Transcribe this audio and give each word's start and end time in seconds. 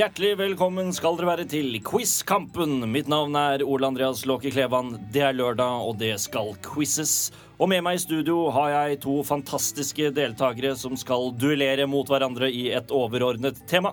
Hjertelig 0.00 0.38
velkommen 0.38 0.94
skal 0.96 1.18
dere 1.18 1.28
være 1.28 1.44
til 1.50 1.74
Quizkampen. 1.84 2.86
Mitt 2.88 3.08
navn 3.10 3.34
er 3.36 3.60
Ole 3.60 3.84
Andreas 3.90 4.22
Låke 4.24 4.48
Klevan. 4.48 4.94
Det 5.12 5.20
er 5.26 5.34
lørdag, 5.36 5.82
og 5.84 5.98
det 6.00 6.14
skal 6.22 6.54
quizes. 6.64 7.28
Og 7.60 7.68
med 7.68 7.82
meg 7.84 7.98
i 7.98 8.00
studio 8.00 8.46
har 8.54 8.70
jeg 8.72 9.00
to 9.02 9.18
fantastiske 9.28 10.06
deltakere 10.16 10.70
som 10.80 10.94
skal 10.96 11.34
duellere 11.36 11.84
mot 11.84 12.08
hverandre 12.08 12.48
i 12.48 12.70
et 12.72 12.94
overordnet 12.96 13.60
tema. 13.68 13.92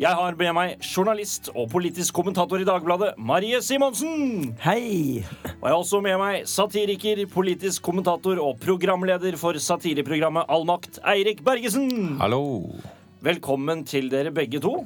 Jeg 0.00 0.16
har 0.16 0.38
med 0.40 0.54
meg 0.56 0.86
journalist 0.88 1.50
og 1.52 1.68
politisk 1.74 2.16
kommentator 2.16 2.64
i 2.64 2.68
Dagbladet, 2.70 3.10
Marie 3.18 3.60
Simonsen. 3.60 4.54
Hei! 4.64 5.20
Og 5.58 5.66
jeg 5.66 5.74
har 5.74 5.76
også 5.82 6.00
med 6.06 6.16
meg 6.22 6.48
satiriker, 6.48 7.20
politisk 7.28 7.84
kommentator 7.90 8.40
og 8.40 8.56
programleder 8.64 9.36
for 9.42 9.60
satireprogrammet 9.60 10.48
Allmakt, 10.48 10.96
Eirik 11.04 11.44
Bergesen. 11.44 12.16
Hallo. 12.24 12.72
Velkommen 13.20 13.84
til 13.84 14.08
dere 14.08 14.32
begge 14.32 14.64
to. 14.64 14.78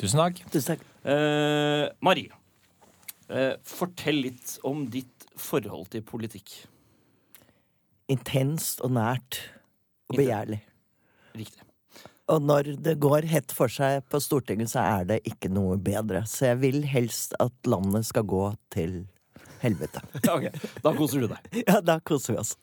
Tusen 0.00 0.22
takk. 0.22 0.42
Tusen 0.52 0.74
takk. 0.74 0.84
Eh, 1.04 1.86
Marie, 2.04 2.30
eh, 3.28 3.54
fortell 3.66 4.22
litt 4.26 4.56
om 4.68 4.86
ditt 4.90 5.26
forhold 5.38 5.90
til 5.92 6.04
politikk. 6.06 6.54
Intenst 8.12 8.82
og 8.84 8.92
nært 8.96 9.40
og 10.10 10.18
begjærlig. 10.20 10.60
Riktig. 11.36 11.62
Og 12.32 12.40
når 12.44 12.76
det 12.80 12.94
går 13.02 13.26
hett 13.28 13.52
for 13.52 13.72
seg 13.72 14.04
på 14.08 14.20
Stortinget, 14.22 14.70
så 14.72 14.84
er 15.00 15.08
det 15.08 15.18
ikke 15.28 15.50
noe 15.52 15.76
bedre. 15.76 16.22
Så 16.28 16.52
jeg 16.52 16.60
vil 16.62 16.82
helst 16.88 17.34
at 17.42 17.52
landet 17.68 18.06
skal 18.08 18.24
gå 18.28 18.44
til 18.72 19.02
helvete. 19.62 20.02
Ok, 20.32 20.48
Da 20.84 20.94
koser 20.96 21.24
du 21.24 21.28
deg. 21.32 21.64
Ja, 21.66 21.80
da 21.84 21.98
koser 22.00 22.36
vi 22.36 22.42
oss. 22.44 22.54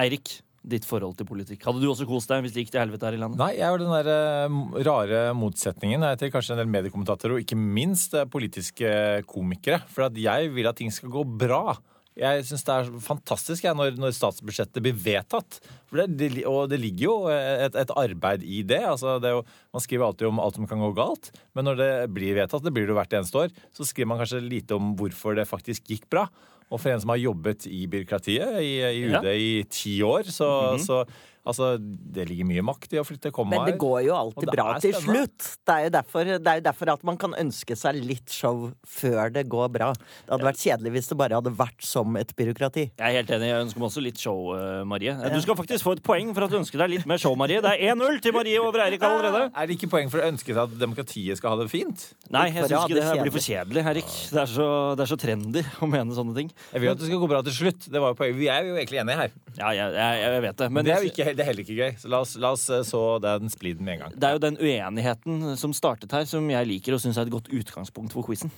Eirik, 0.00 0.40
ditt 0.66 0.86
forhold 0.86 1.16
til 1.18 1.28
politikk. 1.28 1.62
Hadde 1.66 1.82
du 1.82 1.88
også 1.90 2.08
kost 2.08 2.30
deg 2.30 2.44
hvis 2.44 2.54
det 2.54 2.64
gikk 2.64 2.74
til 2.74 2.82
helvete 2.82 3.06
her 3.08 3.16
i 3.16 3.20
landet? 3.22 3.40
Nei, 3.40 3.52
jeg 3.58 3.72
var 3.72 3.82
den 3.82 3.94
der 3.94 4.12
eh, 4.12 4.86
rare 4.88 5.20
motsetningen 5.38 6.06
til 6.20 6.32
kanskje 6.34 6.56
en 6.56 6.62
del 6.64 6.72
mediekommentatorer, 6.72 7.36
og 7.36 7.44
ikke 7.44 7.58
minst 7.58 8.16
eh, 8.18 8.26
politiske 8.30 8.88
komikere. 9.30 9.82
For 9.92 10.10
jeg 10.10 10.50
vil 10.56 10.70
at 10.70 10.80
ting 10.80 10.90
skal 10.94 11.12
gå 11.14 11.22
bra. 11.46 11.78
Jeg 12.16 12.46
syns 12.48 12.64
det 12.64 12.72
er 12.72 12.86
fantastisk 13.04 13.66
jeg, 13.66 13.76
når, 13.76 13.98
når 14.00 14.14
statsbudsjettet 14.16 14.80
blir 14.80 14.96
vedtatt. 14.96 15.58
Det, 15.92 16.06
det, 16.16 16.30
og 16.48 16.64
det 16.72 16.78
ligger 16.80 17.04
jo 17.04 17.16
et, 17.28 17.76
et 17.76 17.92
arbeid 17.92 18.44
i 18.48 18.62
det. 18.64 18.80
Altså, 18.88 19.18
det 19.20 19.34
jo, 19.34 19.42
man 19.76 19.84
skriver 19.84 20.06
alltid 20.06 20.30
om 20.30 20.40
alt 20.40 20.56
som 20.56 20.68
kan 20.70 20.80
gå 20.80 20.94
galt, 20.96 21.28
men 21.52 21.68
når 21.68 21.80
det 21.82 21.90
blir 22.16 22.38
vedtatt, 22.40 22.64
det 22.64 22.72
blir 22.72 22.88
det 22.88 22.94
jo 22.94 22.98
hvert 23.02 23.18
eneste 23.20 23.42
år, 23.44 23.52
så 23.76 23.84
skriver 23.84 24.14
man 24.14 24.22
kanskje 24.22 24.40
lite 24.46 24.78
om 24.80 24.94
hvorfor 24.96 25.36
det 25.36 25.44
faktisk 25.50 25.92
gikk 25.92 26.08
bra. 26.12 26.24
Og 26.70 26.80
for 26.82 26.90
en 26.90 27.00
som 27.00 27.12
har 27.14 27.20
jobbet 27.22 27.66
i 27.70 27.84
byråkratiet 27.86 28.60
i, 28.62 28.72
i 28.82 29.04
UD 29.06 29.24
Ja. 29.24 29.32
i 29.32 29.64
ti 29.70 30.02
år, 30.02 30.22
så, 30.26 30.48
så 30.82 31.04
altså, 31.46 31.72
det 31.78 32.26
ligger 32.30 32.48
mye 32.48 32.64
makt 32.66 32.96
i 32.96 33.00
å 33.00 33.04
flytte 33.06 33.32
kommaer. 33.34 33.62
Men 33.62 33.72
det 33.72 33.80
går 33.80 34.00
jo 34.08 34.16
alltid 34.16 34.50
bra 34.52 34.66
til 34.82 34.96
slutt. 34.98 35.48
Det 35.66 35.74
er, 35.76 35.86
jo 35.86 35.92
derfor, 35.96 36.30
det 36.36 36.52
er 36.52 36.60
jo 36.60 36.64
derfor 36.66 36.92
at 36.96 37.06
man 37.06 37.18
kan 37.20 37.36
ønske 37.38 37.76
seg 37.78 38.00
litt 38.02 38.32
show 38.32 38.70
før 38.86 39.32
det 39.34 39.46
går 39.52 39.70
bra. 39.74 39.92
Det 39.96 40.34
hadde 40.34 40.48
vært 40.48 40.62
kjedelig 40.62 40.94
hvis 40.96 41.10
det 41.12 41.18
bare 41.20 41.40
hadde 41.40 41.52
vært 41.56 41.86
som 41.86 42.18
et 42.20 42.32
byråkrati. 42.36 42.88
Jeg 42.90 43.06
er 43.06 43.18
helt 43.20 43.32
enig. 43.36 43.50
Jeg 43.52 43.66
ønsker 43.66 43.82
meg 43.82 43.88
også 43.90 44.04
litt 44.04 44.22
show, 44.22 44.52
eh, 44.56 44.82
Marie. 44.88 45.14
Du 45.32 45.40
skal 45.44 45.58
faktisk 45.58 45.86
få 45.86 45.96
et 45.96 46.04
poeng 46.06 46.32
for 46.36 46.46
at 46.46 46.54
du 46.54 46.58
ønsker 46.60 46.82
deg 46.82 46.94
litt 46.96 47.08
mer 47.08 47.22
show, 47.22 47.36
Marie. 47.38 47.62
Det 47.64 47.72
er 47.74 47.94
1-0 47.94 48.20
til 48.24 48.36
Marie 48.36 48.60
over 48.62 48.84
Eirik 48.86 49.06
allerede. 49.06 49.46
Er 49.54 49.70
det 49.70 49.78
ikke 49.78 49.90
poeng 49.92 50.12
for 50.12 50.22
å 50.22 50.28
ønske 50.30 50.52
seg 50.52 50.62
at 50.66 50.76
demokratiet 50.80 51.40
skal 51.40 51.54
ha 51.54 51.62
det 51.62 51.70
fint? 51.72 52.08
Nei, 52.34 52.48
jeg 52.50 52.66
syns 52.66 52.86
ikke 52.86 52.98
det 52.98 53.06
her 53.06 53.22
blir 53.22 53.34
for 53.34 53.46
kjedelig, 53.46 53.86
Eirik. 53.92 54.12
Det 54.32 54.42
er 54.42 54.50
så, 54.50 54.68
det 54.98 55.06
er 55.06 55.12
så 55.12 55.20
trendy 55.20 55.62
å 55.82 55.90
mene 55.90 56.16
sånne 56.16 56.36
ting. 56.38 56.50
Jeg 56.72 56.82
vil 56.82 56.92
at 56.92 57.00
det 57.00 57.10
skal 57.10 57.22
gå 57.22 57.30
bra 57.30 57.42
til 57.46 57.56
slutt. 57.56 57.88
Det 57.92 58.02
var 58.02 58.14
jo 58.14 58.18
poenget. 58.18 58.38
Vi 58.40 58.50
er 58.52 58.68
jo 58.68 58.76
egentlig 58.76 59.00
enige 59.02 59.20
her. 59.22 59.36
Ja, 59.56 59.70
jeg, 59.76 59.94
jeg, 59.96 60.22
jeg 60.26 60.44
vet 60.46 60.60
det. 60.62 60.70
Men 60.76 60.86
det 60.86 60.94
er 60.94 61.04
jo 61.04 61.12
ikke, 61.12 61.35
det 61.36 61.44
er 61.44 61.50
heller 61.50 61.66
ikke 61.66 61.76
gøy. 61.76 61.96
Så 62.00 62.10
la 62.10 62.20
oss, 62.24 62.34
la 62.40 62.52
oss 62.56 62.64
eh, 62.72 62.84
så 62.86 63.02
den 63.22 63.52
spliden 63.52 63.86
med 63.86 63.96
en 63.96 64.04
gang. 64.06 64.16
Det 64.16 64.28
er 64.28 64.36
jo 64.36 64.42
den 64.46 64.58
uenigheten 64.60 65.56
som 65.60 65.74
startet 65.76 66.14
her, 66.16 66.26
som 66.28 66.48
jeg 66.50 66.70
liker 66.70 66.96
og 66.96 67.02
syns 67.02 67.20
er 67.20 67.28
et 67.28 67.34
godt 67.34 67.50
utgangspunkt 67.52 68.16
for 68.16 68.26
quizen. 68.26 68.52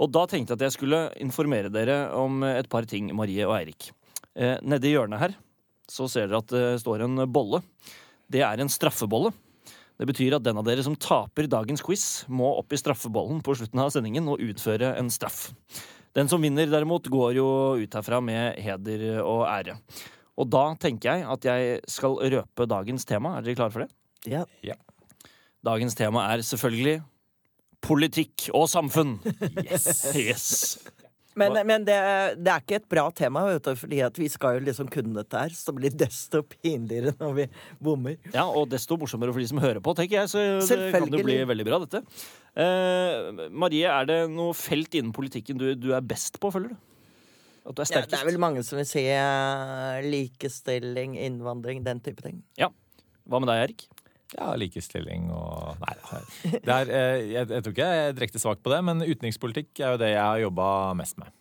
Og 0.00 0.12
da 0.14 0.26
tenkte 0.30 0.54
jeg 0.54 0.60
at 0.60 0.66
jeg 0.68 0.76
skulle 0.78 1.02
informere 1.22 1.72
dere 1.72 2.06
om 2.16 2.46
et 2.46 2.70
par 2.72 2.88
ting, 2.88 3.10
Marie 3.16 3.46
og 3.48 3.56
Eirik. 3.58 3.90
Eh, 4.36 4.56
Nede 4.62 4.88
i 4.88 4.94
hjørnet 4.94 5.22
her 5.22 5.36
så 5.90 6.08
ser 6.10 6.30
dere 6.30 6.42
at 6.42 6.50
det 6.50 6.64
står 6.82 7.04
en 7.04 7.26
bolle. 7.30 7.62
Det 8.30 8.42
er 8.42 8.62
en 8.62 8.70
straffebolle. 8.72 9.30
Det 9.96 10.08
betyr 10.10 10.36
at 10.36 10.44
den 10.44 10.58
av 10.60 10.66
dere 10.66 10.82
som 10.84 10.96
taper 10.98 11.48
dagens 11.48 11.82
quiz, 11.84 12.26
må 12.28 12.50
opp 12.58 12.74
i 12.74 12.80
straffebollen 12.80 13.38
på 13.44 13.54
slutten 13.56 13.80
av 13.80 13.92
sendingen 13.94 14.26
og 14.28 14.42
utføre 14.44 14.92
en 14.98 15.08
straff. 15.12 15.48
Den 16.16 16.28
som 16.32 16.40
vinner, 16.40 16.68
derimot, 16.68 17.08
går 17.12 17.36
jo 17.36 17.48
ut 17.80 17.96
herfra 17.96 18.22
med 18.24 18.60
heder 18.64 19.22
og 19.22 19.46
ære. 19.48 19.78
Og 20.36 20.50
da 20.52 20.64
tenker 20.80 21.16
jeg 21.16 21.28
at 21.32 21.48
jeg 21.48 21.78
skal 21.90 22.18
røpe 22.36 22.68
dagens 22.68 23.08
tema. 23.08 23.36
Er 23.36 23.46
dere 23.46 23.58
klare 23.58 23.72
for 23.74 23.86
det? 23.86 23.90
Ja. 24.28 24.76
Dagens 25.66 25.96
tema 25.98 26.26
er 26.32 26.44
selvfølgelig 26.44 27.00
politikk 27.86 28.50
og 28.56 28.68
samfunn. 28.70 29.16
Yes. 29.64 29.88
Yes. 30.16 30.46
Men, 31.36 31.52
men 31.68 31.84
det, 31.84 31.96
det 32.40 32.48
er 32.48 32.62
ikke 32.62 32.78
et 32.78 32.86
bra 32.88 33.02
tema, 33.12 33.42
vet 33.44 33.66
du, 33.66 33.74
fordi 33.76 33.98
at 34.06 34.16
vi 34.16 34.28
skal 34.32 34.56
jo 34.56 34.64
liksom 34.70 34.88
kunne 34.92 35.12
dette 35.18 35.42
her. 35.42 35.52
Så 35.52 35.68
det 35.68 35.76
blir 35.82 35.96
desto 36.00 36.40
pinligere 36.48 37.12
når 37.20 37.34
vi 37.36 37.46
bommer. 37.84 38.16
Ja, 38.32 38.46
og 38.48 38.70
desto 38.72 38.96
morsommere 39.00 39.34
for 39.36 39.44
de 39.44 39.50
som 39.50 39.60
hører 39.60 39.82
på, 39.84 39.92
tenker 39.98 40.22
jeg. 40.22 40.32
Så 40.32 40.40
det 40.64 40.92
kan 40.94 41.04
jo 41.04 41.20
bli 41.26 41.36
veldig 41.48 41.66
bra, 41.68 41.80
dette. 41.84 42.00
Eh, 42.56 43.44
Marie, 43.52 43.84
er 43.84 44.08
det 44.08 44.18
noe 44.32 44.56
felt 44.56 44.96
innen 44.96 45.12
politikken 45.16 45.60
du, 45.60 45.74
du 45.76 45.90
er 45.96 46.04
best 46.08 46.40
på, 46.40 46.52
føler 46.54 46.72
du? 46.72 46.80
At 47.66 47.76
du 47.76 47.82
er 47.82 47.92
Ja, 47.92 48.02
det 48.06 48.18
er 48.20 48.26
vel 48.28 48.40
mange 48.42 48.62
som 48.66 48.78
vil 48.78 48.86
si 48.88 49.02
eh, 49.10 50.00
likestilling, 50.06 51.16
innvandring, 51.18 51.82
den 51.86 52.02
type 52.04 52.22
ting. 52.22 52.42
Ja. 52.60 52.70
Hva 53.26 53.40
med 53.42 53.50
deg, 53.50 53.62
Erik? 53.64 53.86
Ja, 54.34 54.52
likestilling 54.58 55.28
og 55.34 55.78
Nei, 55.82 55.94
det 56.66 56.74
er, 56.74 56.90
eh, 56.90 57.24
jeg, 57.30 57.48
jeg 57.50 57.62
tror 57.62 57.74
ikke 57.74 57.88
jeg 57.88 58.04
er 58.04 58.16
direkte 58.18 58.42
svak 58.42 58.62
på 58.62 58.72
det, 58.72 58.82
men 58.86 59.02
utenrikspolitikk 59.04 59.82
er 59.82 59.94
jo 59.94 60.02
det 60.02 60.12
jeg 60.12 60.22
har 60.22 60.42
jobba 60.42 60.68
mest 60.98 61.18
med. 61.22 61.34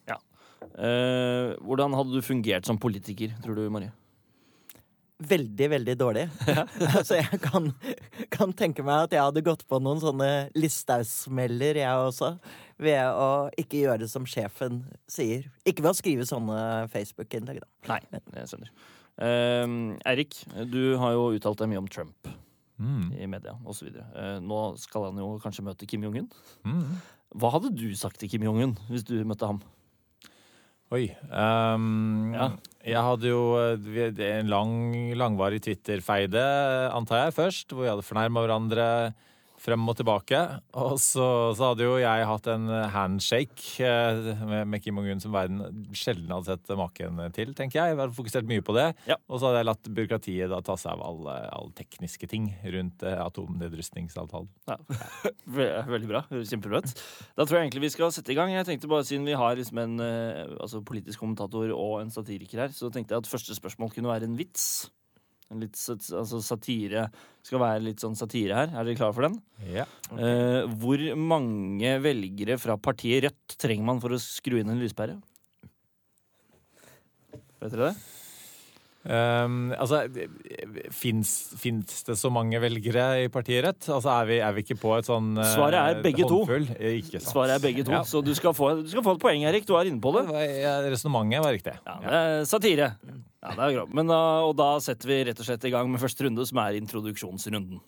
Eh, 0.76 1.54
hvordan 1.64 1.96
hadde 1.96 2.18
du 2.18 2.26
fungert 2.26 2.68
som 2.68 2.80
politiker, 2.82 3.34
tror 3.44 3.58
du, 3.58 3.68
Marie? 3.74 3.94
Veldig, 5.24 5.68
veldig 5.72 5.96
dårlig. 5.96 6.26
Så 7.08 7.20
jeg 7.22 7.40
kan, 7.44 7.70
kan 8.34 8.52
tenke 8.58 8.84
meg 8.84 9.06
at 9.08 9.16
jeg 9.16 9.24
hadde 9.24 9.46
gått 9.46 9.64
på 9.70 9.80
noen 9.84 10.02
sånne 10.04 10.30
Listhaug-smeller, 10.60 11.80
jeg 11.80 12.08
også. 12.10 12.34
Ved 12.84 13.00
å 13.16 13.30
ikke 13.56 13.86
gjøre 13.86 14.02
det 14.04 14.10
som 14.12 14.26
sjefen 14.28 14.82
sier. 15.08 15.48
Ikke 15.64 15.86
ved 15.86 15.94
å 15.94 16.00
skrive 16.02 16.28
sånne 16.28 16.58
Facebook-innlegg, 16.92 17.62
da. 17.64 17.70
Nei, 17.94 18.02
jeg 18.42 18.52
skjønner. 18.52 18.74
Uh, 19.16 19.96
Eirik, 20.12 20.36
du 20.68 20.98
har 21.00 21.14
jo 21.16 21.30
uttalt 21.38 21.62
deg 21.64 21.72
mye 21.72 21.84
om 21.86 21.92
Trump 21.92 22.34
Mm. 22.76 23.14
i 23.16 23.24
media 23.32 23.54
osv. 23.64 23.88
Uh, 23.88 24.36
nå 24.44 24.58
skal 24.76 25.06
han 25.08 25.20
jo 25.22 25.30
kanskje 25.40 25.64
møte 25.64 25.88
Kim 25.88 26.04
Jong-un. 26.04 26.26
Mm. 26.68 26.98
Hva 27.40 27.54
hadde 27.54 27.70
du 27.72 27.86
sagt 27.96 28.20
til 28.20 28.28
Kim 28.28 28.44
Jong-un 28.44 28.74
hvis 28.90 29.06
du 29.08 29.14
møtte 29.24 29.48
ham? 29.48 29.62
Oi. 30.92 31.06
um, 31.32 32.34
Ja. 32.36 32.50
Jeg 32.86 33.02
hadde 33.02 33.32
jo 33.32 33.56
eh, 33.58 34.20
en 34.38 34.52
lang, 34.52 34.74
langvarig 35.18 35.64
Twitter-feide, 35.66 36.44
antar 36.94 37.24
jeg, 37.24 37.34
først, 37.40 37.74
hvor 37.74 37.82
vi 37.82 37.90
hadde 37.90 38.06
fornærma 38.06 38.44
hverandre 38.46 38.86
frem 39.66 39.90
og 39.90 39.98
tilbake. 39.98 40.40
Og 40.78 40.96
så, 41.02 41.26
så 41.58 41.72
hadde 41.72 41.88
jo 41.88 41.98
jeg 42.02 42.28
hatt 42.30 42.50
en 42.52 42.70
handshake 42.94 43.86
eh, 43.86 44.32
med, 44.46 44.68
med 44.72 44.84
Kim 44.84 45.00
Jong-un 45.00 45.24
som 45.24 45.34
verden 45.36 45.86
sjelden 45.96 46.34
hadde 46.34 46.54
sett 46.54 46.74
maken 46.78 47.20
til, 47.36 47.54
tenker 47.58 47.82
jeg. 47.82 47.94
Jeg 47.94 48.02
hadde 48.02 48.18
fokusert 48.18 48.50
mye 48.50 48.64
på 48.66 48.76
det. 48.78 48.88
Ja. 49.10 49.18
Og 49.30 49.40
så 49.40 49.50
hadde 49.50 49.64
jeg 49.64 49.70
latt 49.70 49.92
byråkratiet 50.00 50.52
da 50.52 50.62
ta 50.66 50.78
seg 50.80 50.94
av 50.94 51.04
alle, 51.10 51.38
alle 51.56 51.74
tekniske 51.78 52.30
ting 52.32 52.50
rundt 52.76 53.06
eh, 53.06 53.18
atomnedrustningsavtalen. 53.26 54.52
Ja. 54.70 54.80
Veldig 55.96 56.12
bra. 56.12 56.26
Kjempebra. 56.36 56.84
Da 56.86 57.46
tror 57.46 57.60
jeg 57.60 57.68
egentlig 57.68 57.86
vi 57.88 57.94
skal 57.96 58.14
sette 58.16 58.34
i 58.34 58.38
gang. 58.38 58.54
Jeg 58.54 58.68
tenkte 58.70 58.92
bare 58.92 59.06
Siden 59.06 59.28
vi 59.28 59.38
har 59.38 59.58
liksom 59.58 59.80
en 59.82 60.00
eh, 60.02 60.46
altså 60.60 60.82
politisk 60.86 61.22
kommentator 61.22 61.72
og 61.76 62.00
en 62.02 62.14
satiriker 62.14 62.66
her, 62.66 62.74
så 62.74 62.90
tenkte 62.94 63.16
jeg 63.16 63.26
at 63.26 63.30
første 63.30 63.58
spørsmål 63.58 63.94
kunne 63.94 64.12
være 64.12 64.30
en 64.30 64.38
vits. 64.40 64.88
Litt 65.54 65.78
altså 65.78 66.40
satire 66.42 67.06
skal 67.46 67.62
være 67.62 67.84
litt 67.86 68.02
sånn 68.02 68.18
satire 68.18 68.58
her. 68.58 68.72
Er 68.74 68.88
dere 68.88 68.98
klare 68.98 69.14
for 69.14 69.28
den? 69.28 69.38
Ja. 69.70 69.86
Eh, 70.18 70.66
hvor 70.82 71.04
mange 71.22 71.92
velgere 72.02 72.58
fra 72.62 72.80
partiet 72.82 73.28
Rødt 73.28 73.58
trenger 73.62 73.86
man 73.86 74.02
for 74.02 74.16
å 74.16 74.22
skru 74.22 74.58
inn 74.60 74.74
en 74.74 74.82
lyspære? 74.82 75.20
Vet 77.62 77.72
dere 77.72 77.92
det? 77.92 78.15
Um, 79.06 79.70
altså, 79.78 80.00
fins, 80.90 81.32
det 82.08 82.16
så 82.18 82.32
mange 82.34 82.58
velgere 82.58 83.26
i 83.26 83.28
partiet 83.30 83.62
Rødt? 83.68 83.90
Altså, 83.94 84.10
er 84.10 84.26
vi, 84.32 84.40
er 84.42 84.56
vi 84.56 84.64
ikke 84.66 84.80
på 84.82 84.96
et 84.98 85.06
sånn 85.06 85.36
uh, 85.38 85.46
Svaret 85.52 85.78
er 85.78 86.02
begge 86.02 86.26
to. 86.26 86.40
håndfull? 86.42 86.66
to. 86.72 86.80
Ikke 87.04 87.20
sant. 87.20 87.30
Svaret 87.30 87.54
er 87.60 87.64
begge 87.68 87.86
to, 87.86 87.94
Ja. 87.94 88.02
så 88.08 88.24
du 88.26 88.34
skal, 88.38 88.56
få, 88.58 88.72
du 88.82 88.90
skal 88.90 89.06
få 89.06 89.14
et 89.20 89.22
poeng, 89.22 89.46
Erik. 89.46 89.68
Du 89.70 89.76
er 89.78 89.92
inne 89.92 90.02
på 90.02 90.16
det. 90.18 90.26
Resonnementet 90.90 91.46
var 91.46 91.54
riktig. 91.54 91.78
Ja, 91.86 92.00
er 92.02 92.50
satire. 92.50 92.96
Ja, 93.06 93.54
det 93.54 93.62
er 93.62 93.78
greit. 93.78 93.94
Men 93.94 94.10
da, 94.10 94.20
og 94.48 94.56
da 94.58 94.72
setter 94.82 95.12
vi 95.12 95.22
rett 95.30 95.40
og 95.40 95.46
slett 95.46 95.70
i 95.70 95.74
gang 95.76 95.92
med 95.92 96.02
første 96.02 96.26
runde, 96.26 96.50
som 96.50 96.66
er 96.66 96.82
introduksjonsrunden. 96.82 97.84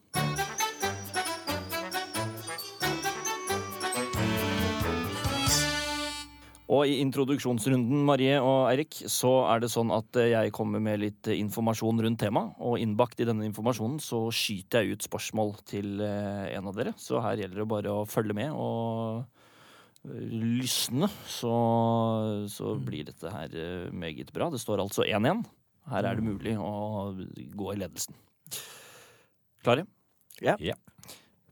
Og 6.78 6.86
i 6.86 7.00
introduksjonsrunden, 7.02 8.04
Marie 8.06 8.36
og 8.44 8.68
Eirik, 8.70 9.00
så 9.10 9.32
er 9.50 9.64
det 9.64 9.72
sånn 9.74 9.90
at 9.96 10.18
eh, 10.20 10.30
jeg 10.34 10.54
kommer 10.54 10.82
med 10.84 11.02
litt 11.02 11.30
eh, 11.30 11.40
informasjon 11.42 12.04
rundt 12.06 12.20
temaet. 12.22 12.54
Og 12.62 12.78
innbakt 12.82 13.24
i 13.24 13.28
denne 13.28 13.48
informasjonen 13.48 13.98
så 14.04 14.28
skyter 14.36 14.86
jeg 14.86 14.98
ut 14.98 15.08
spørsmål 15.08 15.56
til 15.70 16.04
eh, 16.06 16.52
en 16.54 16.70
av 16.70 16.78
dere. 16.78 16.94
Så 17.02 17.24
her 17.24 17.42
gjelder 17.42 17.64
det 17.64 17.68
bare 17.72 17.96
å 17.96 18.06
følge 18.10 18.38
med 18.38 18.54
og 18.54 19.26
lysne. 20.06 21.10
Så, 21.26 21.56
så 22.54 22.78
blir 22.78 23.10
dette 23.10 23.34
her 23.34 23.58
meget 23.90 24.30
bra. 24.36 24.52
Det 24.54 24.62
står 24.62 24.86
altså 24.86 25.08
1-1. 25.08 25.44
Her 25.88 26.12
er 26.12 26.20
det 26.20 26.28
mulig 26.28 26.54
å 26.62 26.72
gå 27.58 27.74
i 27.74 27.80
ledelsen. 27.82 28.18
Klare? 29.66 29.88
Ja. 30.44 30.60
Ja. 30.62 30.78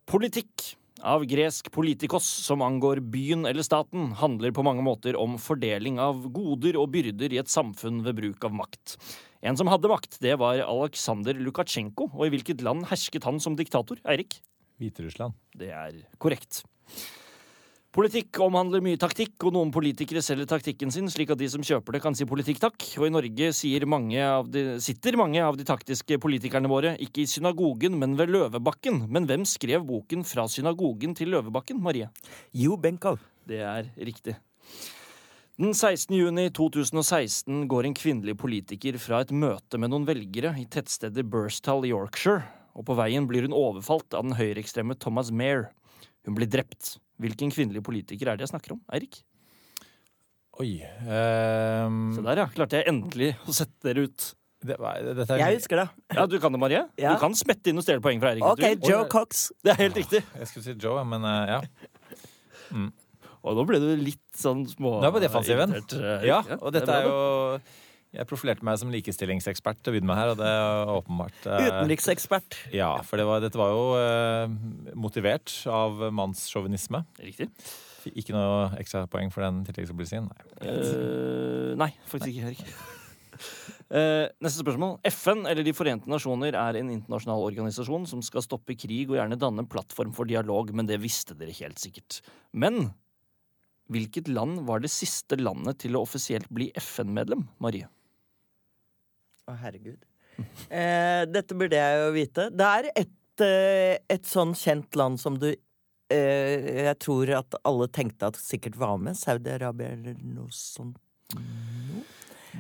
Politikk 0.06 0.76
av 1.06 1.24
gresk 1.30 1.70
politikos 1.74 2.26
som 2.26 2.64
angår 2.66 3.00
byen 3.14 3.46
eller 3.46 3.66
staten, 3.66 4.10
handler 4.18 4.54
på 4.56 4.64
mange 4.66 4.84
måter 4.86 5.18
om 5.20 5.38
fordeling 5.42 6.00
av 6.02 6.24
goder 6.34 6.80
og 6.82 6.90
byrder 6.96 7.36
i 7.36 7.40
et 7.42 7.52
samfunn 7.52 8.02
ved 8.06 8.18
bruk 8.18 8.48
av 8.48 8.56
makt. 8.58 8.96
En 9.46 9.58
som 9.60 9.70
hadde 9.70 9.92
makt, 9.92 10.18
det 10.26 10.34
var 10.42 10.64
Aleksandr 10.66 11.38
Lukasjenko, 11.38 12.10
og 12.10 12.26
i 12.26 12.32
hvilket 12.34 12.66
land 12.66 12.88
hersket 12.90 13.28
han 13.30 13.38
som 13.44 13.58
diktator? 13.60 14.02
Eirik? 14.10 14.40
Hviterussland. 14.82 15.38
Det 15.56 15.70
er 15.70 16.02
korrekt. 16.18 16.64
Politikk 17.96 18.42
omhandler 18.44 18.82
mye 18.84 18.98
taktikk, 19.00 19.38
og 19.48 19.54
noen 19.56 19.70
politikere 19.72 20.20
selger 20.20 20.50
taktikken 20.52 20.90
sin 20.92 21.06
slik 21.08 21.30
at 21.32 21.40
de 21.40 21.48
som 21.48 21.64
kjøper 21.64 21.96
det, 21.96 22.02
kan 22.04 22.18
si 22.18 22.26
politikk 22.28 22.58
takk. 22.60 22.88
Og 23.00 23.06
i 23.08 23.12
Norge 23.14 23.86
mange 23.88 24.20
av 24.20 24.50
de, 24.52 24.82
sitter 24.84 25.16
mange 25.16 25.40
av 25.40 25.56
de 25.56 25.64
taktiske 25.64 26.18
politikerne 26.20 26.68
våre 26.68 26.98
ikke 27.00 27.24
i 27.24 27.30
synagogen, 27.32 27.96
men 27.96 28.18
ved 28.20 28.34
Løvebakken. 28.36 29.06
Men 29.08 29.30
hvem 29.30 29.46
skrev 29.48 29.86
boken 29.88 30.26
Fra 30.28 30.44
synagogen 30.52 31.16
til 31.16 31.32
Løvebakken, 31.32 31.80
Marie? 31.80 32.10
Jo 32.52 32.76
Benkow. 32.76 33.16
Det 33.48 33.62
er 33.64 33.88
riktig. 33.96 34.36
Den 35.56 35.72
16. 35.72 36.12
juni 36.20 36.50
2016 36.52 37.64
går 37.72 37.88
en 37.88 37.96
kvinnelig 37.96 38.36
politiker 38.36 39.00
fra 39.00 39.24
et 39.24 39.32
møte 39.32 39.80
med 39.80 39.94
noen 39.94 40.04
velgere 40.04 40.52
i 40.60 40.68
tettstedet 40.68 41.24
Burstall 41.32 41.88
i 41.88 41.96
Yorkshire, 41.96 42.44
og 42.76 42.90
på 42.92 43.00
veien 43.00 43.24
blir 43.32 43.48
hun 43.48 43.56
overfalt 43.56 44.12
av 44.12 44.28
den 44.28 44.36
høyreekstreme 44.36 45.00
Thomas 45.00 45.32
Mair. 45.32 45.70
Hun 46.28 46.36
blir 46.36 46.52
drept. 46.52 46.98
Hvilken 47.22 47.52
kvinnelig 47.54 47.84
politiker 47.86 48.32
er 48.32 48.40
det 48.40 48.46
jeg 48.48 48.52
snakker 48.54 48.76
om? 48.76 48.82
Eirik? 48.94 49.22
Oi. 50.60 50.80
um... 51.04 52.10
Se 52.16 52.24
der, 52.24 52.42
ja. 52.44 52.48
Klarte 52.56 52.80
jeg 52.80 52.92
endelig 52.92 53.34
å 53.44 53.56
sette 53.56 53.90
dere 53.90 54.06
ut. 54.08 54.28
det, 54.66 54.78
dette 54.78 55.36
er 55.36 55.42
Jeg 55.44 55.60
husker 55.60 55.82
det. 55.84 55.88
Ja, 56.16 56.26
du 56.32 56.38
kan 56.44 56.56
det, 56.56 56.62
Marie. 56.64 56.84
Ja. 57.00 57.16
Du 57.16 57.24
kan 57.24 57.36
smette 57.38 57.72
inn 57.72 57.80
og 57.80 57.86
stjele 57.88 58.04
poeng 58.04 58.22
fra 58.24 58.34
Eirik. 58.34 58.46
OK, 58.48 58.64
du. 58.80 58.88
Joe 58.92 59.08
Cox. 59.12 59.50
Det 59.64 59.76
er 59.76 59.82
helt 59.86 60.00
riktig. 60.00 60.24
Jeg 60.40 60.52
skulle 60.52 60.68
si 60.68 60.78
Joe, 60.80 61.04
men 61.08 61.28
eh, 61.28 61.58
ja. 61.58 62.86
Og 63.46 63.60
nå 63.60 63.66
ble 63.70 63.80
du 63.84 63.90
litt 64.00 64.24
sånn 64.40 64.64
små... 64.70 64.98
Nå 65.04 65.06
er 65.06 65.12
jeg 65.12 65.18
på 65.18 65.24
defensiven. 65.28 65.76
irritert, 65.76 66.24
Ja, 66.26 66.40
og 66.58 66.72
det 66.74 66.82
er 66.82 66.88
dette 66.88 66.96
er 66.96 67.10
jo 67.10 67.20
Jeg 68.16 68.28
profilerte 68.30 68.66
meg 68.66 68.80
som 68.80 68.92
likestillingsekspert 68.94 69.82
til 69.84 69.92
å 69.92 69.96
begynne 69.96 70.10
med 70.10 70.20
her, 70.20 70.32
og 70.34 70.40
det 70.40 70.48
er 70.48 70.92
åpenbart 70.96 71.48
eh, 71.52 71.68
Utenriksekspert. 71.68 72.60
Ja, 72.76 72.94
for 73.06 73.20
det 73.20 73.28
var, 73.28 73.44
dette 73.44 73.60
var 73.60 73.74
jo 73.74 73.86
eh, 74.00 74.56
motivert 74.96 75.52
av 75.72 76.08
mannssjåvinisme. 76.16 77.04
Riktig. 77.22 77.50
Ikke 78.14 78.36
noe 78.36 78.70
ekstrapoeng 78.80 79.32
for 79.34 79.46
den 79.46 79.64
tilleggsopplysningen. 79.68 80.30
Nei. 80.30 80.68
Eh, 80.70 81.72
nei, 81.82 81.92
faktisk 82.10 82.32
ikke, 82.36 82.52
Erik. 82.54 82.68
Eh, 83.86 84.26
neste 84.42 84.64
spørsmål. 84.64 84.98
FN, 85.12 85.44
eller 85.50 85.66
De 85.66 85.74
forente 85.76 86.10
nasjoner, 86.10 86.56
er 86.58 86.80
en 86.80 86.92
internasjonal 86.94 87.44
organisasjon 87.46 88.08
som 88.10 88.22
skal 88.26 88.46
stoppe 88.46 88.78
krig 88.80 89.12
og 89.12 89.20
gjerne 89.20 89.40
danne 89.40 89.66
en 89.66 89.70
plattform 89.70 90.14
for 90.16 90.30
dialog, 90.30 90.72
men 90.74 90.88
det 90.90 91.02
visste 91.04 91.38
dere 91.38 91.56
helt 91.60 91.82
sikkert. 91.82 92.22
Men 92.54 92.94
hvilket 93.94 94.32
land 94.32 94.64
var 94.66 94.82
det 94.82 94.94
siste 94.94 95.38
landet 95.38 95.84
til 95.84 95.98
å 95.98 96.06
offisielt 96.06 96.50
bli 96.50 96.72
FN-medlem, 96.82 97.46
Marie? 97.62 97.90
Å, 99.46 99.54
herregud. 99.62 100.02
Eh, 100.68 101.24
dette 101.30 101.56
burde 101.58 101.78
jeg 101.78 102.00
jo 102.02 102.08
vite. 102.16 102.48
Det 102.52 102.70
er 102.80 102.90
et, 103.04 103.44
eh, 103.46 103.98
et 104.12 104.26
sånn 104.28 104.56
kjent 104.58 104.98
land 104.98 105.22
som 105.22 105.38
du 105.40 105.52
eh, 105.52 106.86
Jeg 106.86 106.98
tror 107.02 107.32
at 107.38 107.58
alle 107.64 107.88
tenkte 107.94 108.32
at 108.32 108.40
sikkert 108.42 108.78
var 108.82 108.98
med. 109.02 109.18
Saudi-Arabia 109.20 109.94
eller 109.96 110.18
noe 110.22 110.52
sånt. 110.54 110.98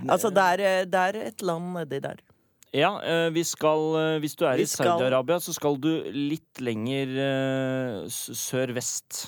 Altså, 0.10 0.30
det 0.34 0.46
er, 0.54 0.64
eh, 0.66 0.86
det 0.86 1.04
er 1.10 1.20
et 1.32 1.46
land 1.46 1.74
nedi 1.76 2.02
der. 2.04 2.22
Ja, 2.76 2.98
eh, 3.02 3.30
vi 3.31 3.46
skal 3.48 4.20
Hvis 4.20 4.36
du 4.36 4.46
er 4.46 4.60
Vi 4.60 4.66
i 4.68 4.70
Saudi-Arabia, 4.70 5.40
så 5.40 5.54
skal 5.56 5.78
du 5.81 5.90
litt 6.12 6.62
lenger 6.62 7.16
sør-vest. 8.12 9.26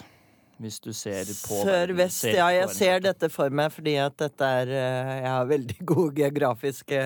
Hvis 0.58 0.80
du 0.82 0.90
ser 0.98 1.28
på 1.46 1.60
Sør-vest, 1.62 2.24
ja. 2.34 2.48
Jeg 2.56 2.70
ser 2.74 3.04
dette 3.06 3.30
for 3.30 3.54
meg 3.54 3.70
fordi 3.76 3.94
at 4.02 4.16
dette 4.18 4.48
er 4.62 4.72
eh, 4.74 5.12
Jeg 5.22 5.30
har 5.30 5.46
veldig 5.52 5.76
gode 5.94 6.16
geografiske 6.18 7.02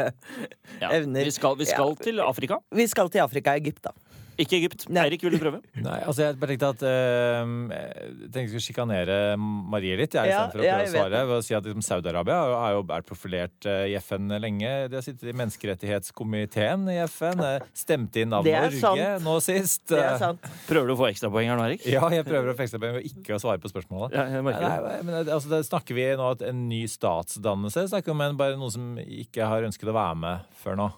Ja, 0.79 0.91
evner. 0.95 1.25
Vi 1.27 1.33
skal, 1.35 1.57
vi 1.59 1.67
skal 1.67 1.91
Ja. 1.91 2.03
til 2.07 2.21
Afrika. 2.23 2.61
Vi 2.71 2.85
skal 2.87 3.11
til 3.11 3.19
Afrika, 3.25 3.57
Egypt, 3.59 3.83
da. 3.89 3.91
Ikke 4.39 4.55
Egypt. 4.59 4.85
Nei. 4.89 5.03
Eirik, 5.09 5.23
vil 5.25 5.33
du 5.35 5.39
prøve? 5.41 5.59
Nei, 5.87 5.97
altså 6.07 6.23
Jeg 6.23 6.37
bare 6.39 6.53
tenkte 6.55 6.69
at 6.71 6.83
eh, 6.87 7.51
Jeg 7.75 8.29
tenkte 8.31 8.39
jeg 8.41 8.49
skulle 8.53 8.63
sjikanere 8.67 9.17
Marie 9.39 9.97
litt, 9.99 10.15
jeg, 10.15 10.31
Ja, 10.31 10.45
å 10.47 10.53
prøve 10.53 10.71
å 10.71 10.87
svare. 10.93 11.23
Ved 11.27 11.35
å 11.35 11.41
si 11.45 11.55
at 11.57 11.67
liksom, 11.67 11.83
Saudi-Arabia 11.85 12.37
har 12.63 12.75
jo 12.77 12.83
vært 12.89 13.07
profilert 13.09 13.67
uh, 13.67 13.83
i 13.91 13.97
FN 13.99 14.31
lenge. 14.41 14.71
De 14.91 14.97
har 14.99 15.05
sittet 15.05 15.29
i 15.29 15.35
menneskerettighetskomiteen 15.37 16.87
i 16.93 16.97
FN. 17.09 17.41
Stemte 17.41 17.81
Stemt 17.81 18.15
inn 18.23 18.33
av 18.33 18.47
er 18.47 18.69
Norge 18.69 18.79
sant. 18.79 19.25
nå 19.25 19.35
sist. 19.43 19.83
Det 19.91 19.99
er 19.99 20.13
Eh, 20.13 20.17
sant. 20.21 20.47
Prøver 20.67 20.87
du 20.89 20.93
å 20.95 20.99
få 20.99 21.09
ekstrapoeng 21.11 21.49
her 21.51 21.59
nå, 21.59 21.67
Erik? 21.69 21.85
Ja, 21.91 22.07
jeg 22.13 22.25
prøver 22.27 22.51
å 22.53 22.55
få 22.57 22.65
ekstrapoeng 22.65 22.97
ved 22.97 23.05
ikke 23.11 23.35
å 23.35 23.41
svare 23.43 23.61
på 23.61 23.69
spørsmålet. 23.71 24.15
Ja, 24.17 24.25
jeg 24.37 24.45
merker 24.47 24.63
det. 24.65 24.71
Nei, 24.87 25.03
men 25.07 25.19
altså, 25.35 25.51
det 25.51 25.61
snakker 25.67 25.97
vi 25.97 26.07
nå 26.17 26.31
om 26.33 26.43
en 26.47 26.63
ny 26.71 26.81
statsdannelse? 26.89 27.87
Snakker 27.91 28.11
vi 28.11 28.15
om 28.17 28.25
en, 28.25 28.37
bare 28.39 28.57
noen 28.59 28.73
som 28.73 28.89
ikke 29.03 29.47
har 29.51 29.67
ønsket 29.67 29.91
å 29.91 29.95
være 29.97 30.17
med 30.23 30.49
før 30.63 30.79
nå? 30.79 30.89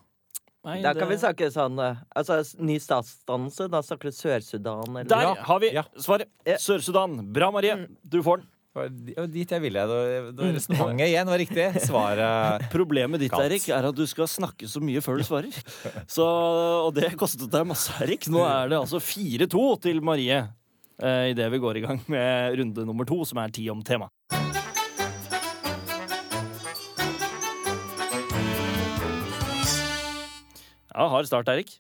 Nei, 0.63 0.81
Da 0.81 0.93
det- 0.93 0.99
kan 1.01 1.09
vi 1.09 1.15
snakke 1.19 1.49
sånn 1.51 1.77
eh, 1.83 1.95
Altså, 2.15 2.37
ny 2.63 2.77
statsdannelse. 2.79 3.69
Da 3.69 3.81
snakker 3.81 4.03
du 4.03 4.15
Sør-Sudan 4.15 4.87
eller 4.95 5.03
Der 5.03 5.21
Ja, 5.21 5.33
har 5.35 5.59
vi 5.59 5.71
ja. 5.73 5.83
svaret! 5.97 6.29
Sør-Sudan. 6.45 7.17
Bra, 7.33 7.51
Marie. 7.51 7.75
Mm. 7.75 7.95
Du 8.07 8.21
får 8.23 8.37
den. 8.41 8.47
Dit 9.29 9.51
jeg 9.51 9.61
ville. 9.61 9.83
Det 9.85 10.33
var- 10.33 10.53
Resonnementet 10.55 11.07
igjen 11.11 11.27
var 11.29 11.37
riktig. 11.37 11.67
Svaret 11.83 12.69
Problemet 12.73 13.19
ditt 13.19 13.31
Erik, 13.37 13.67
er 13.69 13.85
at 13.85 13.93
du 13.95 14.05
skal 14.07 14.25
snakke 14.25 14.65
så 14.65 14.81
mye 14.81 14.97
før 15.03 15.17
du 15.19 15.23
svarer. 15.27 15.53
Så, 16.07 16.25
og 16.87 16.93
det 16.95 17.11
kostet 17.19 17.51
deg 17.53 17.67
masse, 17.67 17.91
Erik. 18.01 18.25
Nå 18.33 18.41
er 18.47 18.69
det 18.69 18.79
altså 18.79 18.97
4-2 19.03 19.79
til 19.83 20.01
Marie 20.01 20.39
eh, 21.03 21.29
idet 21.35 21.51
vi 21.51 21.59
går 21.59 21.77
i 21.77 21.81
gang 21.85 22.01
med 22.07 22.57
runde 22.57 22.85
nummer 22.87 23.05
to, 23.05 23.19
som 23.25 23.37
er 23.43 23.49
ti 23.53 23.69
om 23.69 23.83
tema. 23.83 24.07
Ja, 30.93 31.09
hard 31.09 31.27
start, 31.29 31.49
Erik. 31.49 31.73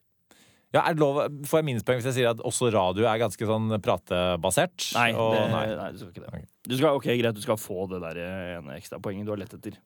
Ja, 0.73 0.81
er 0.89 0.95
det 0.97 1.03
lov, 1.03 1.19
Får 1.45 1.61
jeg 1.61 1.67
minuspoeng 1.69 1.99
hvis 1.99 2.07
jeg 2.09 2.15
sier 2.17 2.31
at 2.31 2.39
også 2.41 2.71
radio 2.73 3.05
er 3.05 3.19
ganske 3.21 3.45
sånn 3.45 3.75
pratebasert? 3.83 4.87
Nei, 4.97 5.11
Og, 5.13 5.35
det, 5.37 5.47
nei. 5.53 5.65
nei, 5.77 5.89
du 5.93 5.99
skal 6.01 6.13
ikke 6.15 6.23
det. 6.23 6.29
Ok. 6.33 6.47
Du 6.63 6.77
skal, 6.79 6.97
ok, 6.97 7.09
Greit, 7.19 7.35
du 7.37 7.43
skal 7.43 7.59
få 7.61 7.85
det 7.91 7.99
der 8.01 8.21
ene 8.23 8.77
ekstrapoenget 8.79 9.27
du 9.27 9.33
har 9.35 9.41
lett 9.43 9.53
etter. 9.53 9.77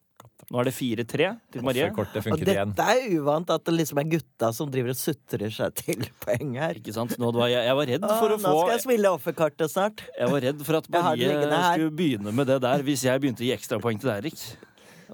Nå 0.47 0.61
er 0.61 0.69
det 0.69 0.73
4-3 0.77 1.25
til 1.51 1.65
Marie. 1.65 1.89
Det 1.91 2.21
Og 2.31 2.43
dette 2.47 2.85
er 2.93 3.01
uvant, 3.17 3.49
at 3.51 3.65
det 3.67 3.73
liksom 3.75 3.99
er 3.99 4.07
gutta 4.13 4.51
som 4.55 4.69
driver 4.71 4.93
og 4.93 4.99
sutrer 4.99 5.51
seg 5.51 5.75
til 5.81 6.05
poeng 6.23 6.55
her. 6.61 6.79
Ikke 6.79 6.95
sant? 6.95 7.17
Nå 7.19 7.33
var 7.35 7.51
jeg, 7.51 7.65
jeg 7.67 7.77
var 7.81 7.91
redd 7.91 8.07
for 8.07 8.31
å 8.31 8.37
nå 8.37 8.45
få 8.45 8.53
skal 8.61 8.73
jeg 8.77 8.85
spille 8.85 9.11
offerkartet 9.17 9.73
snart. 9.73 10.05
Jeg 10.15 10.31
var 10.31 10.45
redd 10.47 10.63
for 10.69 10.79
at 10.79 10.87
Marie 10.93 11.33
skulle 11.35 11.91
begynne 11.99 12.31
med 12.39 12.47
det 12.47 12.61
der 12.63 12.85
hvis 12.87 13.03
jeg 13.09 13.23
begynte 13.25 13.43
å 13.43 13.49
gi 13.49 13.53
ekstrapoeng 13.57 13.99
til 13.99 14.13
Erik. 14.15 14.39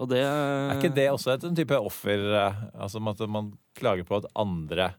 Og 0.01 0.09
det 0.09 0.19
Er 0.23 0.77
ikke 0.79 0.93
det 0.95 1.07
også 1.13 1.33
et 1.35 1.43
en 1.47 1.55
type 1.55 1.77
offer? 1.77 2.21
eh, 2.33 2.61
Altså 2.81 3.01
at 3.09 3.23
man 3.29 3.51
klager 3.77 4.05
på 4.07 4.17
at 4.17 4.25
andre 4.35 4.93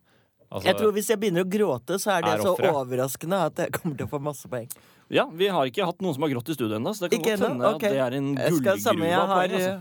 altså, 0.51 0.67
Jeg 0.69 0.77
tror 0.79 0.93
Hvis 0.95 1.09
jeg 1.11 1.21
begynner 1.23 1.45
å 1.45 1.51
gråte, 1.51 1.99
så 1.99 2.17
er 2.19 2.27
det 2.27 2.35
Er 2.37 2.45
så 2.45 2.53
offre. 2.55 2.73
overraskende 2.73 3.41
at 3.49 3.65
jeg 3.65 3.73
kommer 3.75 3.97
til 3.99 4.07
å 4.07 4.13
få 4.13 4.21
masse 4.23 4.49
poeng. 4.51 4.69
Ja, 5.13 5.27
vi 5.29 5.49
har 5.53 5.67
ikke 5.69 5.85
hatt 5.85 6.01
noen 6.01 6.15
som 6.17 6.23
har 6.25 6.33
grått 6.33 6.49
i 6.49 6.55
studio 6.57 6.79
ennå, 6.79 6.95
så 6.97 7.05
det 7.05 7.11
kan 7.13 7.21
Ikke 7.21 7.35
godt 7.37 7.49
hende 7.49 7.73
okay. 7.75 7.89
at 7.89 7.93
det 7.93 8.05
er 8.07 8.17
en 8.21 8.31
gullgruve 8.39 9.09
jeg 9.11 9.19
har 9.19 9.35
poeng. 9.35 9.59
Altså. 9.59 9.75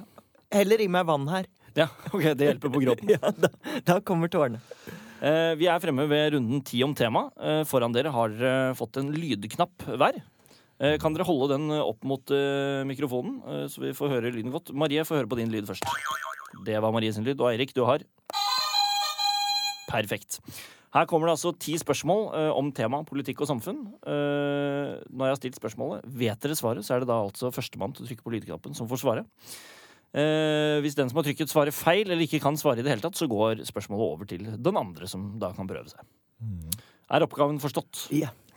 Heller 0.53 0.81
i 0.83 0.89
meg 0.91 1.05
vann 1.09 1.29
her. 1.31 1.47
Ja, 1.73 1.87
ok, 2.11 2.25
Det 2.37 2.49
hjelper 2.49 2.69
på 2.73 2.81
gråten. 2.83 3.09
Ja, 3.15 3.31
da, 3.31 3.49
da 3.87 3.99
kommer 4.05 4.29
tårene. 4.29 4.59
Eh, 5.23 5.53
vi 5.57 5.69
er 5.71 5.79
fremme 5.81 6.05
ved 6.11 6.33
runden 6.35 6.61
ti 6.67 6.83
om 6.85 6.93
tema. 6.93 7.29
Eh, 7.39 7.63
foran 7.65 7.95
dere 7.95 8.11
har 8.13 8.35
fått 8.77 8.99
en 9.01 9.09
lydknapp 9.15 9.87
hver. 9.97 10.19
Eh, 10.81 10.97
kan 11.01 11.13
dere 11.13 11.27
holde 11.27 11.53
den 11.53 11.69
opp 11.75 12.01
mot 12.07 12.33
eh, 12.33 12.81
mikrofonen, 12.89 13.39
eh, 13.45 13.65
så 13.71 13.83
vi 13.83 13.93
får 13.97 14.15
høre 14.15 14.33
lyden 14.33 14.53
godt? 14.53 14.73
Marie 14.73 15.05
får 15.05 15.21
høre 15.21 15.29
på 15.29 15.37
din 15.39 15.51
lyd 15.53 15.67
først. 15.69 15.85
Det 16.65 16.79
var 16.81 16.93
Marie 16.95 17.13
sin 17.13 17.25
lyd. 17.25 17.39
Og 17.41 17.51
Eirik, 17.51 17.75
du 17.75 17.83
har 17.87 18.05
Perfekt. 19.93 20.39
Her 20.93 21.05
kommer 21.09 21.29
det 21.29 21.35
altså 21.35 21.51
ti 21.57 21.73
spørsmål 21.77 22.23
eh, 22.37 22.51
om 22.53 22.71
tema 22.73 22.99
politikk 23.05 23.43
og 23.43 23.49
samfunn. 23.49 23.79
Eh, 24.05 24.91
når 25.09 25.29
jeg 25.29 25.33
har 25.33 25.39
stilt 25.39 25.57
spørsmålet, 25.57 26.05
vet 26.05 26.41
dere 26.41 26.57
svaret, 26.57 26.85
så 26.85 26.95
er 26.95 27.03
det 27.03 27.09
da 27.09 27.19
altså 27.21 27.49
førstemann 27.53 27.93
til 27.93 28.05
å 28.05 28.09
trykke 28.09 28.25
på 28.25 28.33
lydknappen 28.35 28.77
som 28.77 28.89
får 28.89 29.01
svare. 29.01 29.23
Eh, 30.13 30.77
hvis 30.85 30.97
den 30.97 31.09
som 31.09 31.17
har 31.17 31.25
trykket, 31.25 31.49
svarer 31.49 31.73
feil 31.73 32.05
eller 32.05 32.25
ikke 32.25 32.41
kan 32.43 32.57
svare 32.61 32.81
i 32.81 32.85
det 32.85 32.93
hele 32.93 33.05
tatt, 33.05 33.17
så 33.17 33.29
går 33.29 33.63
spørsmålet 33.65 34.13
over 34.13 34.29
til 34.29 34.45
den 34.53 34.81
andre, 34.81 35.09
som 35.09 35.31
da 35.41 35.49
kan 35.57 35.69
prøve 35.69 35.89
seg. 35.89 36.05
Er 37.13 37.25
oppgaven 37.25 37.57
forstått? 37.61 38.07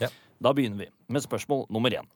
Ja. 0.00 0.12
Da 0.42 0.52
begynner 0.56 0.84
vi 0.84 0.90
med 1.12 1.24
spørsmål 1.24 1.66
nummer 1.72 1.94
én. 1.94 2.08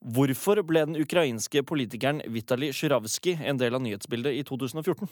Hvorfor 0.00 0.62
ble 0.64 0.86
den 0.88 0.96
ukrainske 0.96 1.62
politikeren 1.68 2.22
Vitalij 2.32 2.72
Sjuravskij 2.76 3.42
en 3.44 3.60
del 3.60 3.76
av 3.76 3.82
nyhetsbildet 3.84 4.38
i 4.38 4.44
2014? 4.48 5.10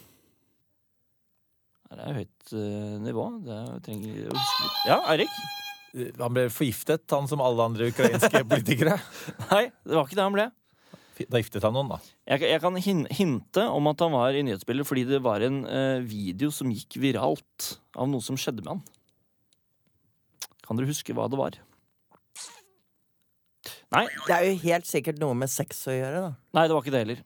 Det 1.89 2.05
er 2.05 2.17
høyt 2.19 2.53
eh, 2.53 2.95
nivå. 3.01 3.25
Det 3.45 3.53
er, 3.53 3.81
trenger 3.85 4.29
å 4.29 4.37
huske 4.37 4.65
litt. 4.65 4.79
Ja, 4.89 4.97
Eirik? 5.13 5.39
Han 6.19 6.33
ble 6.35 6.45
forgiftet, 6.53 7.05
han 7.09 7.29
som 7.29 7.41
alle 7.41 7.65
andre 7.65 7.89
ukrainske 7.89 8.43
politikere. 8.51 8.97
Nei, 9.49 9.67
det 9.85 9.95
var 9.97 10.05
ikke 10.05 10.19
det 10.19 10.25
han 10.25 10.37
ble. 10.37 10.47
Da 11.19 11.41
giftet 11.41 11.65
han 11.65 11.73
noen, 11.75 11.89
da. 11.91 11.97
Jeg, 12.29 12.45
jeg 12.47 12.61
kan 12.63 12.77
hinte 13.11 13.65
om 13.67 13.89
at 13.91 14.03
han 14.05 14.13
var 14.13 14.37
i 14.37 14.43
nyhetsbildet 14.45 14.87
fordi 14.87 15.03
det 15.09 15.19
var 15.25 15.43
en 15.43 15.63
eh, 15.67 15.97
video 16.05 16.53
som 16.55 16.69
gikk 16.71 16.99
viralt 17.01 17.73
av 17.97 18.07
noe 18.07 18.23
som 18.23 18.37
skjedde 18.39 18.63
med 18.63 18.77
han. 18.77 18.85
Kan 20.63 20.79
dere 20.79 20.89
huske 20.89 21.13
hva 21.17 21.27
det 21.29 21.41
var? 21.41 21.57
Nei, 23.95 24.05
Det 24.27 24.35
er 24.35 24.45
jo 24.45 24.57
helt 24.67 24.85
sikkert 24.89 25.19
noe 25.21 25.35
med 25.37 25.49
sex 25.49 25.81
å 25.89 25.95
gjøre, 25.95 26.27
da. 26.27 26.31
nei 26.57 26.67
det 26.69 26.75
var 26.75 26.85
ikke 26.85 26.93
det 26.93 27.03
heller. 27.05 27.23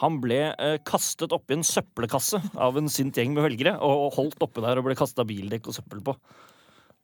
Han 0.00 0.20
ble 0.22 0.38
eh, 0.54 0.76
kastet 0.86 1.34
oppi 1.36 1.58
en 1.58 1.66
søppelkasse 1.66 2.38
av 2.56 2.78
en 2.80 2.88
sint 2.88 3.16
gjeng 3.16 3.34
med 3.36 3.44
velgere 3.44 3.74
og, 3.84 4.06
og 4.06 4.14
holdt 4.16 4.46
oppe 4.46 4.62
der 4.64 4.80
og 4.80 4.86
ble 4.86 4.96
kasta 4.96 5.26
bildekk 5.28 5.68
og 5.68 5.76
søppel 5.76 6.00
på. 6.06 6.14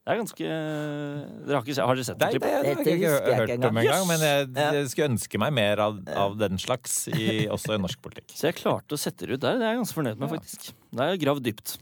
Det 0.07 0.15
er 0.15 0.21
ganske 0.21 0.47
Dere 0.47 1.57
har, 1.59 1.65
ikke, 1.67 1.83
har 1.83 1.99
dere 1.99 2.07
sett 2.07 2.19
det 2.21 2.27
Nei, 2.29 2.35
det, 2.37 2.41
det, 2.41 2.47
det 2.47 2.55
har 2.55 2.63
jeg 2.63 2.79
ikke 2.79 3.11
jeg 3.11 3.39
hørt 3.41 3.53
ikke 3.57 3.71
om 3.73 3.81
engang. 3.83 4.05
Yes! 4.05 4.07
Men 4.13 4.23
jeg, 4.23 4.47
jeg 4.79 4.91
skulle 4.93 5.09
ønske 5.11 5.41
meg 5.43 5.55
mer 5.59 5.83
av, 5.83 5.99
av 6.23 6.37
den 6.39 6.63
slags, 6.63 6.95
i, 7.11 7.27
også 7.51 7.75
i 7.75 7.81
norsk 7.83 8.05
politikk. 8.07 8.31
Så 8.39 8.47
jeg 8.47 8.59
klarte 8.61 8.95
å 8.95 9.03
sette 9.03 9.27
det 9.27 9.35
ut 9.35 9.43
der. 9.43 9.59
Det 9.59 9.67
er 9.67 9.75
jeg 9.75 9.81
ganske 9.83 9.99
fornøyd 9.99 10.23
med, 10.23 10.31
faktisk. 10.37 10.71
Det 10.95 11.09
er 11.11 11.19
gravd 11.27 11.45
dypt. 11.51 11.75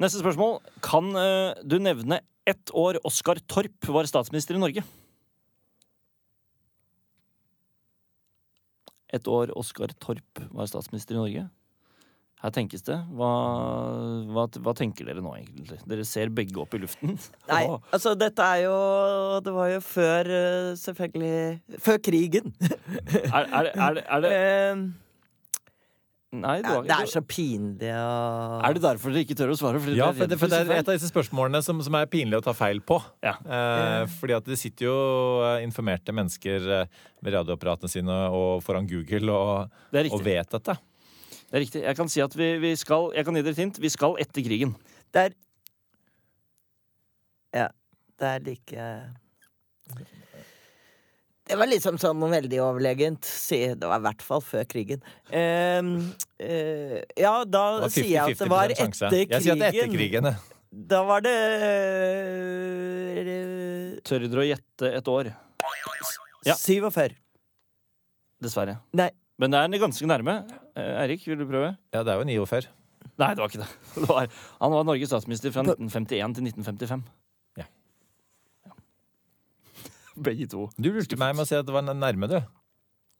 Neste 0.00 0.24
spørsmål. 0.24 0.56
Kan 0.88 1.12
eh, 1.20 1.52
du 1.68 1.76
nevne 1.84 2.22
ett 2.48 2.72
år 2.72 2.96
Oskar 3.04 3.44
Torp 3.44 3.92
var 3.92 4.08
statsminister 4.08 4.56
i 4.56 4.64
Norge? 4.64 4.88
Et 9.14 9.28
år 9.30 9.52
Oskar 9.58 9.92
Torp 10.02 10.40
var 10.50 10.66
statsminister 10.70 11.14
i 11.14 11.20
Norge. 11.22 11.44
Her 12.44 12.52
tenkes 12.52 12.82
det. 12.84 12.96
Hva, 13.16 13.28
hva, 14.34 14.42
hva 14.60 14.72
tenker 14.76 15.06
dere 15.08 15.22
nå, 15.24 15.30
egentlig? 15.38 15.78
Dere 15.88 16.04
ser 16.04 16.32
begge 16.34 16.58
opp 16.60 16.74
i 16.76 16.80
luften. 16.82 17.14
Nei, 17.52 17.62
altså 17.94 18.12
dette 18.20 18.44
er 18.44 18.64
jo 18.66 18.74
Det 19.46 19.54
var 19.56 19.70
jo 19.72 19.78
før, 19.86 20.28
eh, 20.40 20.72
selvfølgelig 20.76 21.78
Før 21.86 22.02
krigen. 22.04 22.52
Er, 23.30 23.48
er, 23.48 23.70
er, 23.72 23.96
det- 24.00 24.04
er 24.08 24.26
det 24.26 24.34
Eh, 24.42 24.84
Nei, 26.42 26.56
det 26.64 26.72
ja, 26.72 26.80
det 26.86 26.96
er 26.96 27.10
så 27.12 27.20
pinlig 27.26 27.90
å 27.94 28.60
Er 28.66 28.76
det 28.76 28.82
derfor 28.84 29.14
dere 29.14 29.24
ikke 29.26 29.36
tør 29.38 29.52
å 29.54 29.58
svare? 29.58 29.80
Fordi 29.82 29.98
Ja, 29.98 30.08
for 30.16 30.30
det, 30.30 30.38
for 30.40 30.50
det 30.50 30.60
er 30.62 30.72
et 30.80 30.88
av 30.88 30.96
disse 30.96 31.10
spørsmålene 31.10 31.60
som, 31.64 31.82
som 31.84 31.98
er 31.98 32.08
pinlig 32.10 32.40
å 32.40 32.44
ta 32.44 32.54
feil 32.56 32.80
på. 32.84 32.98
Ja. 33.24 33.36
Eh, 33.42 34.06
fordi 34.18 34.36
at 34.36 34.48
det 34.48 34.58
sitter 34.60 34.88
jo 34.88 34.96
eh, 35.46 35.60
informerte 35.66 36.14
mennesker 36.16 36.68
eh, 36.80 36.98
ved 37.24 37.36
radioapparatene 37.36 37.92
sine 37.92 38.18
og 38.34 38.64
foran 38.66 38.88
Google 38.90 39.34
og, 39.34 39.78
Det 39.94 40.08
og 40.10 40.24
vet 40.24 40.56
dette. 40.56 40.76
Det 41.44 41.58
er 41.60 41.64
riktig. 41.66 41.84
Jeg 41.86 42.00
kan 42.00 42.10
si 42.10 42.24
at 42.24 42.34
vi, 42.34 42.50
vi 42.62 42.74
skal 42.80 43.12
Jeg 43.14 43.26
kan 43.28 43.36
gi 43.38 43.44
dere 43.46 43.54
et 43.54 43.62
hint. 43.62 43.80
Vi 43.82 43.92
skal 43.92 44.18
etter 44.24 44.46
krigen. 44.46 44.74
Det 45.14 45.28
er 45.28 45.38
Ja. 47.54 47.68
Det 48.18 48.28
er 48.30 48.44
like 48.46 48.82
Det 51.44 51.58
var 51.60 51.68
liksom 51.68 51.98
sånn 52.00 52.22
veldig 52.32 52.60
overlegent. 52.64 53.28
Det 53.52 53.84
var 53.84 54.00
i 54.00 54.04
hvert 54.06 54.22
fall 54.24 54.40
før 54.44 54.64
krigen. 54.68 55.02
Ehm, 55.28 55.90
uh, 56.40 56.98
ja, 57.20 57.34
da 57.44 57.64
sier 57.92 58.08
jeg 58.08 58.32
at 58.32 58.40
det 58.40 58.48
var 58.48 58.72
50-50% 58.72 58.80
sjanse. 58.80 59.06
etter 59.10 59.34
Jeg 59.36 59.42
sier 59.44 59.52
at 59.52 59.60
det 59.60 59.66
er 59.66 59.74
etter 59.74 59.92
krigen. 59.92 60.24
krigen. 60.24 60.52
Da 60.94 61.02
var 61.06 61.20
det 61.22 61.34
uh, 63.28 64.00
Tør 64.04 64.24
dere 64.24 64.40
å 64.40 64.48
gjette 64.48 64.84
et 65.00 65.10
år? 65.12 65.34
Ja. 66.48 66.56
47. 66.56 67.14
Dessverre. 68.44 68.78
Nei. 68.96 69.10
Men 69.40 69.50
det 69.50 69.60
er 69.60 69.82
ganske 69.82 70.06
nærme. 70.06 70.34
Eh, 70.78 71.02
Eirik, 71.02 71.24
vil 71.26 71.40
du 71.40 71.46
prøve? 71.48 71.74
Ja, 71.94 72.04
det 72.06 72.12
er 72.12 72.20
jo 72.20 72.46
49. 72.46 72.68
Nei, 73.18 73.30
det 73.34 73.42
var 73.42 73.50
ikke 73.50 73.62
det. 73.62 73.70
det 74.00 74.08
var, 74.10 74.28
han 74.60 74.74
var 74.74 74.86
Norges 74.86 75.10
statsminister 75.10 75.54
fra 75.54 75.64
1951 75.66 76.36
til 76.38 76.48
1955. 76.50 77.04
Begge 80.26 80.46
to. 80.50 80.68
Du 80.78 80.90
lurte 80.94 81.16
meg 81.20 81.34
med 81.36 81.44
å 81.44 81.48
si 81.48 81.56
at 81.58 81.66
det 81.66 81.74
var 81.74 81.86
nærme, 81.86 82.28
du. 82.30 82.38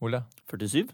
Ole. 0.05 0.25
47? 0.51 0.93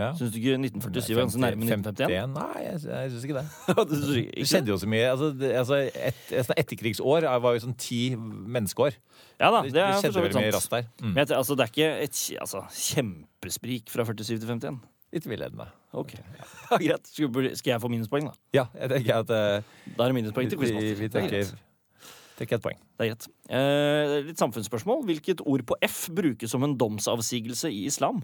Ja. 0.00 0.12
Syns 0.16 0.30
du 0.32 0.38
ikke 0.40 0.54
1947 0.56 1.10
var 1.12 1.26
ganske 1.26 1.40
nærme 1.42 1.66
1951? 1.66 2.30
Nei, 2.32 2.60
jeg, 2.64 2.78
jeg 2.88 3.10
syns 3.12 3.24
ikke 3.26 3.36
det. 3.36 3.42
Det 3.90 3.98
synes 3.98 4.14
jeg 4.16 4.28
Det 4.38 4.46
skjedde 4.48 4.72
jo 4.72 4.76
så 4.80 4.88
mye. 4.88 5.08
Altså, 5.10 5.26
det, 5.36 5.50
altså 5.60 5.80
et, 5.82 6.22
et 6.40 6.52
etterkrigsår 6.62 7.26
var 7.44 7.56
jo 7.56 7.62
sånn 7.66 7.76
ti 7.80 7.98
menneskeår. 8.16 8.96
Ja 9.42 9.50
da, 9.52 9.60
Det, 9.66 9.74
det 9.76 9.82
er 9.84 9.98
for 9.98 10.16
så 10.16 10.22
vidt 10.24 10.38
mye 10.38 10.46
sant. 10.46 10.56
raskt 10.56 10.76
der. 10.76 10.88
Mm. 11.02 11.10
Men 11.10 11.20
jeg, 11.20 11.34
altså, 11.36 11.56
det 11.58 11.66
er 11.66 11.74
ikke 11.74 11.90
et 12.06 12.22
altså, 12.46 12.62
kjempesprik 12.78 13.92
fra 13.92 14.06
47 14.08 14.38
til 14.38 14.48
51. 14.54 14.80
Litt 15.10 15.26
villedende. 15.26 15.66
Ok, 16.00 16.14
ja, 16.38 16.46
Greit. 16.78 17.10
Skal 17.58 17.72
jeg 17.74 17.80
få 17.82 17.90
minuspoeng, 17.92 18.30
da? 18.30 18.36
Ja, 18.54 18.68
jeg 18.78 18.92
tenker 18.94 19.24
at 19.24 19.32
uh, 19.34 19.80
Da 19.96 20.04
er 20.06 20.12
det 20.12 20.16
minuspoeng 20.20 20.52
til 20.52 20.60
vi, 20.62 20.70
vi, 20.70 20.92
vi 21.00 21.08
Det 21.10 21.18
er 21.18 21.26
tenker, 21.26 21.50
greit. 22.48 22.58
ett 22.58 22.64
poeng. 22.64 22.78
Det 22.96 23.04
er 23.04 23.10
greit. 23.12 23.28
Eh, 23.50 24.16
litt 24.28 24.40
samfunnsspørsmål. 24.40 25.04
Hvilket 25.08 25.42
ord 25.44 25.64
på 25.66 25.76
F 25.82 26.08
brukes 26.14 26.50
som 26.50 26.64
en 26.64 26.76
domsavsigelse 26.78 27.70
i 27.70 27.86
islam? 27.86 28.22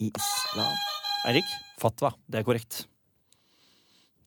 I 0.00 0.10
islam. 0.10 0.74
Eirik? 1.28 1.54
Fatwa. 1.80 2.12
Det 2.28 2.40
er 2.40 2.46
korrekt. 2.46 2.84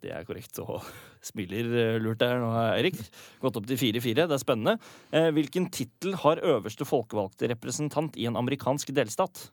Det 0.04 0.14
er 0.14 0.26
korrekt. 0.28 0.60
Og 0.64 0.86
smiler 1.26 1.70
eh, 1.74 2.00
lurt 2.02 2.22
der 2.22 2.40
nå, 2.42 2.52
Eirik. 2.76 3.00
Gått 3.44 3.60
opp 3.60 3.68
til 3.70 3.80
4-4. 3.80 4.26
Det 4.26 4.38
er 4.38 4.42
spennende. 4.42 4.78
Eh, 5.12 5.30
hvilken 5.36 5.70
tittel 5.74 6.18
har 6.24 6.44
øverste 6.44 6.88
folkevalgte 6.88 7.52
representant 7.54 8.18
i 8.18 8.28
en 8.30 8.40
amerikansk 8.40 8.94
delstat? 8.96 9.50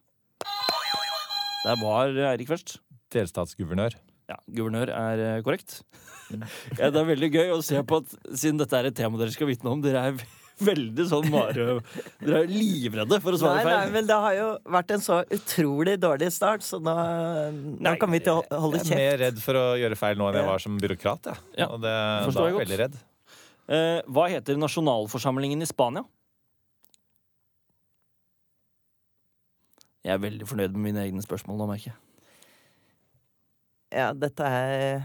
Der 1.65 1.79
var 1.81 2.13
Eirik 2.33 2.51
først. 2.51 2.79
Delstatsguvernør. 3.15 3.97
Ja, 4.31 4.39
Guvernør 4.57 4.91
er 4.95 5.25
eh, 5.29 5.43
korrekt. 5.47 5.81
Ja, 6.81 6.89
det 6.89 6.97
er 6.97 7.05
veldig 7.07 7.29
gøy 7.35 7.51
å 7.53 7.59
se 7.63 7.79
på 7.87 7.99
at 8.01 8.15
siden 8.33 8.57
dette 8.59 8.79
er 8.79 8.89
et 8.89 8.97
tema 8.97 9.19
dere 9.21 9.31
skal 9.35 9.47
vitne 9.51 9.69
om, 9.71 9.83
dere 9.85 10.01
er 10.09 10.23
veldig 10.71 11.05
sånn 11.11 11.29
mare... 11.31 11.67
Dere 12.23 12.41
er 12.47 12.49
livredde 12.51 13.19
for 13.23 13.37
å 13.37 13.41
svare 13.43 13.61
nei, 13.61 13.67
feil. 13.69 13.93
men 13.93 14.09
det 14.09 14.17
har 14.25 14.37
jo 14.39 14.47
vært 14.77 14.95
en 14.97 15.05
så 15.05 15.19
utrolig 15.37 15.99
dårlig 16.01 16.31
start, 16.35 16.65
så 16.65 16.81
nå, 16.83 16.95
nå 17.77 17.93
kan 18.01 18.11
vi 18.15 18.23
ikke 18.23 18.39
holde 18.51 18.81
kjeft. 18.81 18.95
Jeg 18.95 18.97
er 18.97 19.03
mer 19.13 19.21
redd 19.27 19.43
for 19.45 19.61
å 19.61 19.65
gjøre 19.83 19.99
feil 20.01 20.19
nå 20.19 20.31
enn 20.31 20.41
jeg 20.41 20.49
var 20.49 20.65
som 20.65 20.81
byråkrat. 20.81 21.29
Ja. 21.29 21.37
Ja, 21.61 21.69
Og 21.69 21.85
det, 21.85 21.93
da 21.93 22.47
er 22.47 22.51
jeg 22.51 22.61
veldig 22.63 22.81
redd. 22.87 22.97
Eh, 23.65 24.01
hva 24.17 24.27
heter 24.33 24.59
nasjonalforsamlingen 24.65 25.63
i 25.65 25.69
Spania? 25.69 26.03
Jeg 30.05 30.17
er 30.17 30.25
veldig 30.25 30.49
fornøyd 30.49 30.75
med 30.77 30.89
mine 30.91 31.05
egne 31.07 31.23
spørsmål 31.25 31.63
nå, 31.63 31.69
merker 31.71 31.93
jeg. 31.93 32.01
Ja, 33.95 34.11
dette 34.17 34.43
er 34.43 35.05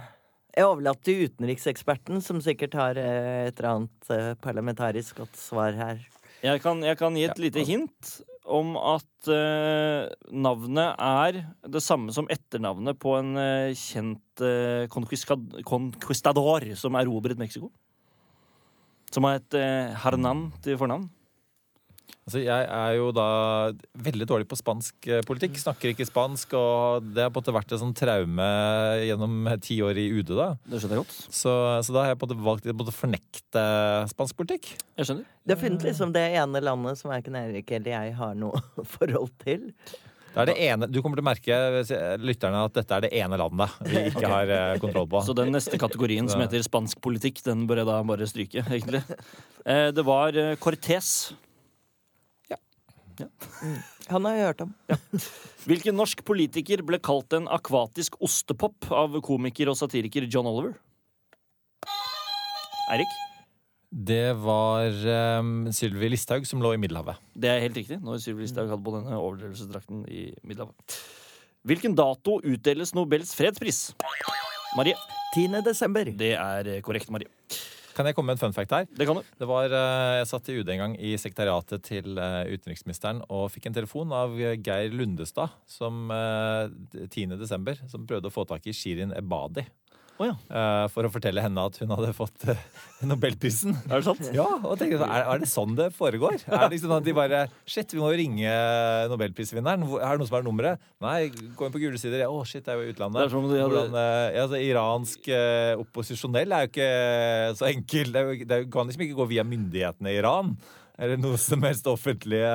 Jeg 0.55 0.65
overlater 0.65 1.05
til 1.05 1.27
utenrikseksperten, 1.29 2.24
som 2.25 2.41
sikkert 2.41 2.74
har 2.79 2.98
eh, 2.98 3.48
et 3.48 3.60
eller 3.60 3.69
annet 3.69 4.10
eh, 4.15 4.31
parlamentarisk 4.41 5.22
godt 5.22 5.38
svar 5.38 5.77
her. 5.77 6.01
Jeg 6.41 6.63
kan, 6.63 6.81
jeg 6.84 6.98
kan 6.98 7.15
gi 7.15 7.27
et 7.27 7.36
Ja, 7.36 7.43
lite 7.46 7.65
hint 7.67 8.19
om 8.50 8.74
at 8.79 9.29
uh, 9.29 10.10
navnet 10.34 10.96
er 10.98 11.36
det 11.69 11.81
samme 11.86 12.10
som 12.15 12.25
etternavnet 12.34 12.98
på 12.98 13.13
en 13.19 13.36
uh, 13.38 13.75
kjent 13.77 14.41
uh, 14.41 14.88
conquistador 14.89 16.65
som 16.79 16.98
erobret 16.98 17.38
Mexico. 17.38 17.69
Som 19.13 19.27
har 19.27 19.38
et 19.38 19.60
uh, 19.60 19.93
Hernan 20.01 20.48
til 20.65 20.79
fornavn. 20.81 21.05
Altså, 22.30 22.42
jeg 22.46 22.66
er 22.70 22.96
jo 23.00 23.08
da 23.16 23.28
veldig 24.06 24.28
dårlig 24.30 24.46
på 24.50 24.58
spansk 24.60 25.08
eh, 25.10 25.24
politikk. 25.25 25.56
Snakker 25.58 25.94
ikke 25.94 26.06
spansk, 26.06 26.54
og 26.58 27.08
det 27.16 27.25
har 27.25 27.32
på 27.34 27.39
en 27.39 27.42
måte 27.42 27.56
vært 27.56 27.74
et 27.74 27.82
sånn 27.82 27.96
traume 27.98 28.50
gjennom 29.01 29.50
ti 29.66 29.80
år 29.86 29.98
i 29.98 30.06
UD. 30.13 30.36
da. 30.38 30.51
Det 30.70 30.82
skjønner 30.82 31.00
jeg 31.00 31.06
godt. 31.08 31.16
Så, 31.25 31.56
så 31.88 31.96
da 31.96 32.04
har 32.04 32.13
jeg 32.13 32.20
på 32.22 32.30
en 32.30 32.36
måte 32.36 32.70
valgt 32.70 32.94
å 32.94 32.98
fornekte 33.00 33.63
spansk 34.13 34.38
politikk. 34.38 34.75
Jeg 35.00 35.10
skjønner. 35.10 35.25
Det 35.42 35.56
er 35.56 35.63
funnet 35.63 35.88
liksom 35.89 36.13
det 36.13 36.28
ene 36.44 36.62
landet 36.62 37.01
som 37.01 37.10
verken 37.10 37.39
Erik 37.39 37.74
eller 37.80 37.96
jeg 37.96 38.13
har 38.22 38.38
noe 38.38 38.62
forhold 38.98 39.34
til. 39.42 39.72
Det 40.30 40.44
er 40.44 40.50
det 40.51 40.58
ene, 40.62 40.88
du 40.88 41.00
kommer 41.01 41.18
til 41.18 41.25
å 41.25 41.30
merke 41.30 41.56
lytterne 42.22 42.62
at 42.68 42.75
dette 42.78 42.96
er 42.96 43.06
det 43.08 43.10
ene 43.18 43.39
landet 43.42 43.80
vi 43.89 44.04
ikke 44.12 44.30
har 44.30 44.54
eh, 44.54 44.78
kontroll 44.82 45.10
på. 45.10 45.24
Så 45.25 45.34
den 45.38 45.50
neste 45.56 45.80
kategorien 45.82 46.30
som 46.30 46.44
heter 46.44 46.62
spansk 46.66 47.01
politikk, 47.04 47.42
den 47.48 47.66
bør 47.70 47.82
jeg 47.82 47.89
da 47.89 48.00
bare 48.06 48.30
stryke, 48.30 48.66
egentlig. 48.70 49.01
Eh, 49.66 49.89
det 49.96 50.06
var 50.06 50.38
eh, 50.38 50.54
Cortés. 53.20 53.80
Han 54.10 54.26
har 54.26 54.36
jeg 54.38 54.50
hørt 54.50 54.62
om. 54.66 54.76
Hvilken 55.70 55.98
norsk 56.00 56.24
politiker 56.26 56.84
ble 56.88 57.00
kalt 57.04 57.36
en 57.38 57.50
akvatisk 57.52 58.16
ostepop 58.26 58.90
av 58.96 59.20
komiker 59.26 59.72
og 59.72 59.78
satiriker 59.80 60.28
John 60.32 60.50
Oliver? 60.50 60.78
Eirik? 62.90 63.18
Det 63.90 64.36
var 64.38 64.94
um, 65.42 65.70
Sylvi 65.74 66.12
Listhaug 66.14 66.46
som 66.46 66.62
lå 66.62 66.76
i 66.76 66.82
Middelhavet. 66.82 67.18
Det 67.34 67.50
er 67.50 67.64
helt 67.64 67.78
riktig. 67.78 67.98
Når 68.06 68.22
Sylvi 68.22 68.46
Listhaug 68.46 68.70
hadde 68.70 68.86
på 68.86 68.94
denne 68.94 69.18
overdrevelsesdrakten 69.18 70.04
i 70.10 70.28
Middelhavet. 70.46 71.00
Hvilken 71.70 71.96
dato 71.98 72.38
utdeles 72.46 72.94
Nobels 72.96 73.34
fredspris? 73.38 73.90
Marie. 74.78 74.96
10. 75.34 75.60
desember. 75.66 76.10
Det 76.18 76.32
er 76.38 76.70
eh, 76.70 76.82
korrekt, 76.86 77.10
Marie. 77.14 77.30
Kan 78.00 78.08
jeg 78.08 78.15
komme 78.15 78.32
med 78.32 78.38
en 78.38 78.46
fun 78.46 78.53
fact 78.56 78.72
her? 78.72 78.86
Det 78.96 79.03
kan 79.03 79.18
du. 79.20 79.25
Det 79.36 79.48
var, 79.50 79.65
eh, 79.75 80.20
Jeg 80.20 80.27
satt 80.29 80.48
i 80.48 80.53
UD 80.56 80.70
en 80.72 80.79
gang 80.79 80.94
i 80.96 81.18
sekretariatet 81.20 81.84
til 81.84 82.15
eh, 82.15 82.48
utenriksministeren 82.48 83.20
og 83.27 83.51
fikk 83.51 83.68
en 83.68 83.75
telefon 83.75 84.13
av 84.15 84.38
Geir 84.39 84.96
Lundestad 84.96 85.51
som 85.68 86.08
eh, 86.08 86.72
10. 87.10 87.36
desember, 87.36 87.75
som 87.91 88.08
prøvde 88.08 88.32
å 88.32 88.32
få 88.32 88.48
tak 88.48 88.63
i 88.72 88.72
Shirin 88.72 89.12
Ebadi. 89.12 89.65
Å 90.20 90.26
ja. 90.28 90.34
uh, 90.52 90.86
For 90.92 91.08
å 91.08 91.10
fortelle 91.14 91.40
henne 91.40 91.64
at 91.64 91.78
hun 91.80 91.92
hadde 91.94 92.10
fått 92.18 92.44
uh, 92.50 92.58
Nobelprisen. 93.08 93.72
Er 93.88 94.02
det 94.02 94.06
sant? 94.10 94.26
Ja, 94.36 94.48
og 94.60 94.74
tenkte, 94.82 95.06
er, 95.08 95.24
er 95.32 95.40
det 95.40 95.48
sånn 95.48 95.78
det 95.78 95.86
foregår? 95.96 96.36
Er 96.50 96.66
det 96.66 96.74
liksom 96.74 96.92
at 96.98 97.06
de 97.06 97.14
bare 97.16 97.46
Shit, 97.64 97.96
vi 97.96 98.02
må 98.04 98.10
ringe 98.12 98.52
Nobelprisvinneren. 99.14 99.86
Er 100.02 100.12
det 100.12 100.20
noen 100.20 100.28
som 100.28 100.36
har 100.36 100.44
nummeret? 100.44 100.84
Nei, 101.06 101.30
gå 101.32 101.70
inn 101.70 101.76
på 101.78 101.80
gule 101.86 102.02
sider. 102.02 102.26
Å, 102.28 102.42
shit, 102.44 102.66
det 102.66 102.74
er 102.76 102.82
jo 102.82 102.90
i 102.90 102.92
utlandet. 102.92 103.22
Det 103.22 103.30
er 103.30 103.34
som 103.38 103.48
de 103.48 103.62
hadde- 103.62 103.86
Hvordan, 103.86 103.96
uh, 103.96 104.28
ja, 104.36 104.44
så 104.52 104.60
iransk 104.60 105.32
eh, 105.32 105.72
opposisjonell 105.80 106.52
er 106.58 106.66
jo 106.68 106.72
ikke 106.74 106.92
så 107.62 107.70
enkel. 107.72 108.12
Det, 108.12 108.26
jo, 108.28 108.50
det 108.52 108.60
kan 108.76 108.92
liksom 108.92 109.08
ikke 109.08 109.20
gå 109.22 109.30
via 109.32 109.48
myndighetene 109.48 110.12
i 110.12 110.20
Iran. 110.20 110.52
Eller 111.00 111.16
noe 111.22 111.40
som 111.40 111.64
helst 111.64 111.88
offentlige 111.88 112.52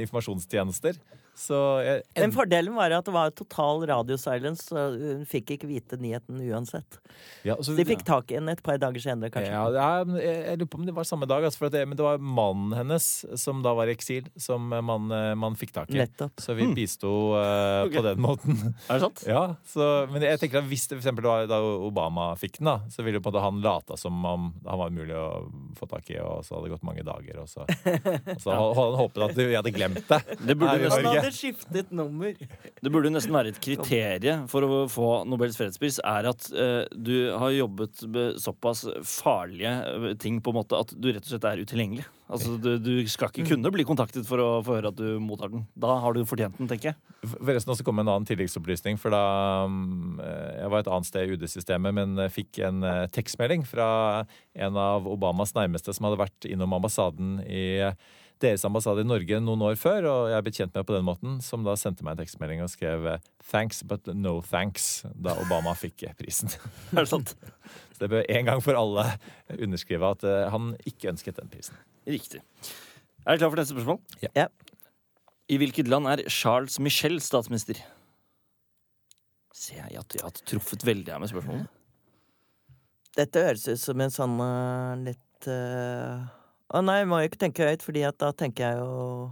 informasjonstjenester. 0.00 0.96
Så 1.40 1.56
jeg, 1.80 2.02
Men 2.18 2.32
fordelen 2.34 2.74
var 2.76 2.92
at 2.92 3.06
det 3.06 3.12
var 3.14 3.30
total 3.32 3.86
radiosilence, 3.88 4.66
så 4.68 4.90
hun 4.92 5.22
fikk 5.28 5.54
ikke 5.54 5.68
vite 5.70 5.96
nyheten 6.00 6.40
uansett. 6.50 6.98
ja, 7.42 7.56
så- 7.56 7.70
Så 7.70 7.76
de 7.76 7.84
fikk 7.88 8.04
tak 8.04 8.30
i 8.30 8.34
henne 8.36 8.52
et 8.52 8.62
par 8.62 8.76
dager 8.76 9.00
senere, 9.00 9.30
kanskje. 9.32 9.48
Ja, 9.48 10.02
jeg, 10.04 10.20
jeg 10.20 10.58
lurer 10.58 10.68
på 10.68 10.78
om 10.80 10.86
det 10.86 10.94
var 10.94 11.04
samme 11.08 11.26
dag. 11.26 11.42
Altså, 11.44 11.58
for 11.62 11.66
at 11.70 11.72
det, 11.72 11.86
men 11.88 11.96
det 11.96 12.04
var 12.04 12.18
mannen 12.18 12.74
hennes 12.76 13.24
som 13.40 13.62
da 13.62 13.72
var 13.74 13.88
i 13.88 13.94
eksil, 13.94 14.28
som 14.36 14.68
man, 14.68 15.10
eh, 15.10 15.34
man 15.34 15.56
fikk 15.56 15.72
tak 15.72 15.90
i. 15.94 15.96
Nettopp. 16.02 16.36
Så 16.44 16.54
vi 16.58 16.66
bisto 16.74 17.08
uh, 17.32 17.86
okay. 17.86 17.96
på 17.96 18.02
den 18.04 18.20
måten. 18.20 18.60
Er 18.88 18.98
det 18.98 19.00
sant? 19.06 19.24
Ja, 19.30 19.56
så, 19.64 20.06
Men 20.10 20.22
jeg 20.22 20.40
tenker 20.40 20.58
at 20.60 20.68
hvis 20.68 20.88
det 20.90 20.98
for 20.98 21.04
eksempel 21.04 21.24
var 21.24 21.46
da 21.48 21.60
Obama 21.62 22.34
fikk 22.36 22.58
den, 22.58 22.68
da, 22.68 22.80
så 22.90 23.04
ville 23.06 23.20
jo 23.20 23.24
på 23.24 23.30
en 23.30 23.38
måte 23.38 23.44
han 23.46 23.62
lata 23.64 23.96
som 23.96 24.20
om 24.26 24.50
han 24.66 24.78
var 24.82 24.90
umulig 24.92 25.16
å 25.16 25.48
få 25.78 25.88
tak 25.88 26.10
i, 26.10 26.18
og 26.20 26.44
så 26.44 26.56
hadde 26.58 26.68
det 26.68 26.74
gått 26.76 26.84
mange 26.88 27.04
dager. 27.06 27.40
Og 27.40 27.48
så, 27.48 27.64
og 28.34 28.40
så 28.42 28.52
hadde 28.52 28.76
han 28.82 28.98
håpet 29.00 29.26
at 29.30 29.36
vi 29.40 29.48
hadde 29.54 29.72
glemt 29.74 30.04
det. 30.10 30.20
Det 30.44 30.58
burde, 30.58 30.90
Her 31.29 31.29
hadde 31.30 31.38
skiftet 31.38 31.90
nummer. 31.94 32.34
det 32.82 32.92
burde 32.92 33.10
nesten 33.12 33.34
være 33.34 33.52
et 33.54 33.60
kriterium 33.62 34.46
for 34.50 34.66
å 34.66 34.80
få 34.90 35.08
Nobels 35.28 35.58
fredspris, 35.58 36.00
er 36.04 36.28
at 36.30 36.48
uh, 36.52 36.84
du 36.92 37.30
har 37.30 37.54
jobbet 37.54 38.04
med 38.10 38.40
såpass 38.40 38.86
farlige 39.06 39.70
eh, 39.70 40.16
ting 40.20 40.40
på 40.42 40.52
en 40.52 40.60
måte 40.60 40.78
at 40.78 40.92
du 40.94 41.10
rett 41.10 41.24
og 41.24 41.30
slett 41.30 41.46
er 41.48 41.62
utilgjengelig. 41.62 42.06
Altså, 42.30 42.54
du, 42.62 42.76
du 42.78 42.92
skal 43.10 43.32
ikke 43.32 43.56
kunne 43.56 43.72
bli 43.74 43.84
kontaktet 43.86 44.26
for 44.28 44.38
å 44.42 44.48
få 44.62 44.76
høre 44.76 44.92
at 44.92 44.98
du 44.98 45.18
mottar 45.22 45.50
den. 45.50 45.64
Da 45.74 45.96
har 46.02 46.14
du 46.14 46.22
fortjent 46.28 46.58
den, 46.60 46.68
tenker 46.70 46.92
jeg. 46.92 46.98
Forresten 47.32 47.74
også 47.74 47.84
kom 47.86 47.98
en 48.00 48.06
annen 48.12 48.28
tilleggsopplysning. 48.28 49.00
For 49.02 49.12
da 49.12 49.66
um, 49.66 50.20
Jeg 50.22 50.70
var 50.70 50.84
et 50.84 50.92
annet 50.94 51.08
sted 51.10 51.26
i 51.26 51.34
UD-systemet, 51.34 51.96
men 51.96 52.22
fikk 52.30 52.62
en 52.68 52.86
uh, 52.86 53.08
tekstmelding 53.10 53.66
fra 53.66 53.90
en 54.54 54.78
av 54.78 55.10
Obamas 55.10 55.56
nærmeste 55.58 55.94
som 55.96 56.06
hadde 56.06 56.22
vært 56.22 56.46
innom 56.46 56.78
ambassaden 56.78 57.40
i 57.50 57.82
deres 58.42 58.64
ambassade 58.66 59.04
i 59.04 59.08
Norge 59.08 59.40
noen 59.42 59.62
år 59.68 59.76
før, 59.80 60.08
og 60.10 60.30
jeg 60.32 60.44
ble 60.46 60.52
kjent 60.56 60.76
med 60.76 60.86
på 60.88 60.96
den 60.96 61.06
måten, 61.06 61.38
som 61.44 61.66
da 61.66 61.76
sendte 61.78 62.06
meg 62.06 62.16
en 62.16 62.22
tekstmelding 62.22 62.64
og 62.64 62.72
skrev 62.72 63.06
eh, 63.12 63.22
'thanks, 63.50 63.82
but 63.82 64.06
no 64.14 64.40
thanks' 64.40 65.04
da 65.14 65.36
Obama 65.42 65.74
fikk 65.76 66.06
prisen. 66.18 66.52
Er 66.96 67.04
det 67.04 67.10
sant? 67.12 67.34
Så 67.92 68.04
det 68.04 68.10
bør 68.10 68.24
en 68.28 68.50
gang 68.50 68.62
for 68.64 68.78
alle 68.78 69.06
underskrive 69.58 70.14
at 70.16 70.24
eh, 70.24 70.48
han 70.50 70.74
ikke 70.88 71.12
ønsket 71.12 71.40
den 71.40 71.52
prisen. 71.52 71.76
Riktig. 72.06 72.40
Er 73.26 73.36
du 73.36 73.42
klar 73.42 73.50
for 73.52 73.60
neste 73.60 73.76
spørsmål? 73.76 74.00
Ja. 74.34 74.48
I 75.50 75.58
hvilket 75.58 75.88
land 75.90 76.06
er 76.06 76.22
Charles 76.30 76.78
Michel 76.80 77.20
statsminister? 77.20 77.80
Ser 79.52 79.82
jeg 79.82 79.98
at 79.98 80.14
jeg 80.14 80.24
har 80.24 80.42
truffet 80.46 80.86
veldig 80.86 81.12
her 81.12 81.20
med 81.20 81.32
spørsmålene? 81.32 81.68
Dette 83.18 83.42
høres 83.44 83.66
ut 83.68 83.80
som 83.82 84.00
en 84.00 84.12
sånn 84.14 84.36
uh, 84.38 84.94
litt 85.02 85.48
eh, 85.50 86.22
Å 86.70 86.80
nei, 86.86 87.00
må 87.08 87.18
jo 87.18 87.30
ikke 87.30 87.40
tenke 87.46 87.66
høyt, 87.66 87.82
fordi 87.82 88.02
at 88.06 88.18
da 88.22 88.30
tenker 88.36 88.68
jeg 88.68 88.82
jo 88.82 89.30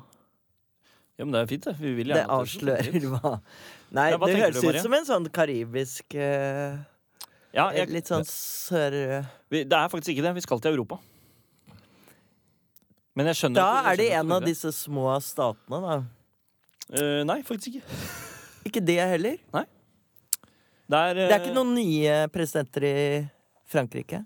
Ja, 1.19 1.25
men 1.25 1.35
det 1.35 1.43
er 1.43 1.51
fint, 1.51 1.67
det. 1.69 1.75
Vi 1.79 1.93
vil 2.01 2.11
Det 2.11 2.19
gjerne 2.19 2.39
at 2.39 2.51
skal 2.51 2.73
avslører 2.73 2.89
litt. 2.97 3.09
hva 3.15 3.35
Nei, 3.95 4.09
Ja, 4.13 4.19
hva 4.19 4.27
det 4.27 4.35
tenker 4.35 4.45
høres 4.49 4.65
du, 4.65 4.71
ut 4.71 4.81
som 4.83 4.97
en 4.99 5.07
sånn 5.09 5.29
karibisk 5.35 6.19
eh, 6.19 6.81
Ja, 7.55 7.69
jeg, 7.77 7.91
Litt 7.95 8.11
sånn 8.11 8.27
sør... 8.29 8.99
vi, 9.53 9.63
det 9.65 9.79
er 9.79 9.93
faktisk 9.93 10.17
ikke 10.17 10.27
det. 10.27 10.35
Vi 10.41 10.45
skal 10.45 10.63
til 10.65 10.75
Europa. 10.75 10.99
Men 13.19 13.31
jeg 13.31 13.41
skjønner 13.41 13.63
Da 13.63 13.69
jeg 13.71 13.87
er 13.93 14.01
det 14.03 14.09
skjønner 14.11 14.25
en 14.25 14.37
av 14.37 14.47
disse 14.47 14.73
små 14.77 15.11
statene, 15.25 15.81
da. 15.83 15.97
Eh, 16.89 17.23
nei, 17.29 17.41
faktisk 17.47 17.79
ikke. 17.79 18.01
Ikke 18.69 18.83
det 18.85 18.99
heller. 19.01 19.39
Det 20.89 20.99
er, 20.99 21.15
Det 21.17 21.31
er 21.31 21.39
ikke 21.39 21.53
eh, 21.53 21.57
noen 21.57 21.71
nye 21.77 22.15
presidenter 22.33 22.85
i 22.85 22.97
Frankrike. 23.69 24.23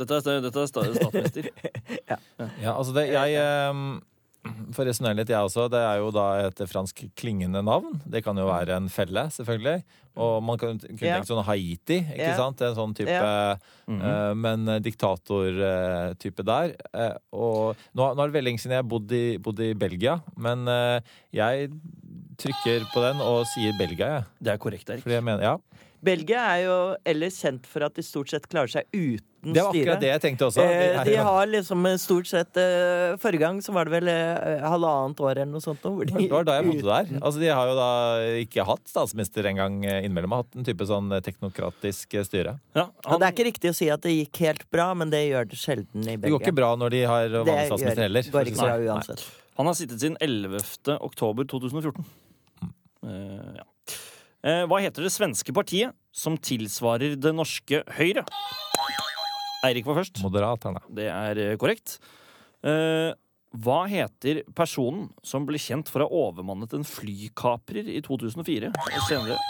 Dette 0.00 0.20
er, 0.20 0.40
dette 0.44 0.64
er 0.64 0.70
statsminister. 0.70 1.50
Ja, 2.64 2.72
altså 2.76 2.94
det, 2.96 3.08
jeg 3.12 3.36
For 4.72 4.82
å 4.82 4.86
resonnere 4.88 5.18
litt, 5.18 5.28
jeg 5.32 5.36
også. 5.50 5.66
Det 5.72 5.80
er 5.84 5.98
jo 6.00 6.08
da 6.16 6.26
et 6.46 6.60
fransk 6.70 7.02
klingende 7.18 7.60
navn. 7.66 7.98
Det 8.08 8.22
kan 8.24 8.38
jo 8.40 8.46
være 8.48 8.78
en 8.80 8.88
felle, 8.92 9.26
selvfølgelig. 9.34 9.82
Og 10.20 10.40
man 10.42 10.58
kan 10.58 10.78
kunne 10.80 10.98
tenkt 10.98 11.28
sånn 11.28 11.44
Haiti, 11.46 12.00
ikke 12.02 12.30
Ja. 12.32 12.36
sant? 12.38 12.62
En 12.64 12.74
sånn 12.74 12.94
type 12.96 13.12
Ja. 13.12 13.56
-hmm. 13.86 14.00
eh, 14.00 14.34
Men 14.34 14.82
diktatortype 14.82 16.44
der. 16.44 16.74
Eh, 16.94 17.16
og 17.32 17.76
nå, 17.94 18.14
nå 18.14 18.22
er 18.22 18.26
det 18.30 18.34
veldig 18.38 18.48
lenge 18.48 18.60
siden 18.62 18.72
jeg 18.76 18.82
har 18.82 18.90
bodd 18.90 19.12
i, 19.12 19.38
bodd 19.38 19.60
i 19.60 19.72
Belgia, 19.74 20.20
men 20.36 20.66
eh, 20.68 21.00
jeg 21.32 21.70
trykker 22.40 22.86
på 22.94 23.02
den 23.04 23.20
og 23.20 23.44
sier 23.46 23.76
Belgia, 23.78 24.06
jeg. 24.16 24.24
Det 24.42 24.52
er 24.54 24.58
korrekt, 24.58 24.88
Erik. 24.88 25.02
Fordi 25.04 25.18
jeg 25.18 25.24
mener, 25.24 25.42
ja. 25.42 25.56
Belgia 26.00 26.44
er 26.56 26.62
jo 26.64 26.76
ellers 27.04 27.36
kjent 27.42 27.66
for 27.68 27.84
at 27.84 27.96
de 27.98 28.02
stort 28.04 28.30
sett 28.32 28.46
klarer 28.48 28.70
seg 28.72 28.86
uten 28.92 29.20
styre. 29.20 29.26
Det 29.40 29.62
var 29.64 29.72
styre. 29.72 29.80
akkurat 29.80 30.00
det 30.04 30.08
jeg 30.10 30.20
tenkte 30.20 30.46
også. 30.50 30.64
Eh, 30.64 30.98
de 31.08 31.14
har 31.24 31.46
liksom 31.48 31.86
eh, 31.88 31.94
stort 32.00 32.28
sett 32.28 32.58
eh, 32.60 33.14
Forrige 33.22 33.40
gang 33.40 33.60
så 33.64 33.72
var 33.72 33.88
det 33.88 33.94
vel 33.94 34.10
eh, 34.12 34.64
halvannet 34.68 35.22
år 35.24 35.30
eller 35.32 35.48
noe 35.54 35.64
sånt. 35.64 35.80
nå, 35.84 35.92
Hvor 35.96 36.08
de, 36.10 36.16
Det 36.18 36.28
var 36.32 36.44
da 36.48 36.56
jeg 36.58 36.66
bodde 36.68 36.84
der. 36.90 37.12
Altså, 37.22 37.40
de 37.40 37.48
har 37.48 37.70
jo 37.70 37.76
da 37.78 37.88
ikke 38.42 38.66
hatt 38.68 38.84
statsminister 38.92 39.48
engang 39.48 39.78
innimellom. 39.88 40.36
Har 40.36 40.44
hatt 40.44 40.60
en 40.60 40.68
type 40.68 40.88
sånn 40.88 41.08
eh, 41.16 41.22
teknokratisk 41.24 42.18
eh, 42.20 42.26
styre. 42.28 42.56
Ja, 42.76 42.86
han, 43.08 43.20
det 43.22 43.30
er 43.30 43.36
ikke 43.36 43.48
riktig 43.48 43.72
å 43.72 43.78
si 43.80 43.88
at 43.92 44.04
det 44.04 44.12
gikk 44.18 44.42
helt 44.44 44.66
bra, 44.72 44.90
men 44.96 45.12
det 45.12 45.22
gjør 45.30 45.48
det 45.52 45.60
sjelden 45.60 46.04
i 46.04 46.16
Det 46.20 46.32
går 46.36 46.44
ikke 46.44 46.56
bra 46.60 46.74
når 46.80 46.96
de 46.98 47.02
har 47.08 47.28
Det 47.32 47.44
vanlig 47.44 47.68
statsminister 47.72 48.06
heller. 48.08 48.28
går 48.28 48.36
for 48.40 48.52
ikke 48.52 48.60
det 48.60 48.68
bra 48.68 48.94
uansett. 48.96 49.24
Nei. 49.24 49.56
han 49.60 49.72
har 49.72 49.80
sittet 49.80 50.04
siden 50.04 50.20
11. 50.20 50.96
oktober 51.00 51.48
2014. 51.56 52.08
Uh, 53.00 53.56
ja. 53.56 53.64
Eh, 54.40 54.64
hva 54.64 54.80
heter 54.80 55.04
det 55.04 55.12
svenske 55.12 55.52
partiet 55.52 55.96
som 56.16 56.38
tilsvarer 56.40 57.16
det 57.20 57.32
norske 57.36 57.82
Høyre? 57.98 58.24
Eirik 59.66 59.88
var 59.88 60.00
først. 60.00 60.22
Moderaterne. 60.24 60.80
Det 60.96 61.10
er 61.12 61.40
eh, 61.44 61.56
korrekt. 61.60 61.98
Eh, 62.64 63.12
hva 63.60 63.80
heter 63.90 64.44
personen 64.56 65.08
som 65.26 65.44
ble 65.48 65.60
kjent 65.60 65.90
for 65.90 66.04
å 66.04 66.08
ha 66.08 66.26
overmannet 66.30 66.72
en 66.78 66.86
flykaprer 66.86 67.88
i 67.90 68.00
2004? 68.06 68.70
Og 68.72 69.00
senere 69.08 69.40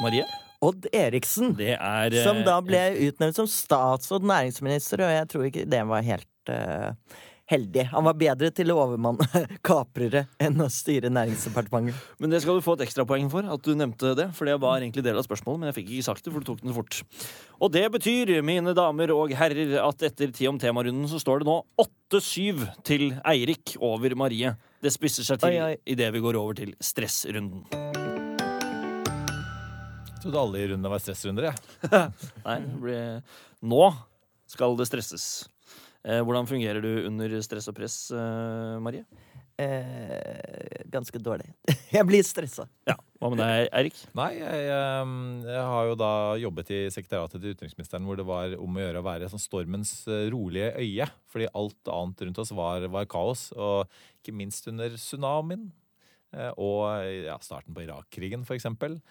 Marie? 0.00 0.24
Odd 0.64 0.88
Eriksen, 0.90 1.52
Det 1.54 1.76
er 1.76 2.14
som 2.24 2.40
da 2.46 2.56
ble 2.64 2.80
utnevnt 3.06 3.36
som 3.38 3.46
statsråd 3.46 4.24
næringsminister, 4.26 5.04
og 5.06 5.12
jeg 5.14 5.28
tror 5.30 5.44
ikke 5.46 5.66
det 5.70 5.82
var 5.86 6.06
helt 6.06 6.50
eh, 6.50 7.18
heldig. 7.48 7.86
Han 7.92 8.06
var 8.06 8.16
bedre 8.18 8.50
til 8.54 8.72
å 8.72 8.78
overmanne 8.82 9.44
kaprere 9.66 10.26
enn 10.42 10.60
å 10.60 10.68
styre 10.72 11.10
Næringsdepartementet. 11.12 11.96
Men 12.20 12.32
det 12.32 12.42
skal 12.44 12.58
du 12.58 12.64
få 12.64 12.76
et 12.76 12.84
ekstrapoeng 12.86 13.30
for, 13.32 13.48
at 13.48 13.64
du 13.64 13.72
nevnte 13.78 14.14
det. 14.18 14.28
For 14.36 14.48
det 14.48 14.58
var 14.62 14.82
egentlig 14.82 15.04
del 15.06 15.18
av 15.18 15.26
spørsmålet, 15.26 15.62
men 15.62 15.70
jeg 15.70 15.78
fikk 15.80 15.92
ikke 15.96 16.08
sagt 16.10 16.26
det, 16.26 16.34
for 16.34 16.44
du 16.44 16.50
tok 16.50 16.62
den 16.64 16.76
fort. 16.76 17.00
Og 17.58 17.72
det 17.74 17.86
betyr, 17.94 18.34
mine 18.46 18.74
damer 18.76 19.12
og 19.16 19.32
herrer, 19.38 19.78
at 19.82 20.06
etter 20.10 20.32
ti 20.34 20.48
om 20.50 20.60
temarunden 20.60 21.08
så 21.10 21.20
står 21.22 21.42
det 21.42 21.50
nå 21.50 21.58
8-7 22.12 22.66
til 22.86 23.10
Eirik 23.26 23.76
over 23.80 24.14
Marie. 24.18 24.54
Det 24.84 24.92
spisser 24.94 25.26
seg 25.26 25.40
til 25.42 25.78
idet 25.88 26.12
vi 26.14 26.22
går 26.22 26.38
over 26.38 26.60
til 26.60 26.76
stressrunden. 26.84 27.64
Jeg 30.18 30.24
trodde 30.24 30.40
alle 30.42 30.60
i 30.60 30.66
rundene 30.66 30.90
var 30.90 31.02
stressrunder. 31.02 31.48
jeg. 31.48 31.56
Nei, 32.46 32.58
det 32.64 32.80
blir... 32.82 33.20
Nå 33.70 33.84
skal 34.50 34.76
det 34.78 34.86
stresses. 34.88 35.24
Eh, 36.06 36.20
hvordan 36.22 36.46
fungerer 36.48 36.84
du 36.84 37.08
under 37.08 37.34
stress 37.42 37.68
og 37.70 37.76
press, 37.78 37.96
eh, 38.14 38.76
Marie? 38.82 39.04
Eh, 39.58 40.84
ganske 40.86 41.18
dårlig. 41.18 41.48
Jeg 41.96 42.06
blir 42.06 42.22
stressa. 42.22 42.68
Ja. 42.86 42.94
Hva 43.18 43.30
med 43.32 43.40
deg, 43.42 43.64
Eirik? 43.74 43.96
Nei, 44.14 44.28
jeg, 44.38 44.66
ehm, 44.70 45.40
jeg 45.42 45.62
har 45.66 45.88
jo 45.88 45.96
da 45.98 46.10
jobbet 46.38 46.68
i 46.70 46.76
sekretariatet 46.94 47.42
til 47.42 47.56
utenriksministeren 47.56 48.04
hvor 48.06 48.20
det 48.20 48.26
var 48.28 48.54
om 48.54 48.76
å 48.78 48.84
gjøre 48.84 49.00
å 49.02 49.06
være 49.08 49.30
sånn 49.32 49.42
stormens 49.42 49.90
eh, 50.06 50.28
rolige 50.30 50.68
øye. 50.78 51.08
Fordi 51.32 51.48
alt 51.58 51.90
annet 51.90 52.22
rundt 52.28 52.38
oss 52.44 52.54
var, 52.54 52.86
var 52.94 53.08
kaos. 53.10 53.48
Og 53.58 53.90
ikke 54.20 54.36
minst 54.38 54.70
under 54.70 54.94
tsunamien. 54.94 55.66
Eh, 56.36 56.50
Og 56.58 56.84
ja, 57.24 57.36
starten 57.40 57.74
på 57.76 57.82
Irak-krigen, 57.86 58.42
f.eks. 58.44 58.66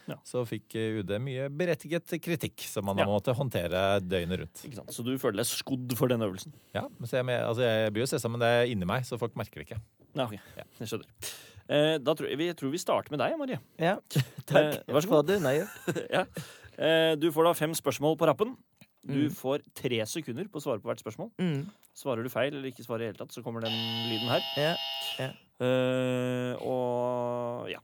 Ja. 0.07 0.17
Så 0.27 0.43
fikk 0.47 0.75
eh, 0.75 0.99
UD 1.01 1.13
mye 1.23 1.47
berettiget 1.49 2.13
kritikk 2.21 2.61
som 2.67 2.85
man 2.85 2.97
Ja. 3.01 3.05
måtte 3.09 3.33
håndtere 3.37 3.99
døgnet 4.01 4.39
rundt. 4.43 4.63
Ikke 4.67 4.75
sant? 4.81 4.91
Så 4.93 5.03
du 5.05 5.13
føler 5.17 5.37
deg 5.41 5.49
skodd 5.49 5.95
for 5.97 6.07
den 6.11 6.21
øvelsen? 6.21 6.53
Ja, 6.75 6.85
men 6.99 7.07
jeg, 7.09 7.41
altså, 7.43 7.63
jeg 7.65 7.93
blir 7.93 8.03
jo 8.05 8.09
stressa, 8.13 8.29
men 8.29 8.39
det 8.43 8.47
er 8.47 8.71
inni 8.71 8.85
meg, 8.85 9.03
så 9.05 9.17
folk 9.19 9.35
merker 9.35 9.61
det 9.63 9.67
ikke. 9.69 9.81
Ja, 10.17 10.25
ok. 10.25 10.37
Jeg 10.81 10.87
skjønner. 10.93 11.33
Eh, 11.67 11.97
da 11.99 12.13
tror 12.15 12.29
jeg, 12.31 12.39
jeg 12.39 12.55
tror 12.55 12.71
vi 12.71 12.79
starter 12.79 13.11
med 13.11 13.19
deg, 13.19 13.37
Marie. 13.37 13.59
Ja, 13.81 13.97
Eh, 14.17 14.31
takk. 14.47 14.85
vær 14.87 15.03
så 15.03 15.09
god. 15.11 15.29
unnagjort. 15.35 15.97
ja. 16.17 16.21
eh, 16.79 17.15
du 17.19 17.27
får 17.35 17.49
da 17.49 17.51
fem 17.59 17.73
spørsmål 17.75 18.15
på 18.17 18.29
rappen. 18.29 18.55
Du 19.07 19.29
får 19.31 19.61
tre 19.75 20.01
sekunder 20.07 20.47
på 20.51 20.59
å 20.59 20.63
svare 20.63 20.81
på 20.83 20.87
hvert 20.89 20.99
spørsmål. 20.99 21.29
Mm. 21.39 21.67
Svarer 21.95 22.23
du 22.23 22.29
feil 22.31 22.51
eller 22.55 22.67
ikke 22.71 22.83
svarer 22.83 23.05
i 23.05 23.09
hele 23.11 23.19
tatt, 23.19 23.31
så 23.35 23.43
kommer 23.43 23.63
den 23.63 23.71
lyden 24.09 24.27
her. 24.31 24.41
Ja, 24.59 24.73
Ja. 25.19 25.29
Eh, 25.57 26.53
og 26.61 27.69
ja. 27.71 27.81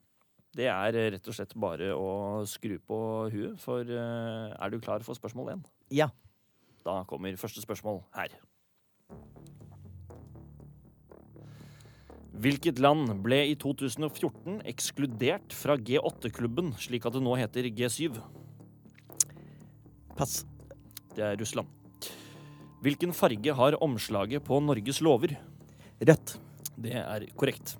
Det 0.54 0.68
er 0.70 0.94
rett 1.16 1.28
og 1.32 1.34
slett 1.34 1.56
bare 1.58 1.96
å 1.98 2.10
skru 2.46 2.76
på 2.78 2.98
huet, 3.34 3.56
for 3.58 3.82
uh, 3.90 4.54
er 4.54 4.70
du 4.70 4.78
klar 4.78 5.02
for 5.02 5.18
spørsmål 5.18 5.56
én? 5.56 5.64
ja. 5.90 6.12
Da 6.84 7.00
kommer 7.08 7.34
første 7.40 7.62
spørsmål 7.64 8.02
her. 8.12 8.34
Hvilket 12.44 12.82
land 12.84 13.08
ble 13.24 13.40
i 13.54 13.56
2014 13.56 14.60
ekskludert 14.68 15.56
fra 15.56 15.78
G8-klubben, 15.80 16.74
slik 16.82 17.08
at 17.08 17.16
det 17.16 17.24
nå 17.24 17.38
heter 17.40 17.70
G7? 17.72 18.20
Pass. 20.18 20.42
Det 21.16 21.24
er 21.24 21.40
Russland. 21.40 21.70
Hvilken 22.84 23.14
farge 23.16 23.54
har 23.56 23.80
omslaget 23.86 24.44
på 24.44 24.60
Norges 24.60 25.00
lover? 25.06 25.38
Rødt. 26.04 26.36
Det 26.78 26.96
er 26.98 27.26
korrekt. 27.38 27.76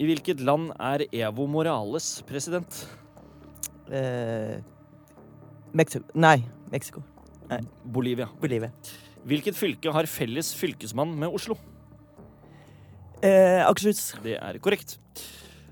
I 0.00 0.06
hvilket 0.08 0.40
land 0.40 0.70
er 0.80 1.04
Evo 1.12 1.46
Morales 1.50 2.22
president? 2.28 2.86
Eh, 3.90 4.60
Mexico 5.74 6.06
Nei, 6.14 6.38
Mexico. 6.70 7.02
Bolivia. 7.84 8.28
Bolivia. 8.40 8.70
Hvilket 9.26 9.56
fylke 9.58 9.92
har 9.92 10.06
felles 10.08 10.52
fylkesmann 10.56 11.12
med 11.18 11.34
Oslo? 11.34 11.56
Eh, 13.22 13.60
Akershus. 13.66 14.14
Det 14.24 14.38
er 14.38 14.58
korrekt. 14.62 14.96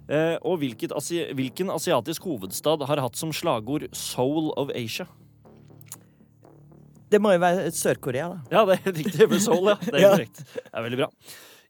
Eh, 0.08 0.36
og 0.42 0.58
hvilket 0.60 0.92
asi 0.96 1.22
hvilken 1.36 1.70
asiatisk 1.72 2.24
hovedstad 2.28 2.84
har 2.88 3.00
hatt 3.00 3.16
som 3.16 3.32
slagord 3.32 3.88
'Soul 3.92 4.52
of 4.56 4.68
Asia'? 4.74 5.06
Det 7.08 7.20
må 7.20 7.32
jo 7.32 7.40
være 7.40 7.70
Sør-Korea, 7.72 8.28
da. 8.28 8.38
Ja, 8.52 8.64
det 8.68 8.80
er 8.84 8.92
riktig. 8.92 9.28
med 9.30 9.40
Seoul, 9.40 9.70
ja. 9.70 9.76
Det 9.80 9.94
er 9.94 10.10
korrekt. 10.10 10.42
Det 10.54 10.72
er 10.74 10.82
veldig 10.82 10.98
bra. 10.98 11.08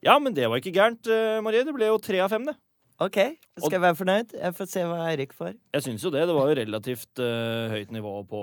Ja, 0.05 0.19
men 0.23 0.35
det 0.37 0.47
var 0.49 0.61
ikke 0.61 0.75
gærent, 0.75 1.07
eh, 1.11 1.41
Marie. 1.43 1.65
Det 1.67 1.75
ble 1.75 1.91
jo 1.91 1.99
tre 2.03 2.21
av 2.23 2.31
fem, 2.31 2.45
det. 2.47 2.55
OK, 2.99 3.15
skal 3.61 3.77
jeg 3.77 3.83
være 3.85 3.95
fornøyd? 3.95 4.33
Jeg 4.35 4.55
får 4.59 4.67
se 4.73 4.83
hva 4.83 4.97
Eirik 5.07 5.31
får. 5.37 5.53
Jeg 5.77 5.85
syns 5.85 6.03
jo 6.03 6.11
det. 6.11 6.25
Det 6.27 6.35
var 6.35 6.49
jo 6.51 6.57
relativt 6.59 7.21
uh, 7.23 7.71
høyt 7.71 7.93
nivå 7.95 8.11
på 8.27 8.41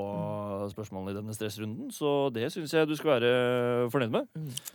spørsmålene 0.71 1.11
i 1.11 1.17
denne 1.17 1.35
stressrunden, 1.35 1.89
så 1.91 2.29
det 2.31 2.47
syns 2.53 2.71
jeg 2.71 2.87
du 2.87 2.95
skal 2.95 3.17
være 3.17 3.33
fornøyd 3.91 4.13
med. 4.15 4.29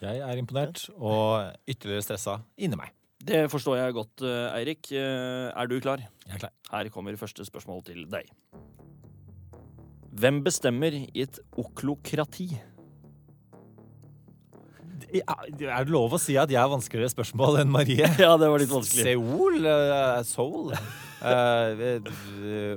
Jeg 0.05 0.21
er 0.21 0.43
imponert 0.43 0.85
og 0.99 1.55
ytterligere 1.65 2.05
stressa 2.05 2.43
inni 2.61 2.77
meg. 2.77 2.93
Det 3.25 3.47
forstår 3.53 3.77
jeg 3.77 3.97
godt, 3.97 4.23
eh, 4.25 4.59
Eirik. 4.59 4.93
Eh, 4.93 5.49
Er 5.53 5.67
du 5.69 5.79
klar? 5.81 6.01
Jeg 6.27 6.35
er 6.35 6.39
klar. 6.45 6.53
Her 6.73 6.89
kommer 6.93 7.17
første 7.17 7.45
spørsmål 7.45 7.85
til 7.85 8.07
deg. 8.09 8.29
Hvem 10.13 10.43
bestemmer 10.45 10.93
i 10.93 11.23
et 11.23 11.39
oklokrati? 11.57 12.49
Ja, 15.17 15.35
er 15.43 15.85
det 15.85 15.91
lov 15.93 16.13
å 16.15 16.19
si 16.23 16.37
at 16.39 16.51
jeg 16.53 16.61
har 16.61 16.71
vanskeligere 16.71 17.11
spørsmål 17.13 17.61
enn 17.65 17.71
Marie? 17.73 18.07
Ja, 18.23 18.37
det 18.39 18.49
var 18.53 18.63
litt 18.63 18.71
vanskelig. 18.71 19.05
Seoul? 19.09 19.61
Uh, 19.67 20.21
Seoul? 20.29 20.75
Uh, 21.21 22.01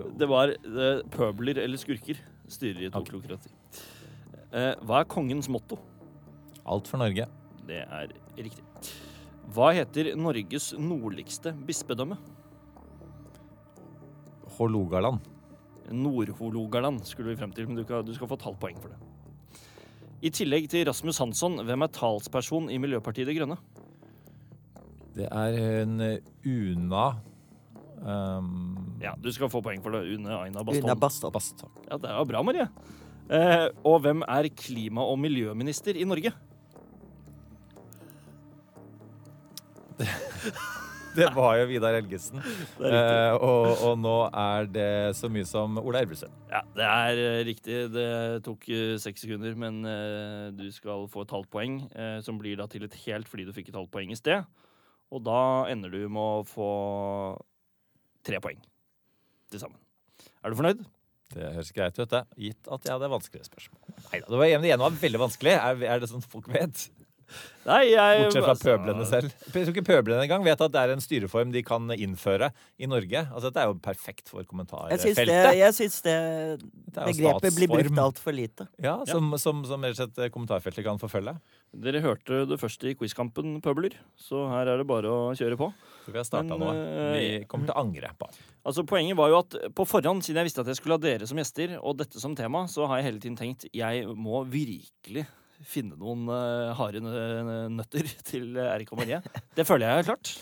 Det 0.19 0.27
var 0.29 0.53
uh, 0.65 1.01
pøbler 1.13 1.61
eller 1.63 1.77
skurker 1.81 2.17
styrer 2.51 2.85
i 2.85 2.89
et 2.89 2.95
Ok. 2.97 3.11
oklokrati. 3.13 3.51
Eh, 4.53 4.73
Hva 4.85 4.99
er 5.01 5.09
kongens 5.09 5.47
motto? 5.49 5.79
alt 6.69 6.87
for 6.87 7.01
Norge. 7.01 7.25
Det 7.67 7.81
er 7.83 8.11
riktig. 8.37 8.63
Hva 9.53 9.73
heter 9.75 10.13
Norges 10.15 10.69
nordligste 10.79 11.51
bispedømme? 11.67 12.15
Hålogaland. 14.57 15.19
Nord-Hålogaland 15.91 17.03
skulle 17.05 17.33
vi 17.33 17.39
frem 17.41 17.51
til, 17.51 17.67
men 17.67 17.75
du, 17.79 17.83
kan, 17.87 18.05
du 18.05 18.13
skal 18.15 18.29
få 18.31 18.37
et 18.39 18.45
halvt 18.47 18.61
poeng 18.61 18.77
for 18.79 18.93
det. 18.93 18.99
I 20.23 20.31
tillegg 20.31 20.69
til 20.71 20.86
Rasmus 20.88 21.19
Hansson, 21.19 21.57
hvem 21.67 21.83
er 21.83 21.91
talsperson 21.91 22.69
i 22.71 22.77
Miljøpartiet 22.79 23.27
De 23.27 23.36
Grønne? 23.36 23.57
Det 25.13 25.27
er 25.27 25.57
en 25.83 25.99
eh, 26.01 26.29
Una 26.47 27.09
um, 27.99 28.77
Ja, 29.03 29.13
Du 29.19 29.27
skal 29.36 29.51
få 29.51 29.59
poeng 29.65 29.83
for 29.83 29.93
det. 29.93 30.15
Une 30.15 30.31
Aina 30.31 30.63
Bastholm. 30.63 30.88
Una 30.88 30.95
Bastholm. 30.95 31.36
Bastholm. 31.36 31.75
Ja, 31.89 31.99
det 31.99 32.13
er 32.13 32.29
bra, 32.29 32.41
Marie. 32.45 32.69
Eh, 33.27 33.67
og 33.83 33.99
hvem 34.05 34.23
er 34.23 34.47
klima- 34.55 35.03
og 35.03 35.19
miljøminister 35.19 35.99
i 35.99 36.07
Norge? 36.07 36.31
Det 41.19 41.28
var 41.36 41.58
jo 41.60 41.67
Vidar 41.69 41.93
Helgesen. 41.97 42.41
Det. 42.80 42.89
Eh, 42.89 43.36
og, 43.38 43.67
og 43.86 43.99
nå 44.02 44.15
er 44.30 44.69
det 44.73 44.88
så 45.17 45.30
mye 45.32 45.45
som 45.45 45.78
Ola 45.82 46.02
Elvestuen. 46.02 46.34
Ja, 46.49 46.63
det 46.73 46.88
er 46.89 47.21
eh, 47.21 47.39
riktig. 47.47 47.78
Det 47.93 48.08
tok 48.47 48.65
eh, 48.73 48.95
seks 49.02 49.26
sekunder, 49.26 49.54
men 49.60 49.84
eh, 49.86 50.47
du 50.58 50.65
skal 50.73 51.06
få 51.12 51.28
et 51.28 51.36
halvt 51.36 51.52
poeng, 51.54 51.78
eh, 51.93 52.17
som 52.26 52.41
blir 52.41 52.58
da 52.60 52.67
til 52.71 52.88
et 52.88 52.97
helt 53.06 53.30
fordi 53.30 53.45
du 53.47 53.54
fikk 53.56 53.69
et 53.71 53.78
halvt 53.78 53.93
poeng 53.93 54.13
i 54.13 54.17
sted. 54.19 54.41
Og 55.13 55.21
da 55.21 55.39
ender 55.69 55.93
du 55.93 56.02
med 56.10 56.41
å 56.41 56.43
få 56.49 56.71
tre 58.26 58.41
poeng 58.41 58.60
til 59.54 59.62
sammen. 59.62 59.78
Er 60.41 60.52
du 60.52 60.58
fornøyd? 60.58 60.82
Det 61.34 61.49
høres 61.56 61.71
greit 61.73 61.97
ut, 61.97 62.10
det. 62.12 62.23
Gitt 62.38 62.67
at 62.69 62.86
jeg 62.86 62.93
hadde 62.93 63.10
vanskelige 63.10 63.47
spørsmål. 63.47 63.95
Neida, 64.12 64.28
det 64.28 64.39
var 64.41 64.49
en 64.49 64.67
igjen 64.67 64.84
var 64.84 64.99
veldig 65.02 65.21
vanskelig. 65.23 65.54
Er, 65.56 65.86
er 65.95 66.02
det 66.04 66.10
sånn 66.12 66.26
folk 66.26 66.49
vet? 66.54 66.84
Nei, 67.63 67.93
jeg 67.93 68.23
Bortsett 68.25 68.43
fra 68.43 68.51
altså, 68.51 68.67
pøblene 68.67 69.05
selv. 69.07 69.33
Jeg 69.47 69.53
tror 69.53 69.71
ikke 69.71 69.86
pøblene 69.88 70.25
engang 70.25 70.43
vet 70.43 70.62
at 70.65 70.73
det 70.73 70.81
er 70.81 70.91
en 70.91 71.03
styreform 71.03 71.53
de 71.53 71.62
kan 71.63 71.88
innføre 71.95 72.49
i 72.75 72.89
Norge. 72.91 73.21
Altså, 73.29 73.47
dette 73.47 73.62
er 73.63 73.69
jo 73.71 73.77
perfekt 73.86 74.31
for 74.31 74.43
det, 74.43 74.49
kommentarfeltet. 74.51 75.31
jeg 75.55 75.75
syns 75.77 76.01
det 76.03 76.15
er 76.17 76.57
begrepet 77.07 77.55
blir 77.55 77.71
brukt 77.71 78.01
altfor 78.03 78.36
lite. 78.36 78.67
Ja, 78.83 78.97
som, 79.07 79.31
som, 79.39 79.63
som 79.67 79.86
rett 79.88 79.95
og 79.95 80.01
slett 80.01 80.33
kommentarfeltet 80.36 80.83
kan 80.86 80.99
forfølge. 80.99 81.38
Dere 81.83 82.03
hørte 82.03 82.43
det 82.49 82.59
først 82.62 82.83
i 82.86 82.93
quizkampen, 82.99 83.55
pøbler, 83.63 83.95
så 84.19 84.43
her 84.51 84.69
er 84.73 84.81
det 84.81 84.88
bare 84.89 85.09
å 85.09 85.21
kjøre 85.38 85.57
på. 85.57 85.71
Så 86.03 86.12
vi 86.12 86.19
har 86.19 86.27
starta 86.27 86.57
nå. 86.59 86.67
eh, 86.75 87.13
Vi 87.15 87.29
kommer 87.49 87.69
til 87.69 87.73
å 87.77 87.86
angre 87.86 88.12
på. 88.19 88.27
Altså 88.67 88.83
Poenget 88.88 89.17
var 89.19 89.31
jo 89.31 89.39
at 89.39 89.55
på 89.75 89.86
forhånd, 89.88 90.21
siden 90.23 90.41
jeg 90.43 90.51
visste 90.51 90.63
at 90.63 90.69
jeg 90.71 90.77
skulle 90.81 90.99
ha 90.99 91.03
dere 91.03 91.27
som 91.29 91.39
gjester, 91.39 91.77
og 91.79 91.95
dette 92.03 92.19
som 92.21 92.36
tema, 92.38 92.65
så 92.71 92.86
har 92.91 92.99
jeg 92.99 93.07
hele 93.07 93.23
tiden 93.23 93.39
tenkt 93.39 93.65
jeg 93.71 94.03
må 94.19 94.43
virkelig 94.51 95.25
finne 95.67 95.95
noen 95.99 96.28
uh, 96.30 96.73
harde 96.78 97.02
nøtter 97.04 98.10
til 98.30 98.58
Erik 98.58 98.91
og 98.93 99.02
Marie. 99.04 99.21
Det 99.56 99.65
føler 99.67 99.89
jeg 99.89 100.04
er 100.04 100.12
klart. 100.12 100.36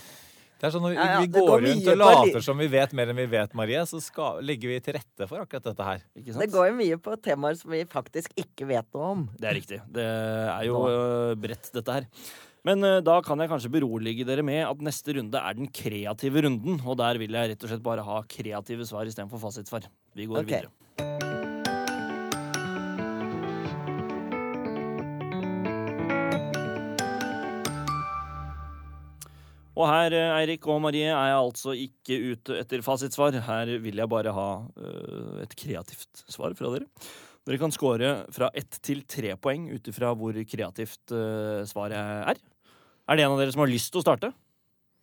Det 0.62 0.68
er 0.68 0.74
sånn 0.76 0.84
Når 0.86 0.92
vi, 0.94 0.98
Ja, 1.00 1.06
ja, 1.10 1.22
vi 1.24 1.30
går 1.34 1.64
rundt 1.66 1.88
og 1.90 1.98
later 1.98 2.44
som 2.46 2.60
vi 2.62 2.68
vet 2.70 2.92
mer 2.94 3.10
enn 3.10 3.18
vi 3.18 3.26
vet, 3.32 3.56
Marie, 3.58 3.82
så 3.90 3.98
skal, 4.04 4.44
legger 4.46 4.70
vi 4.70 4.78
til 4.86 4.94
rette 5.00 5.26
for 5.26 5.42
akkurat 5.42 5.66
dette 5.72 5.88
her. 5.88 6.04
Ikke 6.14 6.36
sant? 6.36 6.44
Det 6.44 6.52
går 6.54 6.68
jo 6.70 6.76
mye 6.78 7.00
på 7.02 7.16
temaer 7.26 7.58
som 7.58 7.74
vi 7.74 7.82
faktisk 7.90 8.36
ikke 8.38 8.68
vet 8.70 8.86
noe 8.94 9.10
om. 9.16 9.24
Det 9.42 9.50
er 9.50 9.58
riktig. 9.58 9.82
Det 9.90 10.06
er 10.06 10.68
jo 10.68 10.84
øh, 10.86 11.34
bredt, 11.42 11.72
dette 11.74 11.98
her. 11.98 12.06
Men 12.62 12.86
uh, 12.86 13.00
da 13.02 13.18
kan 13.26 13.42
jeg 13.42 13.50
kanskje 13.50 13.74
berolige 13.74 14.28
dere 14.30 14.46
med 14.46 14.62
at 14.68 14.86
neste 14.86 15.18
runde 15.18 15.42
er 15.42 15.58
den 15.58 15.74
kreative 15.74 16.46
runden. 16.46 16.78
Og 16.86 17.02
der 17.02 17.18
vil 17.24 17.42
jeg 17.42 17.56
rett 17.56 17.66
og 17.66 17.74
slett 17.74 17.86
bare 17.90 18.06
ha 18.06 18.22
kreative 18.30 18.86
svar 18.86 19.10
istedenfor 19.10 19.42
fasitsvar. 19.42 19.90
Vi 20.14 20.30
går 20.30 20.44
Ok. 20.46 20.52
videre. 20.54 21.31
Og 29.82 29.88
her, 29.90 30.14
øh, 30.14 30.36
Eirik 30.38 30.68
og 30.70 30.82
Marie, 30.84 31.10
er 31.10 31.28
jeg 31.32 31.40
altså 31.40 31.74
ikke 31.74 32.18
ute 32.32 32.58
etter 32.62 32.84
fasitsvar. 32.86 33.34
Her 33.48 33.72
vil 33.82 33.98
jeg 33.98 34.10
bare 34.10 34.34
ha 34.36 34.48
øh, 34.78 35.42
et 35.42 35.56
kreativt 35.58 36.22
svar 36.30 36.54
fra 36.58 36.74
dere. 36.76 36.86
Dere 37.48 37.58
kan 37.58 37.74
score 37.74 38.12
fra 38.30 38.52
ett 38.54 38.78
til 38.86 39.02
tre 39.10 39.34
poeng 39.42 39.72
ut 39.74 39.88
ifra 39.90 40.12
hvor 40.14 40.36
kreativt 40.46 41.14
eh, 41.18 41.64
svaret 41.66 41.98
er. 41.98 42.38
Er 43.10 43.18
det 43.18 43.26
en 43.26 43.34
av 43.34 43.42
dere 43.42 43.56
som 43.56 43.64
har 43.64 43.72
lyst 43.72 43.90
til 43.90 44.04
å 44.04 44.06
starte? 44.06 44.30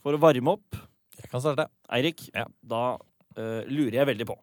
For 0.04 0.14
å 0.14 0.22
varme 0.22 0.54
opp? 0.54 0.78
Jeg 1.18 1.32
kan 1.32 1.42
starte. 1.42 1.66
Eirik, 1.90 2.28
da 2.62 2.82
uh, 2.94 3.62
lurer 3.66 3.96
jeg 3.98 4.08
veldig 4.12 4.26
på. 4.28 4.36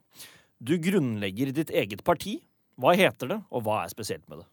Du 0.60 0.76
grunnlegger 0.84 1.54
ditt 1.56 1.72
eget 1.72 2.04
parti. 2.04 2.36
Hva 2.76 2.92
heter 3.00 3.32
det, 3.32 3.40
og 3.48 3.64
hva 3.64 3.86
er 3.86 3.94
spesielt 3.94 4.28
med 4.28 4.42
det? 4.42 4.50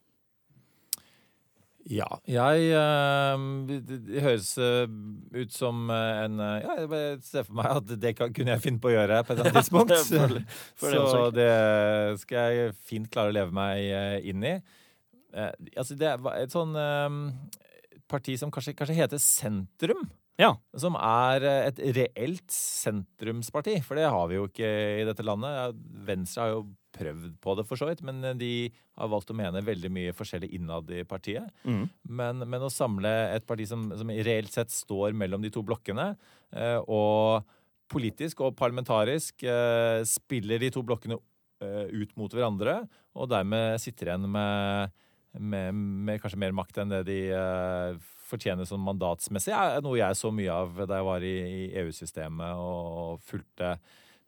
Ja, 1.91 2.07
jeg 2.29 2.69
eh, 2.71 3.41
det, 3.83 4.21
høres 4.23 4.53
eh, 4.61 4.85
ut 5.35 5.51
som 5.51 5.89
eh, 5.91 6.21
en 6.23 6.39
Ja, 6.39 6.77
jeg 6.79 7.17
ser 7.27 7.43
for 7.43 7.57
meg 7.59 7.71
at 7.73 7.91
det 7.99 8.13
kunne 8.21 8.55
jeg 8.55 8.63
finne 8.63 8.79
på 8.79 8.91
å 8.91 8.93
gjøre 8.93 9.19
på 9.27 9.33
et 9.33 9.41
eller 9.41 9.51
annet 9.51 9.59
tidspunkt. 9.65 9.91
Ja, 9.91 10.29
for, 10.79 10.85
for 10.85 10.95
Så 11.11 11.25
det 11.35 11.49
skal 12.23 12.55
jeg 12.55 12.77
fint 12.87 13.11
klare 13.11 13.33
å 13.33 13.35
leve 13.35 13.55
meg 13.55 14.23
inn 14.29 14.47
i. 14.47 14.55
Altså, 15.33 15.97
det 15.99 16.07
er 16.07 16.27
et 16.37 16.53
sånn 16.53 16.77
parti 18.11 18.37
som 18.39 18.53
kanskje, 18.53 18.75
kanskje 18.77 18.99
heter 19.01 19.19
Sentrum. 19.19 20.05
Ja. 20.39 20.53
Som 20.79 20.95
er 20.97 21.43
et 21.49 21.81
reelt 21.97 22.47
sentrumsparti, 22.53 23.75
for 23.85 23.99
det 23.99 24.07
har 24.13 24.31
vi 24.31 24.39
jo 24.39 24.47
ikke 24.47 24.71
i 25.01 25.03
dette 25.09 25.25
landet. 25.25 25.75
Venstre 26.07 26.45
har 26.45 26.55
jo 26.55 26.63
prøvd 26.93 27.35
på 27.43 27.55
det, 27.57 27.65
for 27.69 27.79
så 27.79 27.89
vidt, 27.89 28.03
men 28.05 28.21
eh, 28.23 28.37
de 28.37 28.53
har 28.99 29.11
valgt 29.11 29.33
å 29.33 29.37
mene 29.37 29.63
veldig 29.65 29.91
mye 29.93 30.13
forskjellig 30.15 30.51
innad 30.57 30.89
i 30.93 31.03
partiet. 31.07 31.49
Mm. 31.65 31.83
Men, 32.19 32.45
men 32.49 32.65
å 32.65 32.71
samle 32.73 33.11
et 33.33 33.45
parti 33.49 33.67
som, 33.69 33.89
som 33.97 34.13
reelt 34.13 34.53
sett 34.53 34.73
står 34.73 35.17
mellom 35.17 35.43
de 35.43 35.51
to 35.53 35.63
blokkene, 35.65 36.13
eh, 36.55 36.79
og 36.87 37.45
politisk 37.93 38.41
og 38.45 38.55
parlamentarisk 38.57 39.45
eh, 39.45 40.01
spiller 40.09 40.61
de 40.61 40.73
to 40.73 40.85
blokkene 40.85 41.19
ut 41.63 42.09
mot 42.19 42.33
hverandre, 42.33 42.73
og 43.15 43.29
dermed 43.31 43.77
sitter 43.79 44.09
igjen 44.09 44.25
med, 44.27 44.91
med, 45.39 45.77
med 46.09 46.19
kanskje 46.19 46.39
mer 46.41 46.51
makt 46.57 46.81
enn 46.81 46.91
det 46.91 46.99
de 47.07 47.19
fortjener 48.27 48.67
sånn 48.67 48.83
mandatsmessig. 48.83 49.53
er 49.55 49.83
noe 49.85 49.99
jeg 49.99 50.17
så 50.19 50.31
mye 50.33 50.51
av 50.51 50.81
da 50.83 50.99
jeg 50.99 51.07
var 51.07 51.23
i, 51.23 51.35
i 51.39 51.61
EU-systemet 51.83 52.59
og 52.59 53.21
fulgte, 53.23 53.77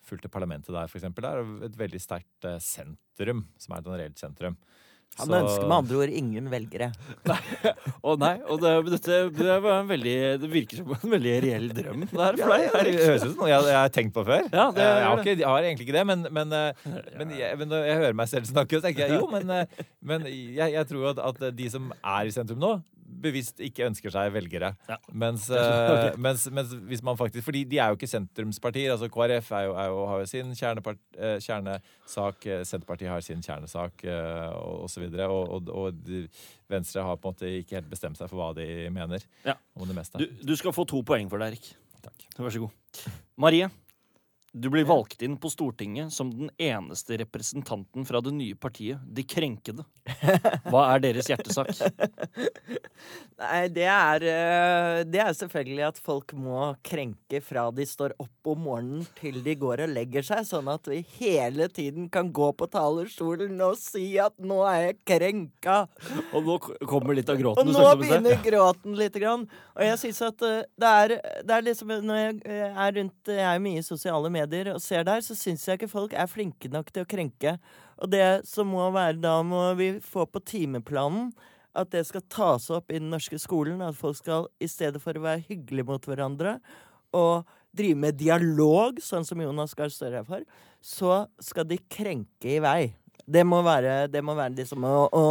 fulgte 0.06 0.32
parlamentet 0.32 0.74
der, 0.76 0.88
f.eks. 0.90 1.06
Er 1.10 1.44
et 1.70 1.78
veldig 1.80 2.02
sterkt 2.04 2.48
eh, 2.50 2.60
sentrum, 2.64 3.46
som 3.62 3.76
er 3.78 3.84
et 3.84 3.94
reelt 4.06 4.22
sentrum. 4.22 4.58
Han 5.16 5.30
Så- 5.30 5.38
ønsker 5.38 5.68
med 5.70 5.76
andre 5.78 5.98
ord 6.02 6.12
ingen 6.12 6.48
velgere. 6.52 6.88
Å 8.04 8.16
nei, 8.20 8.34
og 8.52 8.60
det, 8.60 8.72
dette 8.98 9.20
det 9.38 9.58
var 9.64 9.78
en 9.78 9.88
veldig 9.88 10.16
Det 10.42 10.50
virker 10.52 10.82
som 10.82 10.90
en 10.98 11.14
veldig 11.14 11.36
reell 11.46 11.70
drøm 11.78 12.02
det 12.10 12.20
her 12.20 12.40
for 12.42 12.52
deg. 12.52 12.66
Det 12.74 13.06
høres 13.06 13.24
ut 13.24 13.30
som 13.30 13.38
noe 13.40 13.52
jeg, 13.52 13.68
jeg 13.70 13.78
har 13.80 13.94
tenkt 13.96 14.16
på 14.18 14.26
før. 14.28 14.44
Ja, 14.52 14.66
det 14.76 14.84
jeg, 14.90 15.06
har 15.06 15.22
ikke, 15.24 15.36
jeg 15.40 15.48
har 15.54 15.68
egentlig 15.70 15.88
ikke 15.88 15.96
det, 15.96 16.04
men, 16.10 16.26
men, 16.36 16.52
eh, 16.58 16.90
men, 17.22 17.32
jeg, 17.38 17.60
men 17.62 17.72
når 17.72 17.88
jeg 17.88 18.02
hører 18.02 18.18
meg 18.24 18.32
selv 18.34 18.50
snakke, 18.50 18.82
så 18.82 18.88
tenker 18.90 19.06
jeg 19.06 19.22
jo, 19.22 19.30
men, 19.32 19.56
eh, 19.56 19.86
men 20.12 20.28
jeg, 20.28 20.74
jeg 20.76 20.90
tror 20.92 21.14
at, 21.14 21.24
at 21.32 21.48
de 21.62 21.70
som 21.78 21.88
er 22.02 22.28
i 22.28 22.36
sentrum 22.36 22.60
nå, 22.66 22.74
bevisst 23.22 23.60
ikke 23.64 23.86
ønsker 23.88 24.12
seg 24.14 24.32
velgere. 24.36 24.74
Ja. 24.90 24.98
Mens, 25.14 25.48
uh, 25.50 26.12
mens, 26.26 26.46
mens 26.52 26.74
hvis 26.90 27.04
man 27.06 27.18
faktisk 27.20 27.46
Fordi 27.48 27.64
de 27.70 27.80
er 27.80 27.92
jo 27.94 27.98
ikke 28.00 28.10
sentrumspartier. 28.10 28.92
altså 28.94 29.10
KrF 29.12 29.52
er 29.58 29.66
jo, 29.68 29.76
er 29.80 29.88
jo, 29.92 30.02
har 30.12 30.20
jo 30.24 30.26
sin 30.30 30.52
kjernepart, 30.58 31.00
eh, 31.18 31.38
kjernesak, 31.44 32.46
eh, 32.52 32.64
Senterpartiet 32.68 33.10
har 33.14 33.22
sin 33.26 33.42
kjernesak 33.46 34.06
uh, 34.10 34.84
osv. 34.86 35.08
Og, 35.08 35.24
og, 35.30 35.56
og, 35.56 35.72
og 35.76 36.04
de- 36.06 36.28
Venstre 36.70 37.04
har 37.06 37.18
på 37.22 37.30
en 37.30 37.36
måte 37.36 37.50
ikke 37.62 37.78
helt 37.80 37.90
bestemt 37.92 38.18
seg 38.18 38.30
for 38.32 38.42
hva 38.42 38.52
de 38.58 38.90
mener 38.94 39.22
Ja. 39.46 39.54
om 39.78 39.86
det 39.88 39.96
meste. 39.98 40.18
Du, 40.18 40.26
du 40.50 40.56
skal 40.58 40.74
få 40.74 40.86
to 40.90 41.04
poeng 41.06 41.30
for 41.30 41.38
det, 41.42 41.52
Erik. 41.54 41.72
Takk. 42.06 42.26
Vær 42.38 42.54
så 42.54 42.62
god. 42.66 43.04
Marie, 43.38 43.70
du 44.56 44.70
blir 44.72 44.86
valgt 44.88 45.22
inn 45.22 45.36
på 45.38 45.50
Stortinget 45.52 46.14
som 46.14 46.30
den 46.32 46.50
eneste 46.58 47.18
representanten 47.20 48.06
fra 48.08 48.22
det 48.24 48.32
nye 48.32 48.56
partiet 48.56 49.02
De 49.04 49.26
krenkede. 49.28 49.84
Hva 50.72 50.86
er 50.94 51.02
deres 51.04 51.28
hjertesak? 51.28 51.74
Nei, 53.42 53.66
det 53.76 53.88
er, 53.92 54.24
eh, 54.32 55.00
det 55.12 55.20
er 55.20 55.34
selvfølgelig 55.36 55.84
at 55.90 56.00
folk 56.00 56.32
må 56.40 56.70
krenke 56.88 57.42
fra 57.44 57.66
de 57.76 57.84
står 57.90 58.16
opp 58.22 58.52
om 58.54 58.62
morgenen 58.70 59.04
til 59.20 59.42
de 59.44 59.58
går 59.60 59.84
og 59.84 59.92
legger 59.92 60.24
seg, 60.24 60.46
sånn 60.48 60.72
at 60.72 60.88
vi 60.88 61.02
hele 61.18 61.68
tiden 61.68 62.08
kan 62.14 62.32
gå 62.32 62.48
på 62.56 62.70
talerstolen 62.72 63.60
og 63.66 63.76
si 63.82 64.06
at 64.24 64.38
'nå 64.40 64.62
er 64.72 64.80
jeg 64.86 64.98
krenka'. 65.12 65.82
Og 66.32 66.48
nå 66.48 66.58
kommer 66.88 67.20
litt 67.20 67.30
av 67.30 67.42
gråten. 67.42 67.68
Og 67.68 67.76
nå 67.76 67.92
begynner 68.00 68.40
gråten 68.40 68.96
litt. 68.96 69.16
Grann. 69.16 69.46
Og 69.76 69.84
jeg 69.84 70.00
synes 70.00 70.22
at 70.28 70.42
eh, 70.44 70.64
det 70.80 70.96
er, 71.04 71.14
det 71.44 71.54
er 71.56 71.64
liksom 71.64 71.92
Når 72.04 72.18
jeg 72.20 72.34
eh, 72.52 72.80
er 72.84 72.96
rundt 72.98 73.30
Jeg 73.32 73.46
er 73.48 73.62
mye 73.64 73.80
i 73.80 73.86
sosiale 73.86 74.30
medier 74.30 74.45
og 74.76 74.82
ser 74.84 75.04
der, 75.08 75.24
så 75.26 75.36
syns 75.38 75.66
jeg 75.68 75.80
ikke 75.80 75.92
folk 75.92 76.14
er 76.14 76.30
flinke 76.30 76.70
nok 76.72 76.92
til 76.94 77.06
å 77.06 77.10
krenke. 77.10 77.58
Og 78.02 78.12
det 78.12 78.46
som 78.50 78.70
må 78.72 78.88
være 78.94 79.20
da, 79.24 79.40
må 79.44 79.68
vi 79.80 79.96
få 80.04 80.28
på 80.30 80.42
timeplanen 80.46 81.32
at 81.76 81.92
det 81.92 82.06
skal 82.08 82.24
tas 82.32 82.70
opp 82.72 82.92
i 82.92 83.00
den 83.02 83.12
norske 83.12 83.40
skolen. 83.42 83.84
At 83.84 83.98
folk 84.00 84.18
skal, 84.20 84.50
i 84.64 84.70
stedet 84.72 85.02
for 85.04 85.18
å 85.18 85.26
være 85.26 85.46
hyggelige 85.50 85.90
mot 85.90 86.08
hverandre 86.08 86.60
og 87.16 87.48
drive 87.76 88.00
med 88.00 88.18
dialog, 88.20 89.00
sånn 89.04 89.26
som 89.28 89.42
Jonas 89.44 89.76
Gahr 89.76 89.92
Støre 89.92 90.22
er 90.22 90.28
for, 90.28 90.44
så 90.84 91.26
skal 91.44 91.68
de 91.68 91.80
krenke 91.92 92.56
i 92.56 92.62
vei. 92.64 92.94
Det 93.26 93.44
må 93.48 93.62
være, 93.66 94.06
det 94.12 94.22
må 94.24 94.36
være 94.38 94.56
liksom 94.60 94.86
å, 94.88 95.08
å 95.10 95.26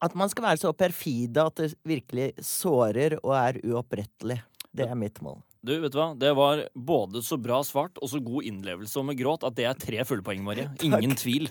at 0.00 0.16
man 0.16 0.30
skal 0.32 0.46
være 0.48 0.62
så 0.62 0.72
perfide 0.72 1.44
at 1.44 1.60
det 1.60 1.74
virkelig 1.86 2.32
sårer 2.44 3.18
og 3.20 3.34
er 3.36 3.60
uopprettelig. 3.68 4.40
Det 4.72 4.86
er 4.88 4.96
mitt 4.98 5.20
mål. 5.24 5.40
Du, 5.62 5.74
vet 5.82 5.92
du 5.92 5.98
hva? 6.00 6.08
Det 6.16 6.30
var 6.38 6.62
både 6.74 7.20
så 7.24 7.36
bra 7.40 7.58
svart 7.66 7.98
og 8.00 8.08
så 8.08 8.20
god 8.24 8.46
innlevelse 8.48 8.96
og 9.00 9.04
med 9.10 9.18
gråt 9.20 9.42
at 9.44 9.56
det 9.58 9.66
er 9.68 9.76
tre 9.76 10.04
fulle 10.08 10.24
poeng, 10.24 10.40
Marie. 10.46 10.70
Ingen 10.86 11.12
tvil. 11.20 11.50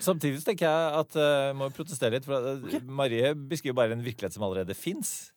Samtidig 0.00 0.40
så 0.40 0.48
tenker 0.50 0.64
jeg 0.68 0.94
at 1.02 1.18
uh, 1.20 1.50
må 1.56 1.68
protestere 1.76 2.16
litt. 2.16 2.24
For 2.28 2.38
at, 2.40 2.64
eh, 2.72 2.86
Marie 2.88 3.34
beskriver 3.36 3.76
bare 3.82 3.96
en 3.96 4.04
virkelighet 4.04 4.34
som 4.36 4.46
allerede 4.48 4.74
fins. 4.76 5.30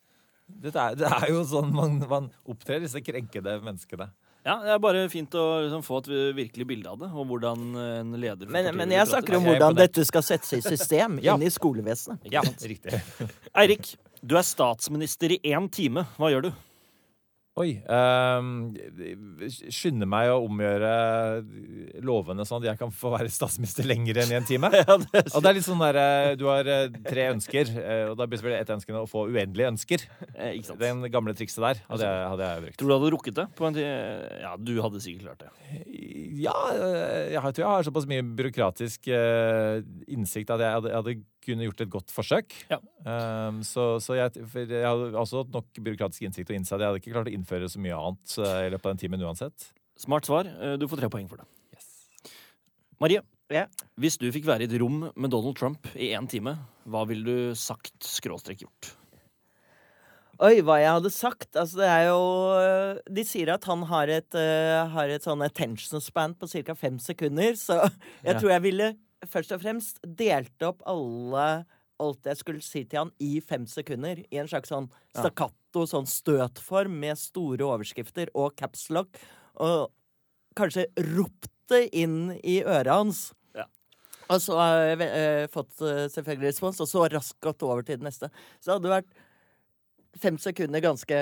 Det, 0.47 0.71
er- 0.71 0.95
det 0.95 1.09
er 1.11 1.27
jo 1.33 1.41
sånn 1.47 1.73
man, 1.75 1.99
man 2.07 2.29
opptrer, 2.47 2.79
disse 2.83 3.01
krenkede 3.03 3.57
menneskene. 3.63 4.07
Ja, 4.47 4.53
Det 4.63 4.71
er 4.71 4.79
bare 4.79 5.01
fint 5.11 5.33
å 5.35 5.43
liksom, 5.65 5.81
få 5.83 5.97
et 5.99 6.07
virkelig 6.37 6.63
bilde 6.69 6.87
av 6.87 7.01
det, 7.01 7.09
og 7.11 7.25
hvordan 7.27 7.65
en 7.75 8.13
leder 8.15 8.47
Men, 8.47 8.69
men 8.79 8.93
jeg 8.95 9.09
snakker 9.11 9.35
om 9.35 9.43
hvordan 9.49 9.75
dette 9.75 10.05
skal 10.07 10.23
settes 10.23 10.53
i 10.55 10.61
system 10.63 11.17
Ja. 11.19 11.35
inn 11.35 11.43
i 11.43 11.51
skolevesenet. 11.51 12.23
Ja. 12.31 12.45
Riktig. 12.63 12.95
Eirik, 13.51 13.89
du 14.23 14.37
er 14.39 14.47
statsminister 14.47 15.35
i 15.35 15.41
én 15.51 15.67
time. 15.75 16.05
Hva 16.15 16.31
gjør 16.31 16.47
du? 16.47 16.51
Oi. 17.57 17.71
ehm, 17.89 18.49
skynde 19.73 20.05
meg 20.05 20.29
å 20.29 20.43
omgjøre 20.45 20.91
lovene 22.05 22.45
sånn 22.45 22.61
at 22.61 22.67
jeg 22.69 22.79
kan 22.83 22.91
få 22.93 23.09
være 23.15 23.31
statsminister 23.33 23.87
lenger 23.89 24.19
enn 24.21 24.33
i 24.33 24.37
en 24.37 24.45
time. 24.47 24.69
Ja, 24.77 24.97
det 25.01 25.23
Og 25.33 25.41
det 25.41 25.49
er 25.49 25.57
litt 25.57 25.65
sånn 25.65 25.81
der, 25.81 25.97
eh, 25.97 26.35
Du 26.37 26.45
har 26.51 26.67
eh, 26.69 26.91
tre 27.07 27.25
ønsker, 27.33 27.71
eh, 27.81 28.03
og 28.11 28.17
da 28.19 28.27
blir 28.29 28.37
selvfølgelig 28.37 28.61
ett 28.67 28.73
ønske 28.75 28.97
å 29.01 29.07
få 29.09 29.23
uendelige 29.31 29.71
ønsker. 29.73 30.05
eh. 30.37 30.53
Den 30.77 31.01
gamle 31.13 31.33
trikset 31.37 31.63
der 31.65 31.81
hadde 31.87 32.05
jeg, 32.05 32.27
hadde 32.33 32.51
jeg 32.51 32.65
brukt. 32.67 32.77
Tror 32.81 32.91
du 32.91 32.95
hadde 32.97 33.13
rukket 33.15 33.39
det? 33.41 33.47
På 33.57 33.67
en 33.71 33.77
tid? 33.79 33.87
Ja, 34.43 34.53
du 34.61 34.75
hadde 34.83 35.01
sikkert 35.01 35.25
klart 35.31 35.47
det. 35.47 35.81
Ja, 36.37 36.53
jeg 37.33 37.41
tror 37.41 37.63
jeg 37.63 37.71
har 37.73 37.87
såpass 37.89 38.05
mye 38.09 38.21
byråkratisk 38.37 39.09
innsikt 39.09 40.53
at 40.53 40.61
jeg 40.61 40.77
hadde, 40.77 40.93
jeg 40.93 41.01
hadde 41.01 41.17
kunne 41.47 41.65
gjort 41.67 41.81
et 41.85 41.89
godt 41.93 42.11
forsøk. 42.13 42.53
Ja. 42.69 42.77
Um, 43.07 43.63
så 43.65 43.87
så 44.03 44.15
jeg, 44.19 44.43
for 44.51 44.67
jeg 44.67 44.85
hadde 44.85 45.11
også 45.17 45.41
hatt 45.45 45.55
nok 45.55 45.71
byråkratisk 45.79 46.27
innsikt 46.27 46.51
og 46.51 46.59
innse 46.59 46.75
at 46.75 46.83
jeg 46.83 46.91
hadde 46.91 47.01
ikke 47.01 47.15
klart 47.15 47.31
å 47.31 47.35
innføre 47.37 47.69
så 47.71 47.81
mye 47.83 47.97
annet 47.97 48.37
eh, 48.43 48.59
i 48.67 48.71
løpet 48.75 48.85
av 48.85 48.93
den 48.95 49.01
timen 49.05 49.25
uansett. 49.27 49.71
Smart 49.97 50.27
svar. 50.29 50.45
Eh, 50.47 50.75
Du 50.77 50.85
får 50.91 51.01
tre 51.01 51.09
poeng 51.09 51.27
for 51.31 51.41
det. 51.41 51.47
Marie, 52.99 53.21
Ja. 53.53 53.65
hvis 53.99 54.17
du 54.19 54.27
fikk 54.33 54.45
være 54.45 54.65
i 54.65 54.69
et 54.69 54.79
rom 54.81 55.11
med 55.15 55.31
Donald 55.31 55.55
Trump 55.55 55.87
i 55.95 56.09
én 56.17 56.27
time, 56.29 56.57
hva 56.87 57.05
ville 57.07 57.23
du 57.23 57.55
sagt 57.55 57.93
skråstrek 58.03 58.63
gjort? 58.65 58.93
Oi, 60.39 60.59
hva 60.61 60.75
jeg 60.77 60.91
hadde 60.93 61.09
sagt? 61.13 61.47
Altså, 61.57 61.79
det 61.81 61.87
er 61.89 62.03
jo 62.11 63.13
De 63.15 63.23
sier 63.25 63.49
at 63.55 63.63
han 63.65 63.81
har 63.89 64.11
et, 64.13 64.35
uh, 64.37 64.85
har 64.93 65.09
et 65.09 65.23
sånn 65.25 65.41
attention 65.45 66.01
span 66.03 66.35
på 66.37 66.45
ca. 66.51 66.75
fem 66.77 66.99
sekunder, 67.01 67.53
så 67.57 67.79
jeg 68.23 68.35
Ja. 68.35 68.39
tror 68.39 68.49
jeg 68.53 68.61
ville 68.61 68.91
først 69.25 69.51
og 69.55 69.61
fremst 69.63 69.99
delte 70.03 70.69
opp 70.69 70.83
alle 70.85 71.65
alt 71.97 72.27
jeg 72.29 72.37
skulle 72.37 72.61
si 72.61 72.83
til 72.85 72.99
han 72.99 73.11
i 73.23 73.39
fem 73.41 73.65
sekunder. 73.69 74.19
I 74.29 74.41
en 74.43 74.49
slags 74.49 74.69
sånn 74.69 74.89
stakkato, 75.15 75.85
sånn 75.89 76.05
støtform 76.09 76.99
med 77.01 77.17
store 77.17 77.65
overskrifter 77.65 78.29
og 78.37 78.53
capslock. 78.59 79.17
Og 79.65 79.87
kanskje 80.57 80.85
ropte 81.15 81.83
inn 81.97 82.35
i 82.45 82.59
øret 82.61 82.93
hans. 82.93 83.23
Ja. 83.57 83.65
Og 84.29 84.41
så 84.43 84.59
har 84.59 84.83
jeg 84.91 85.07
eh, 85.07 85.47
fått 85.53 85.81
eh, 85.81 86.05
selvfølgelig 86.13 86.51
respons, 86.51 86.81
og 86.85 86.91
så 86.91 87.07
raskt 87.09 87.39
gått 87.41 87.65
over 87.65 87.81
til 87.85 87.97
det 87.97 88.05
neste. 88.11 88.29
Så 88.61 88.69
det 88.69 88.75
hadde 88.77 88.93
vært 88.99 89.23
fem 90.17 90.37
sekunder 90.41 90.81
ganske 90.81 91.17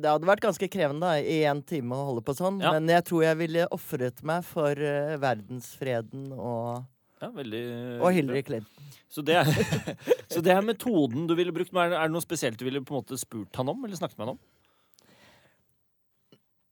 Det 0.00 0.08
hadde 0.10 0.26
vært 0.26 0.42
ganske 0.42 0.66
krevende 0.72 1.06
da, 1.06 1.18
i 1.22 1.42
en 1.46 1.60
time 1.62 1.94
å 1.94 2.06
holde 2.08 2.24
på 2.26 2.34
sånn, 2.38 2.58
Ja. 2.62 2.72
men 2.74 2.88
jeg 2.90 3.04
tror 3.06 3.22
jeg 3.26 3.38
ville 3.42 3.66
ofret 3.74 4.22
meg 4.26 4.46
for 4.46 4.74
eh, 4.74 5.18
verdensfreden 5.22 6.32
og, 6.34 6.86
Ja, 7.20 7.28
veldig 7.34 7.60
og 8.00 8.14
Hillary 8.16 8.40
Clinton. 8.46 8.86
Så 9.10 9.22
det, 9.26 9.36
er, 9.42 9.50
så 10.32 10.40
det 10.44 10.54
er 10.54 10.64
metoden 10.64 11.26
du 11.28 11.34
ville 11.36 11.52
brukt. 11.52 11.74
Er 11.76 11.92
det, 11.92 12.06
noe 12.14 12.24
spesielt 12.24 12.56
du 12.60 12.64
ville 12.64 12.80
på 12.80 12.94
en 12.94 13.02
måte 13.02 13.18
spurt 13.20 13.60
han 13.60 13.68
om? 13.72 13.84
Eller 13.84 13.98
snakket 13.98 14.16
med 14.16 14.28
han 14.30 14.34
om? 14.38 14.40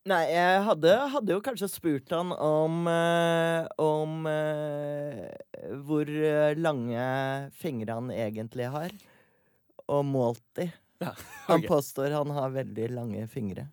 Nei, 0.08 0.22
jeg 0.32 0.60
hadde, 0.64 0.92
hadde 1.12 1.34
jo 1.34 1.44
kanskje 1.44 1.68
spurt 1.68 2.12
han 2.14 2.30
om 2.32 2.86
eh, 2.88 3.66
Om 3.82 4.28
eh, 4.30 5.24
hvor 5.84 6.08
eh, 6.08 6.56
lange 6.56 7.02
fingre 7.58 7.98
han 7.98 8.12
egentlig 8.14 8.70
har, 8.72 8.94
og 9.84 10.06
målt 10.08 10.44
de. 10.56 10.70
Ja, 11.02 11.12
Han 11.50 11.62
påstår 11.62 12.10
han 12.16 12.32
har 12.34 12.54
veldig 12.56 12.88
lange 12.90 13.26
fingre. 13.30 13.68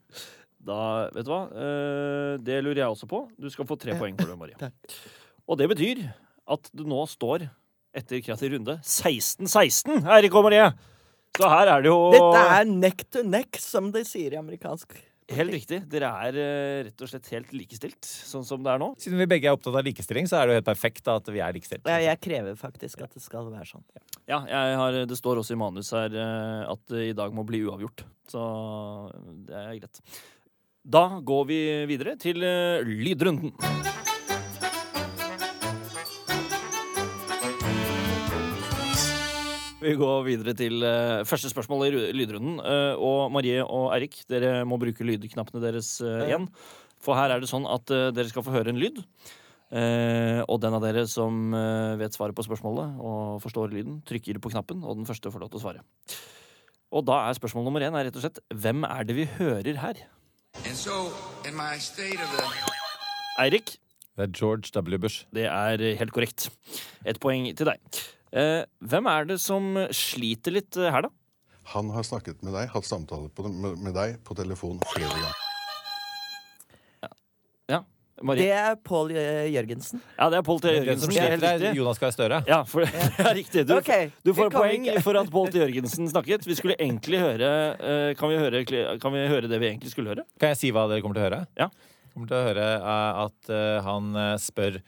Da, 0.66 1.08
vet 1.14 1.26
du 1.26 1.32
hva? 1.32 1.42
Eh, 1.54 2.34
det 2.42 2.60
lurer 2.66 2.84
jeg 2.84 2.92
også 2.92 3.10
på. 3.10 3.24
Du 3.38 3.48
skal 3.54 3.68
få 3.70 3.78
tre 3.80 3.96
poeng 3.98 4.18
for 4.20 4.30
det, 4.30 4.38
Marie. 4.42 4.60
Takk. 4.66 4.98
Og 5.46 5.60
det 5.62 5.70
betyr 5.72 6.04
at 6.46 6.70
det 6.74 6.86
nå 6.88 7.02
står, 7.10 7.48
etter 7.96 8.22
kreativ 8.26 8.56
runde, 8.56 8.78
16-16, 8.84 10.06
Eirik 10.18 10.36
og 10.36 10.48
Marie! 10.50 10.70
Så 11.36 11.50
her 11.52 11.68
er 11.68 11.84
det 11.84 11.92
jo 11.92 11.98
Dette 12.14 12.46
er 12.56 12.70
neck 12.70 13.04
to 13.12 13.26
neck, 13.28 13.60
som 13.60 13.92
de 13.92 14.06
sier 14.08 14.36
i 14.36 14.40
amerikansk. 14.40 14.96
Helt 15.34 15.56
riktig. 15.56 15.80
Dere 15.90 16.12
er 16.28 16.36
eh, 16.38 16.80
rett 16.86 17.02
og 17.02 17.10
slett 17.10 17.32
helt 17.34 17.50
likestilt, 17.56 18.06
sånn 18.06 18.46
som 18.46 18.62
det 18.64 18.76
er 18.76 18.82
nå. 18.82 18.92
Siden 19.02 19.18
vi 19.18 19.28
begge 19.30 19.50
er 19.50 19.58
opptatt 19.58 19.74
av 19.74 19.88
likestilling, 19.88 20.30
så 20.30 20.38
er 20.38 20.46
det 20.46 20.54
jo 20.54 20.60
helt 20.60 20.68
perfekt 20.68 21.10
at 21.10 21.32
vi 21.34 21.42
er 21.42 21.56
likestilt. 21.56 21.90
Ja, 21.90 21.98
jeg 22.04 22.22
krever 22.22 22.60
faktisk 22.60 23.02
at 23.08 23.18
det 23.18 23.24
skal 23.26 23.50
være 23.50 23.66
sånn. 23.72 23.84
Ja, 24.30 24.44
jeg 24.46 24.78
har, 24.84 25.00
det 25.10 25.18
står 25.18 25.42
også 25.42 25.58
i 25.58 25.60
manus 25.60 25.90
her 25.98 26.14
eh, 26.14 26.62
at 26.70 26.86
det 26.94 27.10
i 27.10 27.18
dag 27.18 27.34
må 27.34 27.46
bli 27.48 27.64
uavgjort. 27.66 28.06
Så 28.30 28.46
det 29.50 29.58
er 29.66 29.76
greit. 29.82 30.04
Da 30.86 31.08
går 31.26 31.46
vi 31.50 31.62
videre 31.90 32.20
til 32.22 32.46
eh, 32.46 32.86
lydrunden. 32.86 33.58
Vi 39.86 39.94
går 40.00 40.24
videre 40.26 40.56
til 40.58 40.82
eh, 40.82 41.22
første 41.30 41.50
spørsmål 41.52 41.84
i 41.86 41.90
lydrunden. 42.18 42.58
Eh, 42.58 42.98
og 42.98 43.30
Marie 43.34 43.62
og 43.62 43.92
Eirik, 43.94 44.18
dere 44.32 44.64
må 44.66 44.80
bruke 44.82 45.06
lydknappene 45.06 45.62
deres 45.62 46.00
eh, 46.02 46.24
igjen. 46.26 46.48
For 47.06 47.14
her 47.14 47.36
er 47.36 47.44
det 47.44 47.50
sånn 47.52 47.68
at 47.70 47.86
dere 47.86 48.26
skal 48.32 48.42
få 48.48 48.56
høre 48.56 48.74
en 48.74 48.80
lyd. 48.82 49.04
Eh, 49.76 50.42
og 50.50 50.58
den 50.64 50.74
av 50.74 50.82
dere 50.82 51.04
som 51.10 51.54
vet 52.00 52.18
svaret 52.18 52.34
på 52.38 52.46
spørsmålet 52.48 52.98
og 52.98 53.44
forstår 53.44 53.76
lyden, 53.76 54.00
trykker 54.10 54.40
på 54.42 54.50
knappen, 54.56 54.82
og 54.82 54.98
den 54.98 55.06
første 55.06 55.30
får 55.30 55.44
lov 55.44 55.54
til 55.54 55.62
å 55.62 55.64
svare. 55.68 55.86
Og 56.96 57.06
da 57.06 57.20
er 57.28 57.38
spørsmål 57.38 57.68
nummer 57.68 57.86
én 57.86 57.94
er 57.94 58.08
rett 58.08 58.18
og 58.18 58.26
slett 58.26 58.42
hvem 58.56 58.88
er 58.90 59.06
det 59.06 59.20
vi 59.20 59.28
hører 59.38 59.82
her? 59.84 60.02
So, 60.74 61.12
in 61.46 61.54
my 61.54 61.78
state 61.78 62.18
of 62.18 62.34
the 62.34 62.50
Eirik, 63.44 63.76
Det 64.16 64.30
er 64.30 64.34
George 64.34 64.72
W. 64.74 64.98
Bush. 64.98 65.26
det 65.36 65.46
er 65.52 65.82
helt 66.00 66.14
korrekt. 66.16 66.50
Et 67.06 67.20
poeng 67.20 67.52
til 67.54 67.68
deg. 67.70 68.06
Eh, 68.36 68.66
hvem 68.84 69.08
er 69.08 69.28
det 69.30 69.38
som 69.40 69.76
sliter 69.96 70.58
litt 70.58 70.76
eh, 70.76 70.92
her, 70.92 71.08
da? 71.08 71.12
Han 71.72 71.88
har 71.96 72.04
snakket 72.06 72.42
med 72.44 72.52
deg, 72.54 72.68
hatt 72.74 72.86
samtale 72.86 73.30
på, 73.32 73.48
med, 73.48 73.78
med 73.82 73.96
deg 73.96 74.18
på 74.28 74.36
telefon 74.38 74.82
flere 74.92 75.08
ganger. 75.14 75.44
Ja, 77.72 77.80
Marie? 78.22 78.44
Det 78.44 78.58
er 78.60 78.76
Pål 78.86 79.14
eh, 79.16 79.48
Jørgensen. 79.54 80.04
Ja, 80.18 80.28
det 80.34 80.42
er 80.42 80.44
Pål 80.46 80.60
T. 80.66 80.74
Jørgensen. 80.76 81.14
Det 81.16 81.24
helt 81.24 81.40
sliter, 81.40 81.56
riktig. 81.64 81.80
Jonas 81.80 82.02
Gahr 82.04 82.12
Støre. 82.14 82.42
Ja, 82.52 82.60
for, 82.68 82.84
det 83.16 83.24
er 83.24 83.38
riktig. 83.40 83.64
Du, 83.72 83.74
okay, 83.78 84.12
du 84.28 84.34
får 84.36 84.52
poeng 84.54 84.90
ikke. 84.90 85.06
for 85.08 85.22
at 85.22 85.32
Pål 85.32 85.50
T. 85.56 85.64
Jørgensen 85.64 86.12
snakket. 86.12 86.46
Vi 86.46 86.60
skulle 86.60 86.76
egentlig 86.76 87.24
høre 87.24 87.50
kan, 88.20 88.30
vi 88.30 88.42
høre 88.44 88.66
kan 89.00 89.16
vi 89.16 89.24
høre 89.32 89.48
det 89.48 89.62
vi 89.64 89.72
egentlig 89.72 89.96
skulle 89.96 90.12
høre? 90.12 90.28
Kan 90.44 90.52
jeg 90.52 90.60
si 90.66 90.76
hva 90.76 90.86
dere 90.92 91.06
kommer 91.06 91.18
til 91.18 91.24
å 91.24 91.30
høre? 91.30 91.42
Ja. 91.56 91.72
Kommer 92.12 92.30
til 92.30 92.38
å 92.38 92.46
høre 92.52 92.70
at 93.24 93.56
han 93.88 94.14
spør 94.44 94.84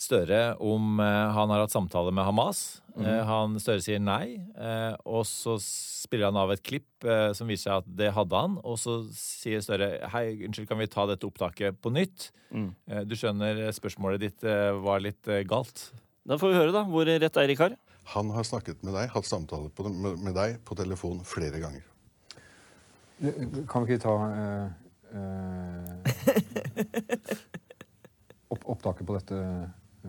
Støre 0.00 0.56
om 0.58 0.98
eh, 1.00 1.34
han 1.36 1.52
har 1.52 1.62
hatt 1.62 1.74
samtale 1.74 2.12
med 2.14 2.26
Hamas. 2.26 2.82
Mm. 2.94 3.06
Han 3.28 3.56
Støre 3.62 3.82
sier 3.82 4.02
nei, 4.02 4.36
eh, 4.58 4.94
og 5.06 5.22
så 5.28 5.56
spiller 5.62 6.30
han 6.30 6.38
av 6.38 6.52
et 6.54 6.62
klipp 6.66 7.06
som 7.36 7.50
viser 7.50 7.68
seg 7.68 7.82
at 7.82 7.88
det 8.00 8.10
hadde 8.16 8.40
han. 8.44 8.58
Og 8.66 8.78
så 8.80 9.00
sier 9.14 9.62
Støre 9.64 10.08
hei, 10.14 10.26
unnskyld, 10.46 10.68
kan 10.70 10.80
vi 10.80 10.90
ta 10.90 11.06
dette 11.10 11.28
opptaket 11.28 11.80
på 11.82 11.92
nytt? 11.94 12.30
Mm. 12.54 12.70
Du 13.08 13.16
skjønner 13.18 13.66
spørsmålet 13.74 14.22
ditt 14.22 14.46
var 14.84 15.02
litt 15.02 15.30
galt. 15.50 15.88
Da 16.24 16.38
får 16.40 16.52
vi 16.52 16.60
høre 16.60 16.72
da, 16.72 16.84
hvor 16.88 17.08
rett 17.08 17.40
Eirik 17.42 17.60
har. 17.60 17.74
Han 18.14 18.30
har 18.32 18.44
snakket 18.46 18.82
med 18.84 18.94
deg, 18.96 19.10
hatt 19.12 19.26
samtale 19.28 19.70
med, 19.90 20.20
med 20.20 20.34
deg 20.36 20.58
på 20.64 20.76
telefon 20.78 21.20
flere 21.28 21.60
ganger. 21.60 21.84
Kan 23.70 23.84
vi 23.84 23.94
ikke 23.94 24.02
ta 24.02 24.14
eh, 24.28 24.66
eh, 25.14 25.92
opp, 28.52 28.64
opptaket 28.74 29.06
på 29.06 29.16
dette 29.16 29.38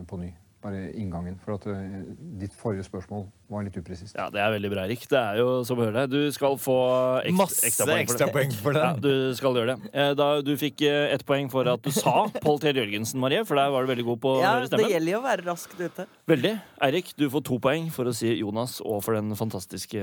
på 0.04 0.20
ny? 0.20 0.34
Bare 0.66 0.88
inngangen. 0.98 1.36
For 1.44 1.54
at 1.60 1.66
eh, 1.70 2.08
ditt 2.42 2.54
forrige 2.58 2.82
spørsmål 2.88 3.28
var 3.54 3.62
litt 3.68 3.76
upresist. 3.78 4.16
Ja, 4.18 4.32
Det 4.34 4.40
er 4.42 4.50
veldig 4.56 4.70
bra, 4.72 4.86
Erik, 4.88 5.04
Det 5.08 5.20
er 5.20 5.38
jo 5.38 5.60
som 5.64 5.78
å 5.78 5.84
høre 5.86 6.08
deg. 6.08 6.10
Du 6.16 6.32
skal 6.34 6.56
få 6.58 6.78
ekstra, 7.22 7.38
Masse 7.38 7.98
ekstra 8.02 8.28
poeng 8.34 8.50
for 8.58 8.74
det. 8.74 8.82
Ja, 8.82 8.96
du 8.98 9.36
skal 9.38 9.54
gjøre 9.60 9.76
det. 9.76 9.92
Eh, 9.94 10.14
Da, 10.18 10.42
du 10.42 10.50
fikk 10.58 10.82
eh, 10.82 11.14
ett 11.14 11.22
poeng 11.24 11.52
for 11.54 11.70
at 11.70 11.84
du 11.86 11.92
sa 11.94 12.26
Pål 12.42 12.58
T. 12.64 12.74
Jørgensen, 12.74 13.20
Marie, 13.22 13.44
for 13.46 13.56
der 13.62 13.70
var 13.70 13.86
du 13.86 13.92
veldig 13.94 14.06
god 14.10 14.22
på 14.26 14.32
å 14.34 14.42
Ja, 14.42 14.56
høre 14.58 14.72
det 14.74 14.90
gjelder 14.90 15.12
jo 15.14 15.20
å 15.20 15.26
være 15.28 15.46
raskt 15.46 15.78
ute. 15.80 16.08
Veldig. 16.34 16.56
Eirik, 16.90 17.14
du 17.16 17.28
får 17.30 17.46
to 17.46 17.60
poeng 17.62 17.92
for 17.94 18.10
å 18.10 18.16
si 18.18 18.34
Jonas 18.40 18.80
og 18.82 19.04
for 19.06 19.14
den 19.20 19.36
fantastiske 19.38 20.02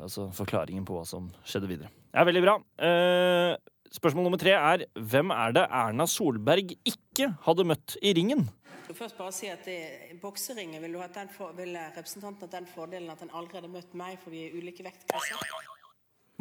altså, 0.00 0.30
forklaringen 0.40 0.86
på 0.88 0.96
hva 0.96 1.04
som 1.04 1.28
skjedde 1.44 1.68
videre. 1.68 1.92
Er 2.16 2.24
veldig 2.24 2.42
bra. 2.46 2.56
Eh, 2.80 3.52
spørsmål 3.92 4.24
nummer 4.24 4.40
tre 4.40 4.56
er 4.56 4.86
hvem 4.96 5.36
er 5.36 5.52
det 5.56 5.66
Erna 5.68 6.06
Solberg 6.08 6.72
ikke 6.86 7.28
hadde 7.44 7.68
møtt 7.68 7.96
i 8.00 8.14
ringen? 8.16 8.48
Vil 8.90 8.96
først 8.98 9.14
bare 9.14 9.30
si 9.30 9.46
at 9.46 9.68
I 9.70 10.16
bokseringen 10.18 10.82
vil, 10.82 10.96
du 10.96 10.98
ha 10.98 11.06
den 11.14 11.28
for, 11.30 11.52
vil 11.54 11.76
representanten 11.94 12.42
ha 12.42 12.50
den 12.56 12.64
fordelen 12.66 13.12
at 13.12 13.20
han 13.22 13.30
allerede 13.30 13.68
har 13.68 13.74
møtt 13.76 13.92
meg, 13.94 14.16
for 14.18 14.34
vi 14.34 14.40
er 14.48 14.50
i 14.50 14.58
ulike 14.58 14.82
vektklasser. 14.82 15.44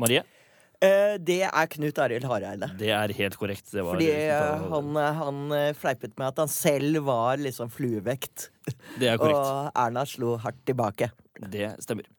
Marie? 0.01 0.23
Eh, 0.81 1.17
Det 1.21 1.43
er 1.45 1.67
Knut 1.75 1.99
Arild 2.01 2.25
Hareide. 2.25 2.71
Det 2.79 2.89
er 2.95 3.13
helt 3.19 3.37
korrekt. 3.37 3.69
Det 3.69 3.83
var 3.85 3.99
Fordi 3.99 4.07
eh, 4.15 4.65
han, 4.73 4.89
eh, 4.97 5.19
han 5.19 5.43
eh, 5.59 5.73
fleipet 5.77 6.17
med 6.17 6.31
at 6.31 6.41
han 6.41 6.49
selv 6.49 7.03
var 7.05 7.37
liksom 7.37 7.69
fluevekt. 7.69 8.47
Det 8.97 9.11
er 9.11 9.21
korrekt. 9.21 9.43
Og 9.43 9.69
Erna 9.85 10.07
slo 10.09 10.33
hardt 10.41 10.63
tilbake. 10.65 11.11
Det 11.53 11.75
stemmer. 11.85 12.09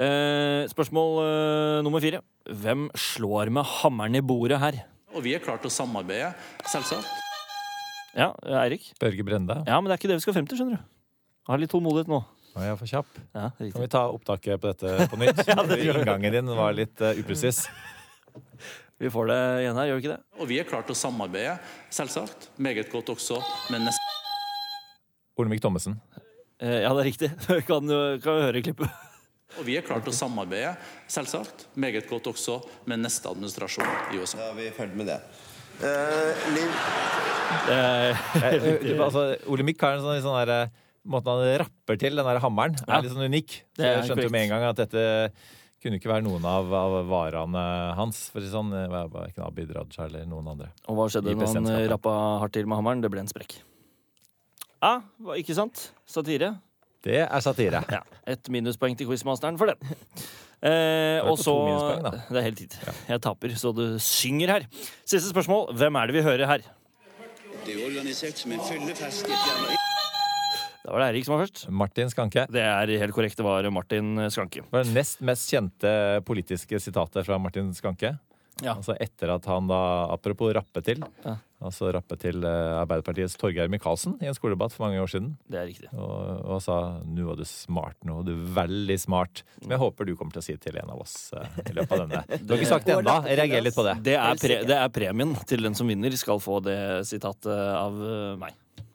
Eh, 0.00 0.64
spørsmål 0.72 1.20
eh, 1.26 1.82
nummer 1.84 2.00
fire. 2.00 2.22
Hvem 2.48 2.88
slår 2.96 3.52
med 3.52 3.68
hammeren 3.82 4.16
i 4.16 4.24
bordet 4.24 4.62
her? 4.64 4.80
Og 5.12 5.20
vi 5.26 5.36
er 5.36 5.44
klare 5.44 5.60
til 5.60 5.68
å 5.68 5.76
samarbeide, 5.82 6.32
selvsagt. 6.72 7.25
Ja, 8.16 8.30
Eirik? 8.62 8.88
Børge 9.00 9.24
Brende. 9.26 9.58
Ja, 9.66 9.76
men 9.80 9.90
det 9.90 9.96
er 9.96 10.00
ikke 10.00 10.08
det 10.12 10.16
vi 10.20 10.24
skal 10.24 10.36
frem 10.38 10.46
til, 10.48 10.58
skjønner 10.60 10.80
du. 10.80 10.88
Ha 11.50 11.58
litt 11.60 11.70
tålmodighet 11.70 12.08
nå. 12.10 12.22
Nå 12.56 12.62
er 12.62 12.70
jeg 12.70 12.78
for 12.80 12.88
kjapp. 12.90 13.18
Ja, 13.36 13.50
Kan 13.60 13.82
vi 13.84 13.88
ta 13.92 14.06
opptaket 14.08 14.62
på 14.62 14.72
dette 14.72 15.08
på 15.12 15.18
nytt? 15.20 15.42
ja, 15.50 15.58
det 15.68 15.76
Inngangen 15.84 16.32
din 16.38 16.48
var 16.56 16.72
litt 16.76 17.02
uh, 17.04 17.12
upresis. 17.20 17.66
Vi 18.96 19.10
får 19.12 19.26
det 19.28 19.36
igjen 19.60 19.76
her, 19.76 19.88
gjør 19.90 19.98
vi 19.98 20.02
ikke 20.06 20.12
det? 20.14 20.22
Og 20.40 20.48
vi 20.48 20.56
er 20.56 20.64
klare 20.64 20.86
til 20.88 20.94
å 20.94 20.96
samarbeide, 20.96 21.58
selvsagt. 21.92 22.46
Meget 22.64 22.88
godt 22.88 23.10
også 23.12 23.42
med 23.68 23.82
neste 23.84 24.14
Olemic 25.36 25.60
Thommessen. 25.60 25.98
Eh, 26.56 26.78
ja, 26.80 26.94
det 26.96 27.02
er 27.02 27.08
riktig. 27.10 27.28
Kan, 27.68 27.84
du- 27.84 28.16
kan 28.24 28.40
høre 28.46 28.62
klippet? 28.64 28.88
Og 29.60 29.66
vi 29.68 29.76
er 29.76 29.84
klare 29.84 30.00
til 30.06 30.14
å 30.14 30.16
samarbeide, 30.16 30.72
selvsagt. 31.12 31.66
Meget 31.76 32.08
godt 32.08 32.30
også 32.32 32.56
med 32.88 33.04
neste 33.04 33.28
administrasjon 33.28 33.92
i 34.16 34.22
USA. 34.22 34.40
Da 34.40 34.48
er 34.54 34.56
vi 34.62 34.70
ferdig 34.80 34.96
med 34.96 35.12
det. 35.12 35.20
Uh, 35.84 36.48
Liv, 36.56 36.80
altså, 39.06 39.22
Olemic 39.52 39.80
har 39.82 39.96
en 39.98 40.04
sånn, 40.04 40.22
sånn 40.24 40.38
der, 40.46 40.52
eh, 40.66 40.82
Måten 41.06 41.30
han 41.30 41.60
rapper 41.62 41.98
til 42.02 42.16
den 42.18 42.26
der 42.26 42.40
hammeren, 42.42 42.74
Ja. 42.82 42.96
er 42.98 43.02
litt 43.04 43.12
sånn 43.12 43.28
unik. 43.30 43.52
Så 43.78 43.84
jeg 43.86 44.08
skjønte 44.08 44.24
jo 44.26 44.30
med 44.34 44.42
en 44.42 44.48
gang 44.50 44.64
at 44.72 44.80
dette 44.80 45.04
kunne 45.80 46.00
ikke 46.00 46.10
være 46.10 46.24
noen 46.26 46.42
av, 46.50 46.72
av 46.74 46.96
varene 47.06 47.94
hans. 47.94 48.24
For 48.32 48.40
å 48.40 48.42
si 48.42 48.50
sånn, 48.50 48.72
Ikke 49.30 49.44
Abid 49.46 49.70
Raja 49.70 50.08
eller 50.08 50.26
noen 50.26 50.48
andre. 50.50 50.72
og 50.88 50.96
hva 50.98 51.06
skjedde 51.06 51.36
når 51.36 51.54
han 51.54 51.88
rappa 51.92 52.14
hardt 52.42 52.52
til 52.58 52.66
med 52.66 52.80
hammeren? 52.80 53.00
Det 53.04 53.10
ble 53.12 53.20
en 53.22 53.30
sprekk. 53.30 53.60
Ja, 54.82 55.00
ikke 55.38 55.54
sant? 55.54 55.92
Satire. 56.10 56.56
Det 57.06 57.22
er 57.22 57.40
satire. 57.40 57.84
Ja, 57.88 58.02
Et 58.26 58.42
minuspoeng 58.50 58.96
til 58.98 59.06
quizmasteren 59.06 59.56
for 59.56 59.70
den. 59.70 59.94
Eh, 60.66 61.20
og 61.22 61.38
så. 61.38 61.54
Det 62.02 62.40
er 62.40 62.42
helt 62.48 62.58
fint. 62.58 62.76
Jeg 63.06 63.20
taper, 63.22 63.54
så 63.54 63.70
du 63.72 63.98
synger 64.02 64.48
her. 64.56 64.66
Siste 65.06 65.30
spørsmål. 65.30 65.70
Hvem 65.76 66.02
er 66.02 66.10
det 66.10 66.16
vi 66.18 66.22
hører 66.26 66.46
her? 66.50 66.66
Det 67.66 67.74
er 67.74 67.82
organisert 67.82 68.38
som 68.38 68.52
en 68.54 68.62
fyllefest 68.62 69.26
Da 70.86 70.92
var 70.94 71.02
det 71.02 71.06
Eirik 71.08 71.26
som 71.26 71.34
var 71.34 71.42
først. 71.42 71.64
Martin 71.74 72.10
Skanke. 72.12 72.44
Det 72.52 72.62
er 72.62 72.92
helt 73.02 73.14
korrekt. 73.14 73.34
Det 73.38 73.42
var 73.42 73.66
Martin 73.74 74.20
Skanke. 74.30 74.62
Det 74.62 74.70
var 74.70 74.86
det 74.86 74.94
nest 74.94 75.18
mest 75.26 75.50
kjente 75.50 75.90
politiske 76.28 76.78
sitatet 76.78 77.26
fra 77.26 77.40
Martin 77.42 77.72
Skanke. 77.74 78.12
Ja. 78.64 78.72
Altså 78.78 78.94
etter 79.00 79.34
at 79.34 79.44
han 79.50 79.66
da, 79.68 79.78
apropos 80.14 80.54
rappe 80.56 80.80
til, 80.84 81.02
Ja. 81.26 81.34
altså 81.60 81.90
rappe 81.92 82.16
til 82.16 82.40
eh, 82.40 82.76
Arbeiderpartiets 82.80 83.36
Torgeir 83.36 83.68
Micaelsen 83.68 84.14
i 84.22 84.28
en 84.30 84.36
skoledebatt 84.36 84.72
for 84.72 84.86
mange 84.86 85.02
år 85.02 85.10
siden. 85.12 85.34
Det 85.50 85.58
er 85.60 85.66
riktig. 85.68 85.90
Og, 85.92 86.40
og 86.56 86.62
sa 86.64 86.76
'nå 87.04 87.26
var 87.26 87.36
du 87.36 87.44
smart, 87.44 87.96
nå 88.02 88.16
var 88.16 88.24
du 88.24 88.32
veldig 88.56 88.96
smart'. 89.02 89.42
Som 89.60 89.74
jeg 89.74 89.78
håper 89.82 90.06
du 90.08 90.14
kommer 90.16 90.32
til 90.32 90.40
å 90.40 90.46
si 90.46 90.56
til 90.56 90.78
en 90.80 90.88
av 90.94 91.02
oss 91.04 91.34
uh, 91.36 91.44
i 91.66 91.72
løpet 91.76 91.92
av 91.92 92.06
denne. 92.06 92.22
Du 92.40 92.48
har 92.54 92.62
ikke 92.62 92.70
sagt 92.72 92.86
det 92.86 92.96
ennå. 92.96 93.18
oss. 93.18 93.64
litt 93.68 93.76
på 93.76 93.84
det. 93.84 93.96
Det 94.08 94.14
er, 94.16 94.34
pre 94.40 94.60
det 94.64 94.78
er 94.78 94.88
premien 94.88 95.34
til 95.44 95.62
den 95.62 95.74
som 95.74 95.86
vinner, 95.86 96.16
skal 96.16 96.40
få 96.40 96.60
det 96.64 96.78
sitatet 97.04 97.52
av 97.52 97.92
eh, 97.92 98.36
meg. 98.40 98.54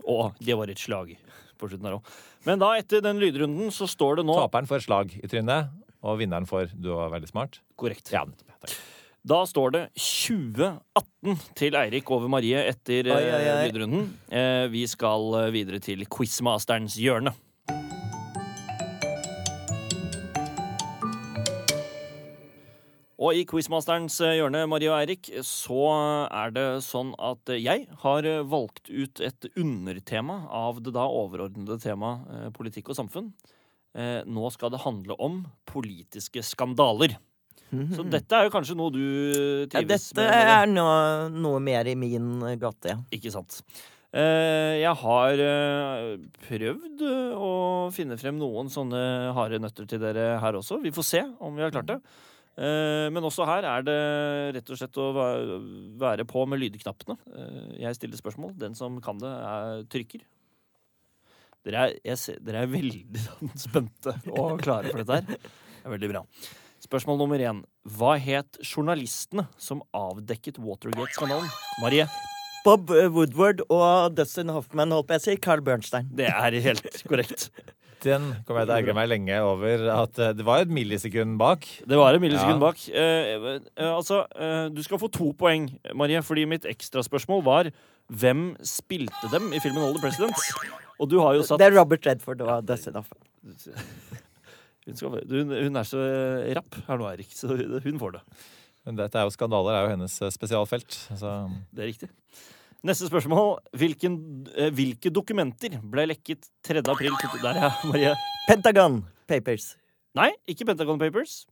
Og 0.10 0.34
det 0.42 0.58
var 0.58 0.74
et 0.74 0.82
slag 0.82 1.14
på 1.62 1.70
slutten 1.70 1.86
her 1.86 2.00
òg. 2.00 2.16
Men 2.50 2.58
da, 2.58 2.72
etter 2.82 3.04
den 3.06 3.22
lydrunden, 3.22 3.70
så 3.70 3.86
står 3.86 4.18
det 4.22 4.26
nå 4.26 4.34
Taperen 4.40 4.66
får 4.66 4.88
slag 4.88 5.14
i 5.22 5.28
trynet, 5.30 5.70
og 6.02 6.18
vinneren 6.18 6.50
får 6.50 6.74
'du 6.74 6.90
var 6.98 7.14
veldig 7.14 7.30
smart'. 7.30 7.62
Korrekt. 7.78 8.10
Ja, 8.10 8.26
nettopp. 8.26 8.58
Takk. 8.66 8.74
Da 9.22 9.44
står 9.46 9.74
det 9.76 9.82
2018 10.02 11.42
til 11.54 11.76
Eirik 11.78 12.08
over 12.10 12.26
Marie 12.32 12.58
etter 12.72 13.06
eh, 13.06 13.14
Oi, 13.14 13.28
oi, 13.30 13.44
oi. 13.52 13.68
lydrunden. 13.68 14.08
Eh, 14.34 14.66
vi 14.74 14.82
skal 14.90 15.28
eh, 15.38 15.52
videre 15.54 15.78
til 15.78 16.02
quizmasterens 16.10 16.96
hjørne. 16.98 17.36
Og 23.22 23.38
i 23.38 23.46
Quizmasterens 23.46 24.16
hjørne, 24.18 24.64
Marie 24.66 24.90
og 24.90 24.98
Eirik, 24.98 25.30
så 25.46 25.84
er 26.26 26.56
det 26.56 26.68
sånn 26.82 27.14
at 27.22 27.54
jeg 27.54 27.86
har 28.02 28.26
valgt 28.50 28.90
ut 28.90 29.22
et 29.22 29.46
undertema 29.54 30.48
av 30.50 30.82
det 30.82 30.96
da 30.98 31.06
overordnede 31.06 31.78
temaet 31.84 32.50
politikk 32.58 32.90
og 32.90 32.98
samfunn. 32.98 33.30
Nå 34.26 34.50
skal 34.56 34.74
det 34.74 34.82
handle 34.82 35.14
om 35.22 35.44
politiske 35.70 36.42
skandaler. 36.42 37.14
Så 37.96 38.04
dette 38.12 38.36
er 38.36 38.48
jo 38.48 38.52
kanskje 38.54 38.76
noe 38.76 38.92
du 38.92 39.00
Ja, 39.02 39.66
trives 39.78 40.10
dette 40.12 40.26
med? 40.26 40.32
dette 40.36 40.56
er 40.60 40.72
noe, 40.72 41.30
noe 41.32 41.60
mer 41.64 41.88
i 41.88 41.96
min 41.96 42.34
gate, 42.60 42.92
ja. 42.96 42.98
Ikke 43.16 43.32
sant. 43.32 43.62
Eh, 44.12 44.82
Jeg 44.82 44.92
har 45.00 45.40
eh, 45.46 46.18
prøvd 46.50 47.04
eh, 47.08 47.38
å 47.40 47.52
finne 47.96 48.18
frem 48.20 48.36
noen 48.42 48.68
sånne 48.74 49.00
harde 49.38 49.62
nøtter 49.64 49.88
til 49.88 50.02
dere 50.04 50.34
her 50.44 50.58
også. 50.60 50.82
Vi 50.84 50.92
får 50.92 51.08
se 51.08 51.22
om 51.40 51.56
vi 51.56 51.64
har 51.64 51.72
klart 51.72 51.94
det. 51.94 52.02
Men 52.62 53.24
også 53.24 53.46
her 53.48 53.64
er 53.66 53.86
det 53.88 53.94
rett 54.58 54.70
og 54.70 54.78
slett 54.78 54.98
å 55.00 55.06
være 55.98 56.26
på 56.28 56.44
med 56.52 56.60
lydknappene. 56.60 57.16
Jeg 57.80 57.96
stiller 57.96 58.20
spørsmål. 58.20 58.52
Den 58.60 58.76
som 58.78 59.00
kan 59.02 59.18
det, 59.24 59.32
er 59.32 59.86
trykker. 59.90 60.26
Dere 61.66 61.86
er, 61.88 61.96
jeg 62.12 62.20
ser, 62.20 62.42
dere 62.44 62.66
er 62.66 62.70
veldig 62.74 63.02
spente 63.66 64.14
og 64.36 64.60
klare 64.62 64.92
for 64.92 65.00
dette 65.02 65.22
her. 65.22 65.40
Det 65.40 65.88
er 65.88 65.96
veldig 65.96 66.12
bra. 66.12 66.22
Spørsmål 66.92 67.22
nummer 67.22 67.40
én. 67.40 67.60
Hva 67.88 68.18
het 68.20 68.58
journalistene 68.68 69.46
som 69.56 69.80
avdekket 69.96 70.58
Watergate-skandalen? 70.60 71.48
Marie? 71.80 72.04
Bob 72.66 72.92
Woodward 72.92 73.62
og 73.72 74.18
Dustin 74.18 74.52
Hoffman, 74.52 74.92
holdt 74.92 75.08
på 75.08 75.16
å 75.16 75.22
si. 75.24 75.38
Carl 75.40 75.64
Bernstein. 75.64 76.10
Det 76.12 76.28
er 76.28 76.58
helt 76.66 76.90
korrekt. 77.08 77.48
Den 78.04 78.26
kommer 78.44 78.66
jeg 78.66 78.68
til 78.68 78.74
å 78.74 78.78
ergre 78.82 78.96
meg 78.98 79.08
lenge 79.08 79.38
over. 79.46 79.86
At 79.94 80.20
eh, 80.20 80.34
det 80.36 80.44
var 80.44 80.66
et 80.66 80.74
millisekund 80.74 81.38
bak. 81.40 81.64
Det 81.88 82.00
var 82.02 82.18
et 82.18 82.24
millisekund 82.26 82.58
Ja. 82.58 82.64
bak. 82.66 82.84
Eh, 82.90 83.48
eh, 83.56 83.88
altså, 83.88 84.26
eh, 84.36 84.68
du 84.76 84.82
skal 84.84 85.00
få 85.00 85.08
to 85.16 85.32
poeng, 85.38 85.70
Marie, 85.96 86.20
fordi 86.26 86.44
mitt 86.50 86.68
ekstraspørsmål 86.68 87.46
var 87.48 87.72
hvem 88.12 88.50
spilte 88.68 89.32
dem 89.32 89.54
i 89.56 89.64
filmen 89.64 89.86
All 89.86 89.96
the 89.96 90.04
Presidents? 90.04 90.52
Og 91.00 91.08
du 91.10 91.22
har 91.24 91.40
jo 91.40 91.48
satt 91.48 91.62
Det 91.64 91.72
er 91.72 91.78
Robert 91.80 92.06
Redford 92.06 92.44
og 92.44 92.68
Dustin 92.68 93.00
Hoffman. 93.00 93.24
hun, 94.88 94.98
skal, 94.98 95.20
hun, 95.30 95.54
hun 95.54 95.80
er 95.82 95.88
så 95.88 96.02
rapp 96.58 96.80
her 96.88 97.00
nå, 97.02 97.08
Eirik, 97.12 97.32
så 97.38 97.52
hun 97.88 98.00
får 98.02 98.18
det. 98.18 98.24
Men 98.88 98.98
dette 98.98 99.20
er 99.22 99.28
jo 99.28 99.34
skandaler, 99.36 99.76
er 99.78 99.86
jo 99.86 99.94
hennes 99.94 100.16
eh, 100.26 100.32
spesialfelt. 100.34 100.96
Så 101.20 101.36
Det 101.70 101.84
er 101.86 101.92
riktig. 101.92 102.10
Neste 102.82 103.06
spørsmål. 103.12 103.60
Hvilken, 103.78 104.16
eh, 104.58 104.72
hvilke 104.74 105.12
dokumenter 105.14 105.76
ble 105.86 106.08
lekket 106.10 106.48
3. 106.66 106.82
april 106.90 107.14
Der, 107.44 107.60
ja, 107.62 107.70
Marie. 107.86 108.16
Pentagon 108.48 109.04
Papers. 109.30 109.76
Nei, 110.18 110.32
ikke 110.50 110.66
Pentagon 110.66 110.98
Papers. 111.02 111.44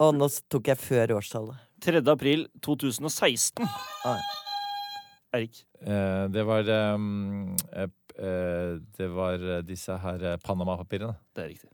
Å, 0.00 0.08
nå 0.16 0.30
tok 0.52 0.72
jeg 0.72 0.80
før 0.80 1.12
årstallet. 1.18 1.60
3. 1.84 2.00
april 2.08 2.46
2016. 2.64 3.68
Ah. 4.08 4.16
Erik? 5.36 5.60
eh, 5.84 6.24
det 6.32 6.42
var 6.48 6.66
eh, 6.68 7.04
eh, 7.82 7.92
eh, 8.16 8.72
Det 8.96 9.08
var 9.12 9.44
eh, 9.58 9.62
disse 9.64 9.96
her 10.02 10.24
eh, 10.32 10.40
Panama-papirene. 10.44 11.14
Det 11.36 11.44
er 11.44 11.52
riktig. 11.52 11.70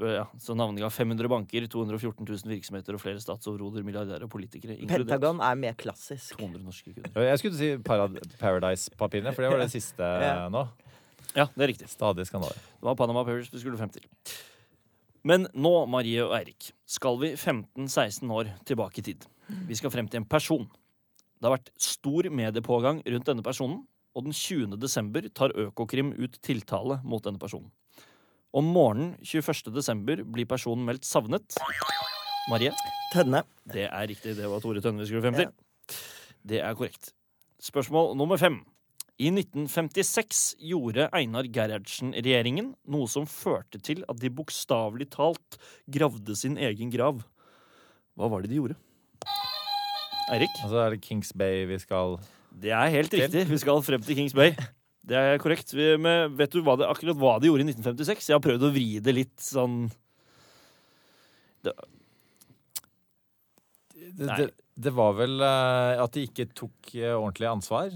Ja. 0.00 0.24
Så 0.40 0.54
navnga 0.56 0.88
500 0.90 1.28
banker, 1.28 1.66
214 1.68 2.24
000 2.24 2.52
virksomheter 2.54 2.94
og 2.96 3.00
flere 3.02 3.20
statsoverhoder, 3.20 3.84
milliardærer 3.86 4.24
og 4.24 4.30
politikere. 4.32 4.76
inkludert 4.78 5.08
Pentagon 5.12 5.40
er 5.44 5.54
mer 5.60 5.74
klassisk. 5.78 6.36
200 6.38 6.62
norske 6.64 6.94
kunder. 6.94 7.26
Jeg 7.28 7.38
skulle 7.42 7.58
si 7.58 7.72
Paradise-papirene, 8.40 9.34
for 9.34 9.42
det 9.44 9.50
var 9.52 9.62
det 9.64 9.70
siste 9.78 10.02
Ja. 10.02 10.48
nå. 10.52 10.64
Ja, 11.34 11.46
det 11.56 11.64
er 11.64 11.70
riktig. 11.72 11.88
Stadig 11.88 12.26
skandaler. 12.28 12.56
Det 12.56 12.84
var 12.84 12.94
Panama 12.98 13.22
Papers 13.24 13.48
vi 13.52 13.60
skulle 13.62 13.78
frem 13.80 13.88
til. 13.92 14.04
Men 15.24 15.46
nå, 15.54 15.86
Marie 15.88 16.20
og 16.24 16.34
Eirik, 16.36 16.72
skal 16.84 17.16
vi 17.22 17.30
15-16 17.38 18.28
år 18.34 18.50
tilbake 18.68 18.98
i 19.00 19.06
tid. 19.06 19.24
Vi 19.68 19.74
skal 19.78 19.90
frem 19.94 20.08
til 20.10 20.20
en 20.20 20.26
person. 20.28 20.66
Det 21.38 21.48
har 21.48 21.56
vært 21.56 21.70
stor 21.80 22.28
mediepågang 22.30 23.00
rundt 23.06 23.26
denne 23.26 23.42
personen, 23.42 23.84
og 24.14 24.26
den 24.26 24.34
20. 24.36 24.76
desember 24.82 25.24
tar 25.32 25.54
Økokrim 25.56 26.12
ut 26.18 26.36
tiltale 26.44 27.00
mot 27.04 27.22
denne 27.24 27.40
personen. 27.40 27.70
Om 28.52 28.68
morgenen 28.68 29.14
21. 29.24 29.70
desember 29.72 30.20
blir 30.28 30.44
personen 30.48 30.84
meldt 30.84 31.06
savnet. 31.08 31.56
Marie? 32.50 32.72
Tønne. 33.14 33.40
Det 33.64 33.86
er 33.88 34.08
riktig. 34.10 34.34
Det 34.36 34.50
var 34.50 34.60
Tore 34.60 34.82
Tønne 34.84 35.00
vi 35.00 35.08
skulle 35.08 35.24
frem 35.24 35.38
til. 35.38 35.96
Det 36.44 36.60
er 36.60 36.76
korrekt. 36.76 37.14
Spørsmål 37.62 38.12
nummer 38.18 38.36
fem. 38.40 38.58
I 39.22 39.30
1956 39.30 40.42
gjorde 40.68 41.06
Einar 41.14 41.48
Gerhardsen-regjeringen 41.54 42.72
noe 42.92 43.08
som 43.08 43.28
førte 43.28 43.80
til 43.80 44.02
at 44.10 44.20
de 44.20 44.32
bokstavelig 44.34 45.08
talt 45.14 45.58
gravde 45.94 46.36
sin 46.36 46.58
egen 46.60 46.92
grav. 46.92 47.22
Hva 48.18 48.28
var 48.32 48.44
det 48.44 48.52
de 48.52 48.58
gjorde? 48.60 48.76
Eirik? 50.32 50.52
Altså 50.60 50.82
er 50.82 50.96
det 50.96 51.02
Kings 51.04 51.32
Bay 51.36 51.64
vi 51.70 51.80
skal 51.80 52.18
Det 52.52 52.72
er 52.74 52.92
helt 52.92 53.14
riktig. 53.16 53.46
Vi 53.48 53.60
skal 53.62 53.80
frem 53.86 54.04
til 54.04 54.18
Kings 54.18 54.36
Bay. 54.36 54.52
Det 55.02 55.18
er 55.18 55.40
korrekt. 55.42 55.72
Vi, 55.74 55.88
men 55.98 56.36
vet 56.38 56.52
du 56.54 56.60
hva 56.62 56.76
det, 56.78 56.86
akkurat 56.86 57.18
hva 57.18 57.34
de 57.42 57.50
gjorde 57.50 57.64
i 57.64 57.72
1956? 57.72 58.28
Jeg 58.30 58.36
har 58.36 58.44
prøvd 58.44 58.68
å 58.68 58.72
vri 58.74 58.86
det 59.02 59.14
litt 59.16 59.42
sånn 59.42 59.84
Det, 61.62 61.74
det, 64.18 64.48
det 64.74 64.92
var 64.94 65.14
vel 65.18 65.42
eh, 65.42 66.00
at 66.02 66.14
de 66.14 66.24
ikke 66.26 66.48
tok 66.58 66.94
eh, 66.98 67.12
ordentlig 67.14 67.50
ansvar. 67.50 67.92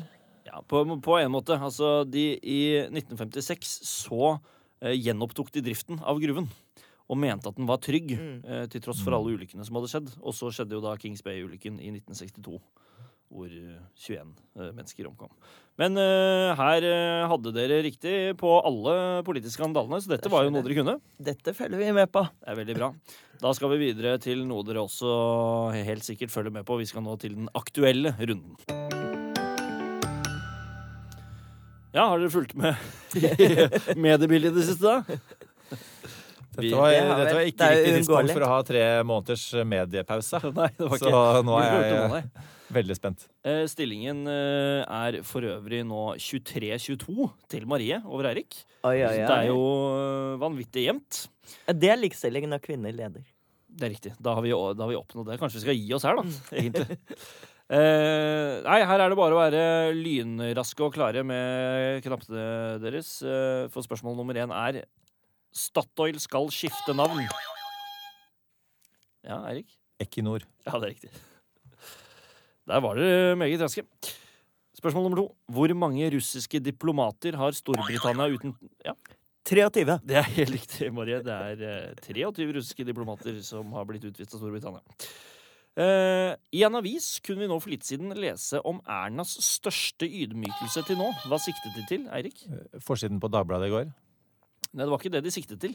Ja, 0.46 0.60
på, 0.62 0.82
på 1.02 1.16
en 1.18 1.32
måte. 1.34 1.56
Altså, 1.58 2.04
de, 2.08 2.28
I 2.38 2.60
1956 2.86 3.72
så 3.86 4.36
eh, 4.82 4.94
gjenopptok 4.94 5.50
de 5.56 5.64
driften 5.66 5.98
av 6.06 6.20
gruven. 6.22 6.48
Og 7.06 7.18
mente 7.22 7.50
at 7.50 7.58
den 7.58 7.68
var 7.68 7.78
trygg, 7.82 8.14
eh, 8.16 8.64
til 8.70 8.82
tross 8.82 9.02
for 9.04 9.14
alle 9.14 9.34
ulykkene 9.36 9.66
som 9.66 9.78
hadde 9.78 9.90
skjedd. 9.92 10.14
Og 10.22 10.34
så 10.34 10.50
skjedde 10.54 10.78
jo 10.78 10.82
da 10.84 10.96
Kings 10.98 11.22
Bay-ulykken 11.26 11.78
i 11.78 11.92
1962, 11.94 12.58
hvor 13.32 13.50
eh, 13.50 13.78
21 14.06 14.34
eh, 14.56 14.72
mennesker 14.72 15.08
omkom. 15.08 15.30
Men 15.76 15.98
uh, 16.00 16.56
her 16.56 16.84
eh, 16.88 17.26
hadde 17.28 17.52
dere 17.52 17.82
riktig 17.84 18.14
på 18.40 18.52
alle 18.64 18.94
politiske 19.26 19.58
skandalene, 19.58 20.00
så 20.00 20.14
dette 20.14 20.30
var 20.32 20.46
jo 20.46 20.52
noe 20.54 20.64
dere 20.64 20.78
kunne. 20.78 20.96
Dette 21.20 21.52
følger 21.56 21.82
vi 21.82 21.90
med 21.96 22.08
på. 22.12 22.22
Det 22.40 22.52
er 22.52 22.60
veldig 22.62 22.76
bra. 22.78 22.90
Da 23.42 23.52
skal 23.52 23.74
vi 23.74 23.82
videre 23.82 24.14
til 24.22 24.46
noe 24.48 24.64
dere 24.64 24.86
også 24.86 25.10
helt 25.76 26.06
sikkert 26.06 26.32
følger 26.32 26.54
med 26.54 26.64
på. 26.68 26.78
Vi 26.80 26.88
skal 26.88 27.04
nå 27.04 27.18
til 27.20 27.36
den 27.36 27.50
aktuelle 27.58 28.14
runden. 28.16 28.56
Ja, 31.92 32.08
har 32.08 32.20
dere 32.20 32.32
fulgt 32.32 32.56
med 32.56 32.76
i 33.16 34.00
mediebildet 34.00 34.52
i 34.52 34.56
det 34.56 34.66
siste, 34.70 34.96
da? 34.96 35.76
Vi- 36.58 36.70
Dette 36.70 36.80
var, 36.80 36.90
det 36.92 37.16
dette 37.20 37.36
var 37.36 37.46
ikke 37.50 37.60
det 37.62 37.70
riktig 37.76 37.94
tidspunkt 38.00 38.32
for 38.36 38.44
å 38.46 38.50
ha 38.50 38.58
tre 38.66 38.82
måneders 39.06 39.46
mediepause. 39.68 40.40
Nei, 40.60 40.68
det 40.78 40.90
var 40.92 41.02
Så 41.02 41.12
nå 41.46 41.56
er 41.60 41.72
jeg 41.86 42.30
veldig 42.76 42.96
spent. 42.98 43.26
Eh, 43.46 43.62
Stillingen 43.70 44.24
eh, 44.26 44.82
er 44.82 45.20
for 45.26 45.46
øvrig 45.46 45.84
nå 45.86 46.02
23-22 46.18 47.28
til 47.52 47.66
Marie 47.70 48.00
over 48.04 48.30
Eirik. 48.32 48.58
Oi, 48.82 48.98
oi, 49.00 49.12
Så. 49.14 49.26
Det 49.26 49.36
er 49.38 49.50
jo 49.52 49.60
eh, 49.94 50.36
vanvittig 50.42 50.86
jevnt. 50.88 51.24
Det 51.70 51.92
er 51.92 52.00
likestilling 52.00 52.48
når 52.50 52.64
kvinner 52.64 52.94
leder. 52.96 53.26
Det 53.76 53.86
er 53.86 53.92
riktig. 53.92 54.14
Da 54.22 54.32
har, 54.34 54.42
vi, 54.42 54.50
da 54.50 54.86
har 54.86 54.90
vi 54.90 54.96
oppnådd 54.98 55.28
det. 55.30 55.36
Kanskje 55.42 55.60
vi 55.60 55.66
skal 55.66 55.78
gi 55.78 55.92
oss 55.98 56.06
her, 56.08 56.16
da. 56.16 56.40
Egentlig. 56.56 56.98
Eh, 57.66 58.60
nei, 58.62 58.76
her 58.86 59.02
er 59.02 59.10
det 59.10 59.16
bare 59.18 59.34
å 59.34 59.40
være 59.40 59.62
lynraske 59.98 60.84
og 60.86 60.92
klare 60.94 61.24
med 61.26 61.98
knappene 62.04 62.44
deres. 62.78 63.08
Eh, 63.26 63.64
for 63.74 63.82
spørsmål 63.82 64.14
nummer 64.14 64.38
én 64.38 64.52
er 64.54 64.84
Statoil 65.56 66.18
skal 66.20 66.50
skifte 66.54 66.94
navn. 66.96 67.24
Ja, 69.26 69.40
Eirik? 69.48 69.72
Equinor. 70.02 70.44
Ja, 70.66 70.76
det 70.78 70.84
er 70.84 70.92
riktig. 70.92 71.10
Der 72.66 72.82
var 72.82 72.98
dere 72.98 73.36
meget 73.38 73.62
raske. 73.62 73.84
Spørsmål 74.76 75.06
nummer 75.06 75.20
to. 75.22 75.28
Hvor 75.56 75.72
mange 75.78 76.08
russiske 76.12 76.60
diplomater 76.60 77.38
har 77.40 77.54
Storbritannia 77.56 78.26
uten 78.34 78.52
Ja, 78.84 78.92
23. 79.46 79.84
det 80.04 80.18
er 80.20 80.26
helt 80.36 80.52
riktig, 80.58 80.90
Marie. 80.92 81.22
Det 81.24 81.32
er 81.32 81.62
eh, 81.94 81.94
23 82.02 82.50
russiske 82.58 82.84
diplomater 82.84 83.38
som 83.46 83.72
har 83.78 83.86
blitt 83.88 84.04
utvist 84.04 84.34
av 84.34 84.42
Storbritannia. 84.42 84.82
Eh, 85.76 86.32
I 86.56 86.64
en 86.66 86.76
avis 86.78 87.16
kunne 87.24 87.44
vi 87.44 87.48
nå 87.50 87.56
for 87.62 87.72
litt 87.72 87.86
siden 87.86 88.12
lese 88.18 88.60
om 88.68 88.82
Ernas 88.90 89.32
største 89.44 90.08
ydmykelse 90.08 90.84
til 90.88 90.98
nå. 91.00 91.08
Hva 91.30 91.38
siktet 91.40 91.76
de 91.78 91.86
til, 91.88 92.06
Eirik? 92.12 92.42
Forsiden 92.84 93.22
på 93.22 93.30
Dagbladet 93.32 93.70
i 93.70 93.74
går. 93.78 93.94
Nei, 94.72 94.84
det 94.84 94.90
var 94.90 95.00
ikke 95.00 95.12
det 95.14 95.22
de 95.24 95.32
siktet 95.32 95.60
til. 95.62 95.74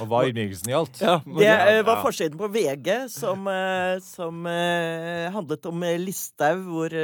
Og 0.00 0.08
hva 0.08 0.22
ydmykelsen 0.28 0.70
gjaldt. 0.70 1.00
Det 1.02 1.46
eh, 1.46 1.82
var 1.84 1.98
Ja. 1.98 2.02
forsiden 2.02 2.38
på 2.40 2.48
VG 2.54 2.88
som, 3.12 3.46
eh, 3.50 3.98
som 4.02 4.46
eh, 4.46 5.28
handlet 5.34 5.66
om 5.66 5.84
Listhaug, 6.00 6.62
hvor 6.70 6.94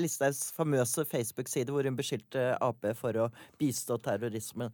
Listhaugs 0.00 0.52
famøse 0.56 1.04
Facebook-side 1.08 1.72
hvor 1.72 1.84
hun 1.88 1.96
beskyldte 1.98 2.52
Ap 2.60 2.86
for 2.98 3.12
å 3.24 3.28
bistå 3.60 3.98
terrorismen. 4.02 4.72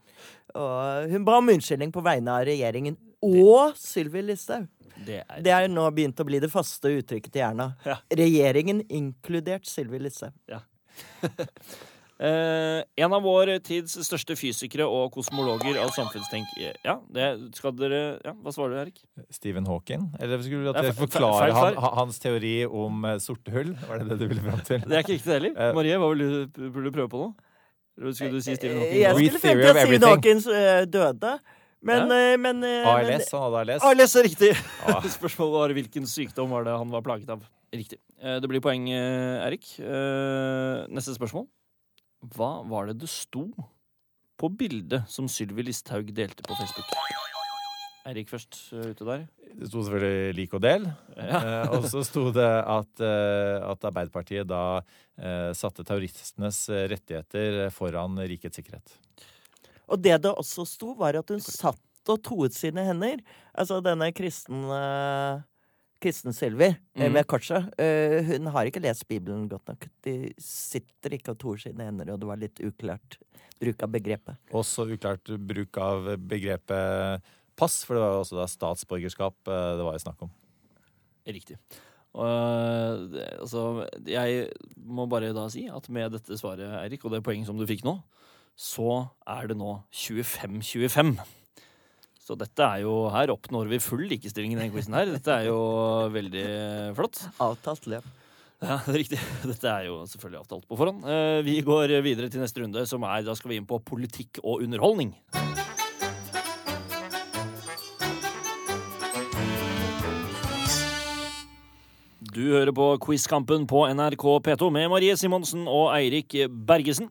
Og 0.54 1.10
hun 1.12 1.24
ba 1.26 1.38
om 1.38 1.52
unnskyldning 1.54 1.92
på 1.94 2.04
vegne 2.04 2.38
av 2.38 2.46
regjeringen 2.48 2.98
og 3.22 3.74
Sylvi 3.78 4.22
Listhaug. 4.22 4.68
Det 5.06 5.20
er, 5.22 5.42
Det 5.42 5.52
er 5.54 5.68
nå 5.70 5.84
begynt 5.94 6.18
å 6.18 6.26
bli 6.26 6.40
det 6.42 6.50
faste 6.50 6.90
uttrykket 6.90 7.30
til 7.32 7.42
Erna. 7.46 7.68
Ja. 7.86 8.00
Regjeringen 8.10 8.82
inkludert 8.90 9.66
Sylvi 9.70 10.00
Listhaug. 10.02 10.34
Eh, 12.18 12.80
en 12.98 13.12
av 13.14 13.22
vår 13.22 13.52
tids 13.62 13.92
største 14.02 14.34
fysikere 14.34 14.86
og 14.90 15.12
kosmologer 15.14 15.76
av 15.78 15.92
samfunnstenk... 15.94 16.48
Ja, 16.82 16.96
det 17.14 17.28
skal 17.54 17.76
dere 17.78 18.00
Ja, 18.24 18.32
hva 18.42 18.50
svarer 18.54 18.74
du, 18.74 18.78
Erik? 18.82 19.02
Stephen 19.30 19.68
Hawking? 19.70 20.08
Eller 20.18 20.40
skulle 20.42 20.66
du 20.66 20.72
at 20.72 20.88
jeg 20.88 20.96
forklare 20.98 21.52
feil 21.54 21.78
han, 21.78 21.92
hans 22.00 22.18
teori 22.18 22.56
om 22.66 23.06
eh, 23.06 23.20
sorte 23.22 23.54
hull? 23.54 23.70
Var 23.86 24.02
det 24.02 24.08
det 24.10 24.16
du 24.18 24.26
ville 24.32 24.42
fram 24.42 24.64
til? 24.66 24.82
Det 24.82 24.98
er 24.98 25.04
ikke 25.06 25.14
riktig 25.14 25.30
det 25.30 25.36
heller. 25.36 25.54
Eh. 25.54 25.76
Marie, 25.78 26.00
hva 26.02 26.08
vil 26.10 26.24
du, 26.24 26.64
vil 26.74 26.88
du 26.88 26.94
prøve 26.96 27.12
på 27.12 27.20
nå? 27.22 27.28
Skulle 28.10 28.32
du 28.34 28.42
si 28.42 28.56
Stephen 28.58 28.80
Hawking? 28.82 28.98
Jeg 29.04 29.14
skulle 29.20 29.42
frem 29.44 29.60
til 29.62 29.70
at 29.70 29.78
Stephen 29.84 30.06
Hawkins 30.08 30.48
eh, 30.54 30.80
døde. 30.90 31.36
Men, 31.86 32.10
ja. 32.10 32.32
men, 32.42 32.64
eh, 32.66 32.88
ALS? 32.90 33.30
Han 33.30 33.44
hadde 33.46 33.60
ALS. 33.62 33.86
ALS 33.86 34.16
er 34.18 34.26
riktig! 34.26 34.50
Ah. 34.90 34.98
Spørsmålet 35.18 35.54
var 35.54 35.76
hvilken 35.78 36.10
sykdom 36.10 36.50
var 36.50 36.66
det 36.66 36.74
han 36.82 36.90
var 36.90 37.06
plaget 37.06 37.30
av. 37.30 37.46
Riktig. 37.74 38.00
Eh, 38.18 38.40
Det 38.42 38.50
blir 38.50 38.62
poeng, 38.64 38.90
eh, 38.90 39.46
Erik. 39.46 39.70
Eh, 39.78 40.82
Neste 40.90 41.14
spørsmål. 41.14 41.46
Hva 42.22 42.62
var 42.66 42.90
det 42.90 42.98
det 43.04 43.10
sto 43.10 43.46
på 44.38 44.50
bildet 44.54 45.06
som 45.10 45.28
Sylvi 45.30 45.64
Listhaug 45.66 46.10
delte 46.14 46.44
på 46.46 46.56
Facebook? 46.58 46.90
Eirik 48.08 48.30
først 48.30 48.56
eh, 48.72 48.92
ute 48.94 49.04
der. 49.04 49.26
Det 49.58 49.68
sto 49.68 49.82
selvfølgelig 49.84 50.34
'lik 50.36 50.54
og 50.56 50.62
del'. 50.64 50.86
Ja. 51.16 51.40
Eh, 51.40 51.74
og 51.76 51.84
så 51.90 52.02
sto 52.06 52.28
det 52.32 52.46
at, 52.46 53.02
eh, 53.04 53.58
at 53.68 53.84
Arbeiderpartiet 53.90 54.48
da 54.48 54.80
eh, 55.18 55.50
satte 55.52 55.84
terroristenes 55.84 56.62
eh, 56.72 56.86
rettigheter 56.88 57.68
foran 57.74 58.16
rikets 58.18 58.56
sikkerhet. 58.56 58.96
Og 59.88 60.00
det 60.00 60.22
det 60.22 60.32
også 60.32 60.64
sto, 60.68 60.94
var 60.96 61.18
at 61.18 61.28
hun 61.28 61.40
satt 61.40 61.84
og 62.08 62.22
toet 62.24 62.56
sine 62.56 62.86
hender. 62.86 63.20
Altså 63.52 63.82
denne 63.84 64.08
kristne 64.16 64.80
Kristen 65.98 66.34
Sylvi 66.36 66.68
mm. 66.94 67.08
med 67.12 67.26
korset, 67.26 67.72
eh, 67.80 68.20
hun 68.28 68.50
har 68.54 68.68
ikke 68.68 68.82
lest 68.84 69.06
Bibelen 69.10 69.48
godt 69.50 69.66
nok. 69.70 69.88
De 70.06 70.32
sitter 70.42 71.16
ikke 71.16 71.34
og 71.34 71.40
toer 71.42 71.62
sine 71.64 71.88
hender, 71.88 72.12
og 72.14 72.20
det 72.22 72.28
var 72.30 72.38
litt 72.38 72.62
uklart 72.62 73.18
bruk 73.58 73.82
av 73.82 73.90
begrepet. 73.96 74.38
Også 74.54 74.86
uklart 74.94 75.32
bruk 75.50 75.80
av 75.82 76.12
begrepet 76.30 77.26
pass, 77.58 77.80
for 77.82 77.98
det 77.98 78.04
var 78.04 78.20
også 78.20 78.38
da 78.38 78.46
statsborgerskap 78.50 79.50
eh, 79.50 79.72
det 79.80 79.86
var 79.88 79.98
jo 79.98 80.04
snakk 80.04 80.24
om. 80.28 80.32
Riktig. 81.28 81.58
Og, 82.18 83.08
det- 83.12 83.26
altså, 83.42 83.64
jeg 84.06 84.46
må 84.76 85.06
bare 85.10 85.34
da 85.36 85.48
si 85.52 85.66
at 85.68 85.90
med 85.92 86.14
dette 86.14 86.38
svaret, 86.38 86.78
Eirik, 86.82 87.04
og 87.04 87.12
det 87.12 87.24
poenget 87.26 87.50
som 87.50 87.58
du 87.58 87.66
fikk 87.68 87.84
nå, 87.86 87.98
så 88.58 89.08
er 89.26 89.50
det 89.50 89.58
nå 89.58 89.74
25-25. 89.94 91.18
Så 92.28 92.36
dette 92.36 92.60
er 92.60 92.82
jo 92.84 93.06
Her 93.08 93.30
oppnår 93.32 93.70
vi 93.70 93.80
full 93.80 94.04
likestilling 94.10 94.52
i 94.52 94.58
den 94.60 94.72
quizen 94.74 94.92
her. 94.92 95.08
Dette 95.08 95.32
er 95.32 95.46
jo 95.48 95.58
veldig 96.12 96.44
flott. 96.98 97.22
Avtalt 97.40 97.88
løp. 97.88 98.04
Ja, 98.60 98.76
det 98.84 98.92
er 98.92 98.98
riktig. 99.00 99.18
Dette 99.46 99.70
er 99.70 99.86
jo 99.86 100.02
selvfølgelig 100.10 100.42
avtalt 100.42 100.66
på 100.68 100.76
forhånd. 100.76 101.06
Eh, 101.08 101.40
Vi 101.46 101.60
går 101.64 101.94
videre 102.04 102.28
til 102.28 102.42
neste 102.42 102.60
runde, 102.60 102.84
som 102.90 103.06
er 103.08 103.24
Da 103.24 103.36
skal 103.38 103.54
vi 103.54 103.60
inn 103.62 103.68
på 103.68 103.80
politikk 103.80 104.42
og 104.42 104.60
underholdning. 104.66 105.14
Du 112.28 112.42
hører 112.52 112.74
på 112.76 112.90
Quizkampen 113.02 113.64
på 113.70 113.86
NRK 113.88 114.24
P2 114.44 114.68
med 114.74 114.90
Marie 114.92 115.16
Simonsen 115.16 115.64
og 115.64 115.94
Eirik 115.96 116.36
Bergesen. 116.68 117.08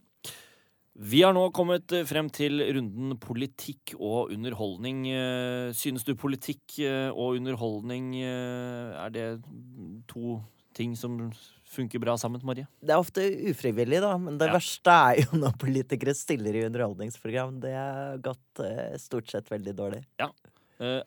Vi 0.97 1.19
har 1.21 1.33
nå 1.35 1.43
kommet 1.53 1.93
frem 2.09 2.25
til 2.33 2.57
runden 2.73 3.13
politikk 3.21 3.93
og 3.99 4.31
underholdning. 4.33 5.03
Eh, 5.13 5.69
Synes 5.77 6.01
du 6.07 6.15
politikk 6.17 6.79
eh, 6.81 7.11
og 7.13 7.37
underholdning 7.37 8.15
eh, 8.17 8.95
er 8.97 9.13
det 9.13 9.25
to 10.09 10.39
ting 10.77 10.95
som 10.97 11.19
funker 11.69 12.01
bra 12.01 12.15
sammen, 12.17 12.41
Marie? 12.45 12.65
Det 12.81 12.95
er 12.95 13.01
ofte 13.01 13.21
ufrivillig, 13.51 13.99
da, 14.01 14.15
men 14.21 14.39
det 14.41 14.47
Ja. 14.49 14.55
verste 14.57 14.93
er 15.11 15.21
jo 15.21 15.37
når 15.37 15.53
politikere 15.61 16.15
stiller 16.17 16.57
i 16.57 16.65
underholdningsprogram. 16.65 17.59
Det 17.61 17.73
har 17.77 18.17
gått 18.25 18.61
stort 19.01 19.29
sett 19.29 19.49
veldig 19.53 19.75
dårlig. 19.77 20.01
Ja. 20.21 20.31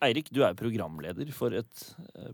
Eirik, 0.02 0.30
du 0.34 0.42
er 0.42 0.54
programleder 0.58 1.30
for 1.34 1.54
et 1.54 1.84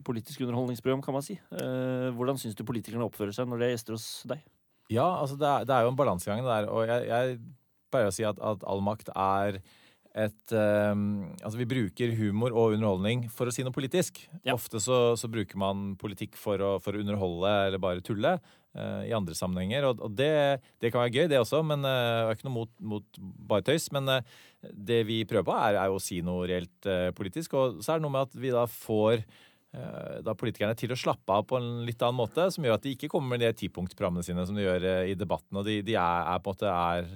politisk 0.05 0.41
underholdningsprogram, 0.47 1.03
kan 1.05 1.13
man 1.13 1.25
si. 1.25 1.37
Hvordan 1.53 2.41
syns 2.41 2.57
du 2.57 2.65
politikerne 2.65 3.05
oppfører 3.05 3.37
seg 3.37 3.49
når 3.49 3.61
de 3.61 3.67
er 3.69 3.75
gjester 3.77 3.93
hos 3.99 4.07
deg? 4.33 4.41
Ja, 4.93 5.07
altså 5.22 5.39
det 5.41 5.49
er, 5.49 5.66
det 5.66 5.74
er 5.74 5.87
jo 5.87 5.93
en 5.93 5.99
balansegang 5.99 6.45
der, 6.47 6.68
og 6.70 6.87
jeg, 6.87 7.09
jeg 7.11 7.39
pleier 7.93 8.11
å 8.11 8.14
si 8.14 8.26
at, 8.26 8.39
at 8.39 8.64
all 8.68 8.84
makt 8.84 9.11
er 9.14 9.61
et 10.16 10.53
um, 10.57 11.26
Altså, 11.45 11.59
vi 11.61 11.68
bruker 11.68 12.14
humor 12.16 12.55
og 12.57 12.76
underholdning 12.76 13.26
for 13.32 13.49
å 13.49 13.53
si 13.53 13.64
noe 13.66 13.74
politisk. 13.74 14.22
Ja. 14.47 14.55
Ofte 14.55 14.80
så, 14.80 15.12
så 15.20 15.28
bruker 15.28 15.61
man 15.61 15.91
politikk 16.01 16.39
for 16.41 16.62
å, 16.62 16.70
for 16.80 16.97
å 16.97 17.03
underholde 17.03 17.53
eller 17.66 17.82
bare 17.82 18.05
tulle 18.05 18.32
uh, 18.39 19.03
i 19.05 19.12
andre 19.16 19.37
sammenhenger, 19.37 19.91
og, 19.91 20.01
og 20.07 20.14
det, 20.16 20.62
det 20.80 20.93
kan 20.93 21.05
være 21.05 21.12
gøy, 21.18 21.28
det 21.32 21.43
også, 21.43 21.61
men 21.68 21.84
uh, 21.84 22.32
ikke 22.32 22.49
noe 22.49 22.57
mot, 22.62 22.72
mot 22.80 23.20
bare 23.20 23.66
tøys. 23.66 23.91
Men 23.93 24.09
uh, 24.09 24.39
det 24.72 25.03
vi 25.11 25.20
prøver 25.28 25.51
på, 25.51 25.59
er, 25.66 25.82
er 25.82 25.93
å 25.93 26.01
si 26.03 26.22
noe 26.24 26.49
reelt 26.49 26.89
uh, 26.89 27.11
politisk, 27.16 27.59
og 27.59 27.84
så 27.84 27.93
er 27.93 28.01
det 28.01 28.07
noe 28.07 28.16
med 28.16 28.30
at 28.30 28.41
vi 28.41 28.55
da 28.57 28.64
får 28.70 29.26
da 30.27 30.35
politikerne 30.39 30.77
til 30.79 30.93
å 30.95 30.99
slappe 30.99 31.35
av 31.37 31.45
på 31.51 31.59
en 31.61 31.85
litt 31.87 32.01
annen 32.03 32.16
måte, 32.20 32.49
som 32.55 32.64
gjør 32.64 32.79
at 32.79 32.85
de 32.87 32.95
ikke 32.97 33.11
kommer 33.12 33.35
med 33.37 33.45
de 33.45 33.53
tipunktprogrammene 33.61 34.24
sine 34.27 34.45
som 34.49 34.57
de 34.57 34.64
gjør 34.64 34.85
eh, 34.89 35.12
i 35.12 35.16
debatten. 35.18 35.57
Og 35.61 35.64
de, 35.68 35.79
de 35.87 35.95
er, 36.01 36.27
er 36.35 36.43
på 36.45 36.53
en 36.53 36.57
måte 36.57 36.72
er, 36.72 37.09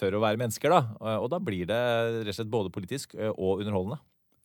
tør 0.00 0.18
å 0.18 0.22
være 0.26 0.40
mennesker, 0.44 0.74
da. 0.74 0.82
Og, 0.98 1.26
og 1.26 1.32
da 1.34 1.40
blir 1.50 1.66
det 1.70 1.82
rett 2.22 2.32
og 2.34 2.38
slett 2.40 2.54
både 2.54 2.74
politisk 2.74 3.14
eh, 3.18 3.30
og 3.34 3.62
underholdende. 3.64 4.00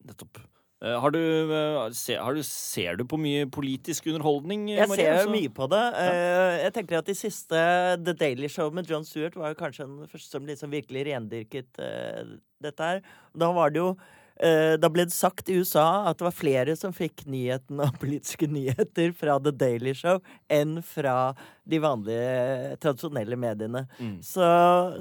Nettopp. 0.10 0.42
Eh, 0.84 0.96
Har 1.00 1.14
du, 1.16 1.20
eh, 1.20 2.18
har 2.20 2.36
du, 2.36 2.42
ser 2.44 2.98
du 3.00 3.06
på 3.08 3.16
mye 3.22 3.46
politisk 3.48 4.10
underholdning, 4.12 4.66
eh, 4.74 4.82
Jeg 4.82 4.90
Marie? 4.92 5.06
ser 5.06 5.22
jo 5.24 5.32
mye 5.32 5.52
på 5.56 5.70
det. 5.72 5.84
Eh, 6.02 6.58
Jeg 6.66 6.74
tenker 6.76 7.00
at 7.00 7.08
de 7.08 7.16
siste 7.16 7.62
The 8.04 8.14
Daily 8.20 8.50
Show 8.52 8.70
med 8.76 8.90
John 8.92 9.06
Stewart 9.08 9.38
var 9.40 9.54
jo 9.56 9.62
kanskje 9.62 9.88
den 9.88 10.12
første 10.12 10.36
som 10.38 10.46
liksom 10.50 10.74
virkelig 10.76 11.06
rendyrket 11.08 11.80
eh, 11.80 12.36
dette 12.62 12.90
her. 12.92 13.02
Da 13.34 13.50
var 13.56 13.72
det 13.72 13.80
jo 13.82 13.94
eh, 13.96 14.20
da 14.34 14.90
ble 14.90 15.06
det 15.06 15.14
sagt 15.14 15.50
i 15.52 15.60
USA 15.62 16.08
at 16.10 16.18
det 16.20 16.26
var 16.26 16.34
flere 16.36 16.74
som 16.80 16.94
fikk 16.96 17.22
nyheten 17.30 17.82
av 17.86 17.94
politiske 18.02 18.48
nyheter 18.50 19.12
fra 19.16 19.38
The 19.44 19.54
Daily 19.56 19.94
Show 19.98 20.24
enn 20.52 20.80
fra 20.86 21.34
de 21.70 21.80
vanlige, 21.84 22.74
tradisjonelle 22.84 23.38
mediene. 23.40 23.86
Mm. 24.00 24.18
Så, 24.26 24.48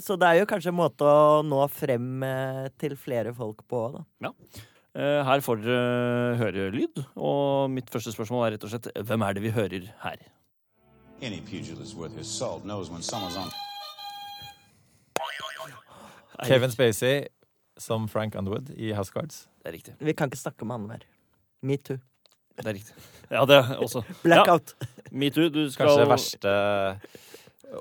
så 0.05 0.19
det 0.21 0.29
er 0.29 0.43
jo 0.43 0.51
kanskje 0.51 0.71
en 0.71 0.79
måte 0.79 1.09
å 1.09 1.41
nå 1.47 1.63
frem 1.73 2.27
eh, 2.29 2.69
til 2.79 2.95
flere 3.01 3.33
folk 3.35 3.65
på, 3.71 3.87
da. 3.97 4.05
Ja. 4.29 4.35
Her 4.93 5.41
får 5.41 5.63
dere 5.65 6.37
høre 6.37 6.69
lyd, 6.75 6.99
og 7.17 7.71
mitt 7.73 7.89
første 7.89 8.13
spørsmål 8.13 8.43
er 8.45 8.51
rett 8.59 8.65
og 8.69 8.75
slett 8.75 8.91
hvem 9.09 9.23
er 9.25 9.37
det 9.39 9.45
vi 9.47 9.53
hører 9.57 9.87
her? 10.03 10.27
Any 11.23 11.41
pugilist 11.41 11.97
worth 11.97 12.13
his 12.13 12.29
salt 12.29 12.65
knows 12.65 12.91
when 12.91 13.01
someone's 13.01 13.37
on. 13.37 13.49
Kevin 16.45 16.71
Spacey 16.71 17.29
som 17.83 18.07
Frank 18.09 18.35
Underwood 18.39 18.71
i 18.77 18.93
House 18.97 19.13
Cards. 19.13 19.43
Det 19.63 19.73
er 19.73 19.77
riktig. 19.79 19.95
Vi 20.01 20.15
kan 20.19 20.31
ikke 20.31 20.41
snakke 20.41 20.63
om 20.67 20.71
han 20.75 20.87
mer. 20.89 21.05
Metoo. 21.63 21.99
Det 22.59 22.67
er 22.69 22.75
riktig. 22.79 22.95
Ja, 23.33 23.45
det 23.49 23.57
er 23.59 23.77
også. 23.81 24.03
Blackout. 24.23 24.75
Ja, 24.81 24.87
Metoo, 25.13 25.49
du 25.53 25.63
skal 25.73 25.87
Kanskje 25.89 26.03
det 26.03 26.11
verste 26.13 26.57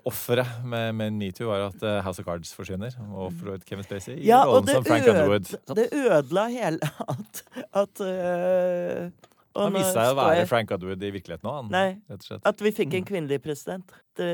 offeret 0.07 0.47
med, 0.63 0.93
med 0.95 1.11
metoo 1.19 1.49
var 1.49 1.65
at 1.67 1.81
eh, 1.83 1.97
House 2.05 2.21
of 2.21 2.25
Cards 2.27 2.53
forsvinner. 2.55 2.93
Og 3.11 3.33
for 3.35 3.57
Kevin 3.67 3.83
Spacey 3.83 4.13
i 4.21 4.27
Ja, 4.29 4.43
rollen 4.47 4.69
som 4.71 4.85
Frank 4.87 5.07
Underwood. 5.11 5.49
det 5.75 5.89
ødela 5.91 6.45
hele 6.53 6.91
at, 7.11 7.41
at 7.81 8.03
øh, 8.05 9.09
og 9.51 9.65
Han 9.67 9.75
viste 9.75 9.91
seg 9.97 10.13
å 10.13 10.15
være 10.15 10.37
jeg- 10.39 10.47
Frank 10.47 10.71
Underwood 10.71 11.03
i 11.03 11.09
virkeligheten 11.11 11.49
òg, 11.51 11.57
han. 11.57 11.71
Nei. 11.73 11.89
Rett 12.07 12.23
og 12.23 12.29
slett. 12.29 12.45
At 12.47 12.63
vi 12.63 12.71
fikk 12.71 12.93
en 13.01 13.09
kvinnelig 13.09 13.41
president. 13.43 13.91
Det 14.15 14.29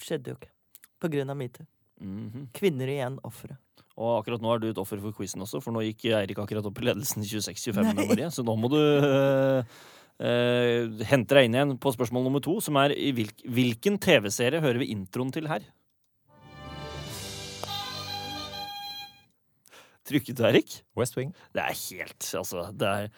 skjedde 0.00 0.32
jo 0.32 0.38
ikke. 0.40 0.48
På 1.00 1.10
grunn 1.12 1.28
av 1.32 1.36
metoo. 1.36 1.66
Mhm. 2.00 2.46
Kvinner 2.56 2.88
igjen 2.88 3.18
ofre. 3.28 3.56
Og 4.00 4.14
akkurat 4.22 4.40
nå 4.40 4.54
er 4.54 4.60
du 4.62 4.68
et 4.70 4.78
offer 4.80 5.00
for 5.02 5.12
quizen 5.12 5.42
også, 5.44 5.60
for 5.60 5.74
nå 5.76 5.82
gikk 5.84 6.06
Eirik 6.16 6.38
akkurat 6.40 6.64
opp 6.64 6.78
i 6.80 6.86
ledelsen 6.88 7.20
26-25, 7.26 8.06
Marie. 8.08 8.30
Så 8.32 8.44
nå 8.46 8.54
må 8.56 8.70
du 8.72 8.78
uh, 8.80 9.60
hente 11.10 11.36
deg 11.36 11.48
inn 11.50 11.58
igjen 11.58 11.74
på 11.82 11.92
spørsmål 11.92 12.24
nummer 12.24 12.40
to, 12.44 12.54
som 12.64 12.78
er 12.80 12.94
i 12.96 13.10
hvilk, 13.16 13.44
hvilken 13.44 13.98
TV-serie 14.00 14.62
hører 14.64 14.80
vi 14.80 14.88
introen 14.94 15.32
til 15.36 15.50
her? 15.52 15.66
Trykket 20.10 20.40
du, 20.40 20.44
Eirik? 20.48 20.78
West 20.98 21.14
Wing. 21.18 21.34
Det 21.54 21.62
er 21.62 21.76
helt 21.76 22.30
Altså, 22.40 22.64
det 22.74 22.88
er 22.88 23.10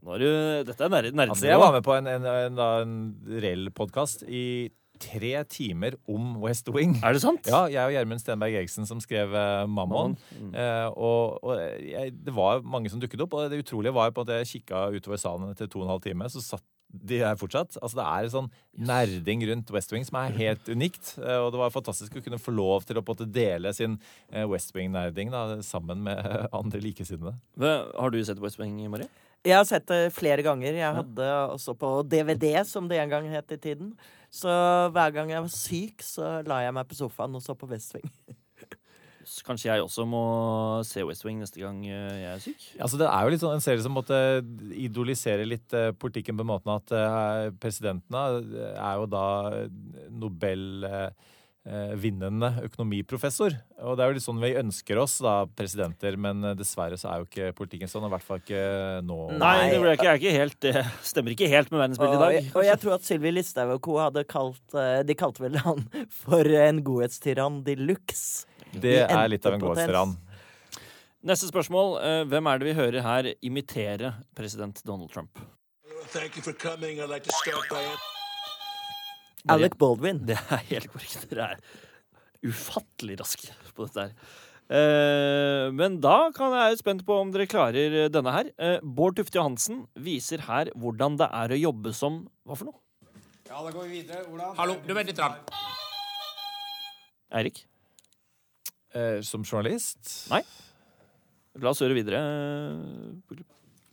Nå 0.00 0.14
er 0.16 0.22
du 0.24 0.30
Dette 0.70 0.86
er 0.86 0.90
nær- 0.90 1.10
nerdnivå. 1.12 1.34
Altså, 1.36 1.46
jeg 1.50 1.60
var 1.60 1.72
med 1.76 1.84
på 1.84 1.92
en, 1.98 2.06
en, 2.08 2.24
en, 2.24 2.58
en, 2.58 2.60
en 2.88 3.40
reell 3.44 3.68
podkast 3.76 4.24
i 4.26 4.70
tre 5.00 5.32
timer 5.50 5.96
om 6.10 6.34
West 6.42 6.68
Wing. 6.74 6.96
Er 7.04 7.16
det 7.16 7.22
sant? 7.24 7.46
Ja, 7.50 7.64
jeg 7.72 7.82
og 7.82 7.94
Gjermund 7.96 8.22
Stenberg 8.22 8.58
Eriksen 8.60 8.88
som 8.88 9.00
skrev 9.02 9.32
uh, 9.34 9.64
Mammon. 9.70 10.16
Mm. 10.36 10.50
Eh, 10.54 10.88
og 10.94 11.40
og 11.44 11.62
jeg, 11.84 12.12
det 12.26 12.34
var 12.36 12.64
mange 12.66 12.92
som 12.92 13.00
dukket 13.02 13.24
opp, 13.24 13.38
og 13.38 13.50
det 13.52 13.62
utrolige 13.64 13.94
var 13.96 14.12
på 14.14 14.26
at 14.26 14.34
jeg 14.40 14.52
kikka 14.54 14.88
utover 14.94 15.20
salen 15.20 15.54
etter 15.54 15.70
to 15.70 15.80
og 15.82 15.88
en 15.88 15.94
halv 15.96 16.04
time, 16.04 16.28
så 16.32 16.42
satt 16.44 16.66
de 16.90 17.20
der 17.20 17.38
fortsatt. 17.38 17.78
Altså 17.78 18.00
Det 18.00 18.06
er 18.06 18.26
en 18.26 18.32
sånn 18.34 18.50
nerding 18.90 19.44
rundt 19.50 19.70
West 19.74 19.92
Wing 19.94 20.04
som 20.06 20.18
er 20.20 20.34
helt 20.38 20.68
unikt. 20.74 21.14
eh, 21.22 21.38
og 21.38 21.52
det 21.54 21.62
var 21.62 21.74
fantastisk 21.74 22.18
å 22.18 22.24
kunne 22.24 22.40
få 22.42 22.54
lov 22.54 22.86
til 22.88 22.98
å 22.98 23.04
på 23.04 23.14
en 23.14 23.20
måte 23.20 23.30
dele 23.30 23.72
sin 23.76 23.98
eh, 24.32 24.46
West 24.50 24.74
Wing-nerding 24.76 25.32
sammen 25.66 26.02
med 26.06 26.20
andre 26.60 26.82
likesinnede. 26.82 27.36
Har 27.60 28.10
du 28.10 28.22
sett 28.24 28.42
West 28.42 28.60
Wing, 28.60 28.78
Marie? 28.90 29.10
Jeg 29.46 29.56
har 29.56 29.64
sett 29.64 29.86
det 29.88 30.10
flere 30.12 30.44
ganger. 30.44 30.76
Jeg 30.76 30.96
hadde 30.98 31.28
også 31.54 31.72
på 31.78 31.94
DVD, 32.04 32.58
som 32.68 32.88
det 32.90 32.98
en 33.00 33.12
gang 33.12 33.28
het 33.32 33.54
i 33.54 33.56
tiden. 33.56 33.94
Så 34.30 34.50
hver 34.92 35.14
gang 35.14 35.32
jeg 35.32 35.40
var 35.40 35.54
syk, 35.54 36.04
så 36.04 36.34
la 36.46 36.60
jeg 36.66 36.76
meg 36.76 36.90
på 36.90 36.98
sofaen 36.98 37.38
og 37.38 37.42
så 37.42 37.56
på 37.56 37.68
West 37.70 37.96
Wing. 37.96 38.10
Kanskje 39.46 39.70
jeg 39.70 39.84
også 39.84 40.04
må 40.08 40.20
se 40.86 41.04
West 41.06 41.24
Wing 41.24 41.40
neste 41.40 41.60
gang 41.62 41.80
øh, 41.86 42.14
jeg 42.18 42.30
er 42.32 42.40
syk? 42.42 42.64
Altså 42.80 42.98
Det 42.98 43.08
er 43.08 43.24
jo 43.24 43.32
litt 43.32 43.42
sånn 43.42 43.56
en 43.56 43.64
serie 43.64 43.84
som 43.84 43.94
måtte 43.94 44.16
idolisere 44.74 45.46
litt 45.46 45.76
eh, 45.76 45.92
politikken 45.92 46.38
på 46.38 46.44
en 46.44 46.50
måte 46.50 46.74
at 46.74 46.94
eh, 46.96 47.50
presidentene 47.62 48.22
er 48.74 48.96
jo 48.98 49.06
da 49.12 49.26
Nobel 50.10 50.88
eh, 50.88 51.04
eh, 51.04 51.38
vinnende 52.00 52.48
økonomiprofessor. 52.64 53.52
Og 53.84 53.96
det 53.98 54.02
er 54.04 54.08
jo 54.10 54.14
litt 54.16 54.24
sånn 54.24 54.38
vi 54.40 54.52
ønsker 54.56 54.96
oss, 55.02 55.18
da, 55.20 55.34
presidenter, 55.58 56.16
men 56.16 56.40
eh, 56.48 56.54
dessverre 56.56 56.96
så 56.96 57.10
er 57.12 57.20
jo 57.20 57.26
ikke 57.28 57.50
politikken 57.58 57.90
sånn. 57.92 58.06
I 58.08 58.12
hvert 58.14 58.24
fall 58.24 58.40
ikke 58.40 58.62
nå. 59.04 59.18
Nei, 59.36 59.70
det 59.74 59.80
ikke, 59.98 60.08
er 60.08 60.20
ikke 60.22 60.32
helt, 60.38 60.56
det 60.64 60.84
stemmer 61.04 61.34
ikke 61.36 61.50
helt 61.52 61.70
med 61.74 61.82
verdensbildet 61.82 62.14
i 62.14 62.16
Og, 62.16 62.24
dag. 62.24 62.48
og 62.56 62.64
jeg 62.70 62.80
tror 62.84 62.96
at 62.96 63.04
Sylvi 63.10 63.34
Listhaug 63.36 63.74
og 63.76 63.82
co. 63.84 63.98
hadde 64.00 64.24
kalt 64.30 64.74
eh, 64.80 65.02
De 65.04 65.18
kalte 65.20 65.44
vel 65.44 65.60
han 65.66 65.84
for 66.22 66.48
en 66.64 66.80
godhetstyrann 66.86 67.60
de 67.68 67.76
luxe. 67.76 68.46
Det 68.72 69.00
er 69.04 69.28
litt 69.28 69.44
av 69.50 69.58
en 69.58 69.64
godhetstyrann. 69.66 70.16
Neste 71.28 71.50
spørsmål. 71.50 71.98
eh, 72.00 72.22
Hvem 72.32 72.46
er 72.48 72.58
det 72.62 72.70
vi 72.70 72.76
hører 72.80 73.04
her 73.04 73.34
imitere 73.44 74.14
president 74.34 74.80
Donald 74.88 75.12
Trump? 75.12 75.36
Thank 76.14 76.36
you 76.36 76.42
for 76.42 76.54
coming. 76.54 77.00
I'd 77.00 77.10
like 77.10 77.24
to 77.28 77.32
start 77.44 77.68
by 77.68 77.84
Alec 79.48 79.78
Baldwin. 79.80 80.20
Det 80.26 80.36
er 80.36 80.62
helt 80.74 80.90
korrekt. 80.92 81.26
Dere 81.30 81.54
er 81.54 82.50
ufattelig 82.50 83.18
raske 83.20 83.54
på 83.76 83.86
dette 83.86 84.06
her. 84.08 84.14
Eh, 84.70 85.66
men 85.74 85.96
da 86.02 86.30
kan 86.34 86.52
jeg 86.52 86.54
være 86.54 86.78
spent 86.78 87.02
på 87.06 87.16
om 87.18 87.32
dere 87.34 87.48
klarer 87.50 88.06
denne 88.12 88.34
her. 88.36 88.52
Eh, 88.54 88.78
Bård 88.82 89.16
Tufte 89.18 89.40
Johansen 89.40 89.82
viser 89.98 90.44
her 90.46 90.70
hvordan 90.78 91.18
det 91.18 91.26
er 91.26 91.56
å 91.56 91.58
jobbe 91.58 91.94
som 91.96 92.22
Hva 92.46 92.58
for 92.58 92.70
noe? 92.70 92.78
Ja, 93.50 93.64
da 93.64 93.72
går 93.74 93.88
vi 93.88 93.98
videre. 93.98 94.22
Hvordan? 94.28 94.54
Hallo, 94.60 94.76
du 94.86 94.94
vent 94.94 95.10
litt. 95.10 95.18
Rann. 95.18 95.40
Eirik? 97.34 97.64
Eh, 98.94 99.18
som 99.26 99.42
journalist? 99.42 100.30
Nei. 100.30 100.44
La 101.58 101.72
oss 101.72 101.82
høre 101.82 101.96
videre. 101.98 102.20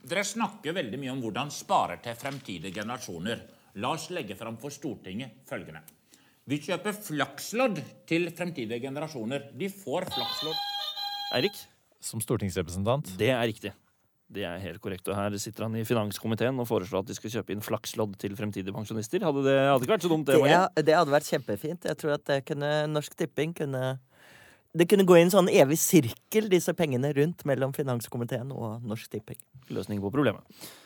Dere 0.08 0.22
snakker 0.24 0.76
veldig 0.76 0.98
mye 1.02 1.10
om 1.10 1.22
hvordan 1.24 1.50
spare 1.50 1.98
til 2.02 2.14
fremtidige 2.18 2.78
generasjoner. 2.78 3.42
La 3.78 3.92
oss 3.94 4.08
legge 4.10 4.34
fram 4.34 4.56
for 4.58 4.74
Stortinget 4.74 5.42
følgende. 5.46 5.84
Vi 6.48 6.56
kjøper 6.64 6.96
flakslodd 6.96 7.82
til 8.08 8.30
fremtidige 8.34 8.80
generasjoner. 8.82 9.50
De 9.54 9.68
får 9.70 10.08
flakslodd. 10.14 10.64
Eirik? 11.36 11.60
Som 12.02 12.22
stortingsrepresentant? 12.24 13.12
Det 13.20 13.28
er 13.34 13.44
riktig. 13.46 13.74
Det 14.28 14.42
er 14.48 14.58
helt 14.60 14.80
korrekt. 14.82 15.06
Og 15.08 15.16
her 15.16 15.36
sitter 15.40 15.66
han 15.66 15.76
i 15.78 15.84
finanskomiteen 15.88 16.58
og 16.60 16.66
foreslår 16.68 17.04
at 17.04 17.10
de 17.10 17.16
skal 17.16 17.32
kjøpe 17.36 17.54
inn 17.54 17.62
flakslodd 17.64 18.16
til 18.20 18.34
fremtidige 18.38 18.74
pensjonister. 18.74 19.22
Hadde 19.24 19.44
det 19.46 19.56
hadde 19.60 19.86
ikke 19.86 19.94
vært 19.94 20.06
så 20.08 20.10
dumt, 20.12 20.26
det. 20.28 20.36
Det, 20.36 20.42
Marie. 20.42 20.84
det 20.88 20.96
hadde 20.98 21.14
vært 21.14 21.30
kjempefint. 21.30 21.88
Jeg 21.92 22.00
tror 22.00 22.16
at 22.16 22.26
det 22.32 22.38
kunne, 22.48 22.72
Norsk 22.90 23.14
Tipping 23.20 23.54
kunne 23.60 23.84
Det 24.78 24.86
kunne 24.86 25.06
gå 25.08 25.16
i 25.18 25.22
en 25.24 25.32
sånn 25.32 25.48
evig 25.50 25.78
sirkel, 25.82 26.46
disse 26.52 26.70
pengene 26.76 27.08
rundt 27.16 27.42
mellom 27.48 27.72
finanskomiteen 27.74 28.52
og 28.54 28.84
Norsk 28.86 29.10
Tipping. 29.10 29.38
Løsning 29.74 29.98
på 30.02 30.12
problemet. 30.14 30.44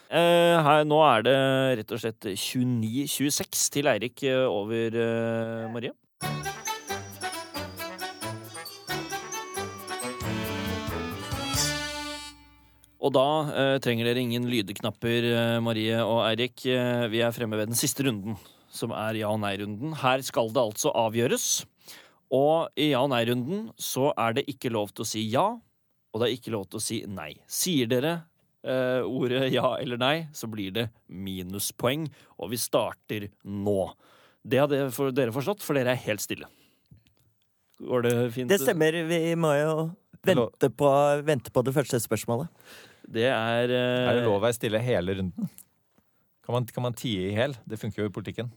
Eh, 0.09 0.57
her, 0.65 0.87
nå 0.89 1.01
er 1.05 1.27
det 1.27 1.35
rett 1.83 1.93
og 1.93 2.01
slett 2.01 2.29
29-26 2.33 3.67
til 3.75 3.91
Eirik 3.93 4.23
eh, 4.29 4.47
over 4.49 4.97
eh, 4.97 5.67
Marie. 5.73 5.93
Og 13.03 13.13
da 13.13 13.27
eh, 13.51 13.77
trenger 13.83 14.09
dere 14.09 14.23
ingen 14.23 14.47
lydeknapper, 14.49 15.29
eh, 15.35 15.59
Marie 15.65 15.99
og 16.07 16.23
Eirik. 16.31 16.65
Eh, 16.71 17.09
vi 17.13 17.21
er 17.27 17.35
fremme 17.35 17.59
ved 17.61 17.73
den 17.75 17.79
siste 17.79 18.07
runden, 18.07 18.39
som 18.73 18.95
er 18.95 19.21
ja- 19.21 19.35
og 19.35 19.43
nei-runden. 19.43 19.99
Her 20.01 20.23
skal 20.25 20.49
det 20.55 20.63
altså 20.63 20.95
avgjøres. 20.97 21.67
Og 22.33 22.71
i 22.81 22.91
ja- 22.95 23.03
og 23.05 23.11
nei-runden 23.13 23.67
så 23.77 24.11
er 24.17 24.39
det 24.39 24.47
ikke 24.49 24.71
lov 24.73 24.93
til 24.97 25.05
å 25.05 25.09
si 25.09 25.25
ja, 25.29 25.47
og 26.13 26.21
det 26.21 26.29
er 26.29 26.37
ikke 26.39 26.53
lov 26.55 26.67
til 26.73 26.81
å 26.81 26.85
si 26.85 27.01
nei. 27.09 27.31
Sier 27.49 27.89
dere 27.91 28.15
eh, 28.65 29.03
ordet 29.05 29.51
ja 29.53 29.75
eller 29.81 30.01
nei, 30.01 30.15
så 30.37 30.49
blir 30.49 30.73
det 30.73 30.87
minuspoeng, 31.09 32.07
og 32.41 32.53
vi 32.53 32.61
starter 32.61 33.29
nå. 33.45 33.93
Det 34.43 34.59
har 34.63 34.69
dere, 34.73 34.91
for, 34.95 35.13
dere 35.15 35.33
forstått, 35.35 35.63
for 35.63 35.77
dere 35.79 35.93
er 35.95 36.01
helt 36.09 36.25
stille. 36.25 36.49
Går 37.83 38.05
det 38.07 38.15
fint? 38.35 38.49
Det 38.51 38.61
stemmer. 38.63 38.97
Vi 39.09 39.21
må 39.39 39.53
jo 39.59 39.75
vente 40.23 40.69
på, 40.79 40.89
vente 41.27 41.51
på 41.51 41.65
det 41.67 41.75
første 41.75 41.99
spørsmålet. 42.01 42.49
Det 43.13 43.27
er 43.29 43.73
eh, 43.75 44.09
Er 44.09 44.21
det 44.21 44.25
lov 44.29 44.39
å 44.39 44.45
være 44.45 44.57
stille 44.57 44.81
hele 44.83 45.17
runden? 45.19 45.49
Kan 46.43 46.57
man, 46.57 46.67
kan 46.75 46.83
man 46.89 46.95
tie 46.99 47.29
i 47.31 47.35
hæl? 47.37 47.55
Det 47.69 47.79
funker 47.79 48.05
jo 48.05 48.09
i 48.11 48.15
politikken. 48.15 48.49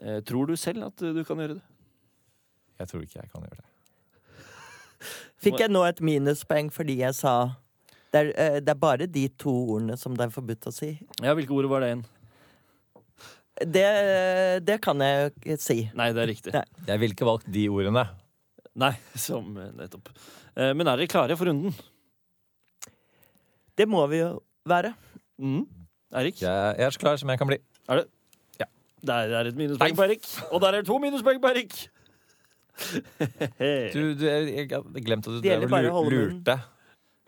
eh, 0.00 0.20
Tror 0.28 0.46
du 0.48 0.54
selv 0.60 0.86
at 0.90 0.96
du 1.02 1.22
kan 1.24 1.40
gjøre 1.40 1.58
det? 1.58 1.64
Jeg 2.78 2.90
tror 2.90 3.02
ikke 3.04 3.18
jeg 3.20 3.30
kan 3.32 3.46
gjøre 3.46 3.58
det. 3.60 3.66
Fikk 5.44 5.62
jeg 5.62 5.70
nå 5.72 5.82
et 5.86 6.02
minuspoeng 6.04 6.70
fordi 6.74 7.00
jeg 7.02 7.16
sa 7.18 7.34
det 8.12 8.20
er, 8.22 8.30
eh, 8.40 8.60
det 8.64 8.72
er 8.72 8.78
bare 8.80 9.06
de 9.10 9.26
to 9.36 9.52
ordene 9.74 9.98
som 10.00 10.14
det 10.16 10.24
er 10.28 10.32
forbudt 10.32 10.70
å 10.70 10.72
si. 10.72 10.94
Ja, 11.20 11.34
hvilke 11.36 11.52
ord 11.52 11.68
var 11.70 11.84
det 11.84 11.90
igjen? 11.92 12.06
Det, 13.58 13.84
det 14.64 14.78
kan 14.84 15.02
jeg 15.02 15.18
jo 15.18 15.30
ikke 15.34 15.56
si. 15.60 15.78
Nei, 15.98 16.12
det 16.14 16.22
er 16.22 16.30
riktig. 16.30 16.52
Nei. 16.54 16.62
Jeg 16.88 17.02
ville 17.02 17.16
ikke 17.16 17.26
valgt 17.28 17.48
de 17.52 17.64
ordene. 17.68 18.04
Nei, 18.78 18.92
som 19.18 19.50
eh, 19.58 19.72
nettopp. 19.76 20.12
Eh, 20.54 20.72
Men 20.78 20.86
er 20.86 21.00
dere 21.02 21.10
klare 21.10 21.36
for 21.38 21.50
runden? 21.50 21.74
Det 23.78 23.86
må 23.90 24.04
vi 24.10 24.22
jo 24.22 24.30
være. 24.68 24.92
Mm. 25.42 25.64
Erik? 26.18 26.40
Jeg, 26.42 26.78
jeg 26.78 26.86
er 26.86 26.94
så 26.94 27.02
klar 27.02 27.18
som 27.20 27.30
jeg 27.30 27.38
kan 27.40 27.50
bli. 27.50 27.58
Er 27.90 28.00
det? 28.00 28.06
Ja. 28.62 28.66
Der 29.10 29.34
er 29.40 29.50
et 29.50 29.58
minuspoeng 29.58 29.98
på 29.98 30.06
Erik. 30.06 30.24
Og 30.48 30.62
der 30.62 30.72
er 30.72 30.80
det 30.82 30.88
to 30.88 30.96
minuspoeng 31.02 31.42
på 31.42 31.50
Erik. 31.52 31.76
Du, 32.78 34.02
du, 34.14 34.24
jeg, 34.24 34.68
hadde 34.70 35.02
glemt 35.04 35.26
at 35.26 35.34
du 35.34 35.40
Det 35.42 35.50
gjelder 35.50 35.66
drev 35.66 35.72
og 35.72 35.74
bare 35.74 35.90
å 35.90 35.96
holde 35.98 36.14
munnen. 36.14 36.36
lurte. 36.38 36.58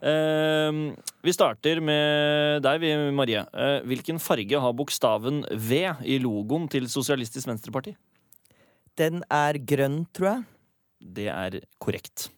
Eh, 0.01 1.09
vi 1.27 1.35
starter 1.37 1.81
med 1.85 2.63
deg, 2.65 2.79
vi, 2.81 2.93
Marie. 3.17 3.43
Eh, 3.53 3.81
hvilken 3.91 4.21
farge 4.23 4.61
har 4.63 4.77
bokstaven 4.77 5.43
V 5.51 5.83
i 6.09 6.21
logoen 6.23 6.69
til 6.73 6.89
Sosialistisk 6.89 7.51
Venstreparti? 7.51 7.97
Den 9.01 9.25
er 9.33 9.59
grønn, 9.61 10.05
tror 10.17 10.31
jeg. 10.31 10.47
Det 11.21 11.29
er 11.33 11.59
korrekt. 11.83 12.31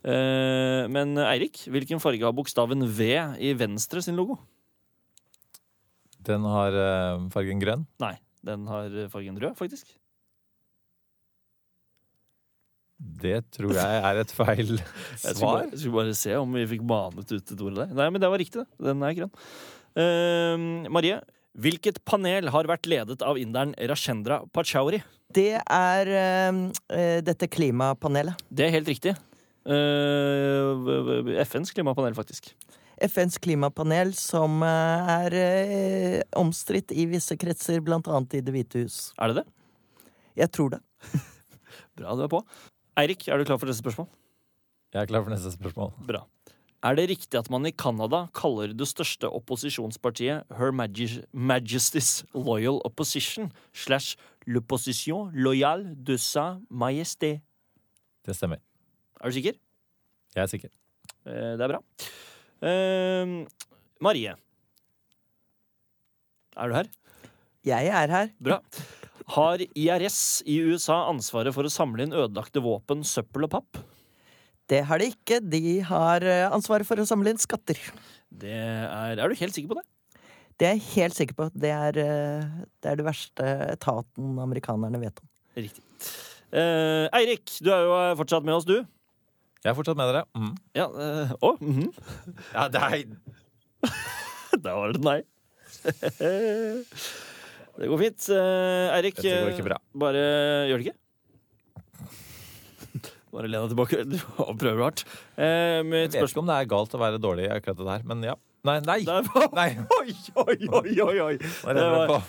Eh, 0.00 0.88
men 0.90 1.14
Eirik, 1.20 1.66
hvilken 1.68 2.00
farge 2.02 2.24
har 2.24 2.34
bokstaven 2.36 2.86
V 2.88 3.12
i 3.42 3.52
Venstre 3.58 4.02
sin 4.04 4.16
logo? 4.18 4.38
Den 6.26 6.44
har 6.48 6.76
eh, 6.76 7.28
fargen 7.32 7.62
grønn. 7.62 7.86
Nei, 8.02 8.16
den 8.46 8.66
har 8.70 8.94
fargen 9.12 9.38
rød, 9.40 9.56
faktisk. 9.60 9.99
Det 13.00 13.38
tror 13.56 13.72
jeg 13.78 14.00
er 14.04 14.20
et 14.20 14.32
feil 14.36 14.74
Jeg 14.76 14.84
skulle, 14.84 15.34
svar. 15.38 15.54
bare, 15.54 15.68
jeg 15.70 15.82
skulle 15.82 15.98
bare 15.98 16.16
se 16.18 16.34
om 16.36 16.56
vi 16.58 16.66
fikk 16.74 16.82
banet 16.88 17.32
ut 17.32 17.52
et 17.54 17.62
ord 17.66 17.78
der. 17.78 17.94
Nei, 17.96 18.08
men 18.12 18.22
det 18.22 18.30
var 18.32 18.42
riktig, 18.42 18.64
det. 18.64 18.88
Den 18.90 19.04
er 19.06 19.16
grønn. 19.16 19.32
Uh, 19.98 20.90
Marie, 20.92 21.20
hvilket 21.60 22.02
panel 22.06 22.52
har 22.52 22.68
vært 22.70 22.86
ledet 22.90 23.24
av 23.26 23.40
inderen 23.40 23.72
Rashendra 23.90 24.42
Pachauri? 24.54 25.00
Det 25.30 25.60
er 25.62 26.08
eh, 26.10 26.56
eh, 26.90 27.18
dette 27.22 27.46
klimapanelet. 27.50 28.38
Det 28.50 28.64
er 28.66 28.72
helt 28.74 28.88
riktig. 28.90 29.12
Uh, 29.62 31.36
FNs 31.44 31.70
klimapanel, 31.74 32.16
faktisk. 32.16 32.50
FNs 33.00 33.38
klimapanel 33.40 34.12
som 34.18 34.60
eh, 34.66 35.10
er 35.14 35.36
eh, 35.40 36.22
omstridt 36.36 36.92
i 36.92 37.06
visse 37.08 37.36
kretser, 37.40 37.80
blant 37.84 38.08
annet 38.12 38.36
i 38.36 38.42
Det 38.44 38.54
hvite 38.54 38.84
hus. 38.84 38.98
Er 39.16 39.32
det 39.32 39.40
det? 39.40 39.46
Jeg 40.42 40.52
tror 40.52 40.74
det. 40.74 40.80
Bra 41.98 42.16
du 42.16 42.24
er 42.26 42.32
på. 42.32 42.42
Eirik, 43.00 43.26
er 43.28 43.38
du 43.40 43.44
klar 43.48 43.58
for 43.60 43.70
neste 43.70 43.82
spørsmål? 43.84 44.08
Jeg 44.94 45.02
er 45.04 45.08
klar 45.10 45.22
for 45.24 45.32
neste 45.32 45.52
spørsmål. 45.54 45.92
Bra. 46.08 46.24
Er 46.82 46.96
det 46.96 47.04
riktig 47.10 47.36
at 47.38 47.50
man 47.52 47.66
i 47.68 47.72
Canada 47.76 48.22
kaller 48.34 48.72
det 48.72 48.86
største 48.88 49.28
opposisjonspartiet 49.36 50.46
Her 50.56 50.72
Maj- 50.72 51.20
Majesty's 51.36 52.22
Loyal 52.34 52.80
Opposition 52.88 53.50
slash 53.76 54.16
L'Opposition 54.48 55.28
Loyale 55.36 55.92
de 55.94 56.16
sa 56.18 56.58
Majesté? 56.72 57.40
Det 58.24 58.34
stemmer. 58.36 58.58
Er 59.20 59.28
du 59.28 59.36
sikker? 59.36 59.58
Jeg 60.34 60.42
er 60.42 60.46
sikker. 60.48 60.70
Eh, 61.26 61.56
Det 61.56 61.60
er 61.60 61.68
bra. 61.68 61.82
Eh, 62.62 63.46
Marie. 64.00 64.34
Er 66.56 66.68
du 66.68 66.74
her? 66.74 66.88
Jeg 67.64 67.86
er 67.92 68.08
her. 68.16 68.28
Bra. 68.42 68.58
Har 69.30 69.62
IRS 69.62 70.42
i 70.50 70.58
USA 70.66 71.04
ansvaret 71.10 71.54
for 71.54 71.66
å 71.66 71.70
samle 71.70 72.06
inn 72.06 72.16
ødelagte 72.16 72.62
våpen, 72.64 73.04
søppel 73.06 73.46
og 73.46 73.52
papp? 73.52 73.80
Det 74.70 74.82
har 74.86 75.02
de 75.02 75.10
ikke. 75.12 75.38
De 75.42 75.78
har 75.86 76.24
eh, 76.26 76.48
ansvaret 76.50 76.86
for 76.86 76.98
å 76.98 77.06
samle 77.06 77.32
inn 77.32 77.42
skatter. 77.42 77.78
Det 78.30 78.50
er, 78.54 79.18
er 79.18 79.30
du 79.30 79.38
helt 79.38 79.54
sikker 79.54 79.72
på 79.72 79.78
det? 79.78 79.86
Det 80.60 80.68
er 80.68 80.76
jeg 80.76 80.86
helt 80.96 81.16
sikker 81.16 81.38
på. 81.38 81.48
Det 81.56 81.70
er, 81.72 81.98
eh, 82.02 82.58
det 82.82 82.90
er 82.90 82.98
det 82.98 83.06
verste 83.06 83.46
etaten 83.70 84.34
amerikanerne 84.42 85.00
vet 85.02 85.22
om. 85.22 85.30
Riktig. 85.58 85.84
Eh, 86.50 87.06
Eirik, 87.14 87.54
du 87.62 87.70
er 87.70 87.86
jo 87.86 87.96
eh, 87.96 88.16
fortsatt 88.18 88.46
med 88.46 88.58
oss, 88.58 88.66
du. 88.66 88.80
Jeg 89.60 89.70
er 89.70 89.76
fortsatt 89.78 89.98
med 89.98 90.10
dere. 90.10 90.26
Mm. 90.34 90.52
Ja, 90.74 90.86
eh, 90.90 91.34
Å, 91.38 91.54
mhm. 91.60 91.90
Ja, 92.50 92.66
det 92.72 92.82
er 92.82 93.04
Da 94.64 94.74
var 94.76 94.94
det 94.96 95.02
nei. 95.06 95.20
det 97.78 97.88
går 97.90 97.98
fint. 98.02 98.26
Eh, 98.34 98.96
Eirik, 98.96 99.16
Dette 99.20 99.36
går 99.44 99.52
ikke 99.54 99.68
bra. 99.70 99.78
bare 100.02 100.22
gjør 100.70 100.82
det 100.82 100.86
ikke? 100.90 100.98
Bare 103.30 103.46
len 103.46 103.62
deg 103.62 103.70
tilbake. 103.76 104.00
og 104.48 104.56
prøv 104.58 104.80
hardt. 104.82 105.04
Eh, 105.38 105.78
Jeg 105.78 105.86
vet 105.92 106.16
spørsmål 106.16 106.32
ikke 106.32 106.42
om 106.42 106.48
det 106.50 106.56
er 106.58 106.70
galt 106.72 106.96
å 106.98 107.02
være 107.04 107.20
dårlig 107.22 107.44
i 107.46 107.52
akkurat 107.54 107.78
det 107.78 107.86
der, 107.92 108.06
men 108.10 108.24
ja. 108.26 108.34
Nei, 108.66 108.74
nei! 108.84 108.98
Nei. 109.56 109.68
Oi, 110.00 110.10
oi, 110.42 110.56
oi, 110.68 110.96
oi, 111.00 111.20
oi. 111.30 111.36
Hva 111.62 111.72
Det 111.78 111.84
var 112.10 112.26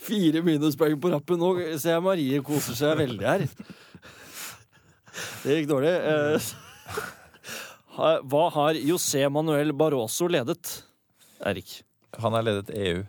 fire 0.00 0.40
minuspoeng 0.46 0.96
på 1.02 1.10
rappen. 1.12 1.36
Nå 1.42 1.50
ser 1.76 1.96
jeg 1.98 2.04
Marie 2.06 2.38
koser 2.46 2.78
seg 2.78 2.96
veldig 3.02 3.26
her. 3.26 3.44
Det 5.42 5.58
gikk 5.58 5.68
dårlig. 5.68 5.92
Eh, 5.92 6.50
hva 8.30 8.44
har 8.54 8.78
José 8.80 9.26
Manuel 9.28 9.74
Barroso 9.76 10.30
ledet? 10.32 10.78
Eirik. 11.44 11.80
Han 12.22 12.32
har 12.38 12.46
ledet 12.46 12.70
EU. 12.72 13.02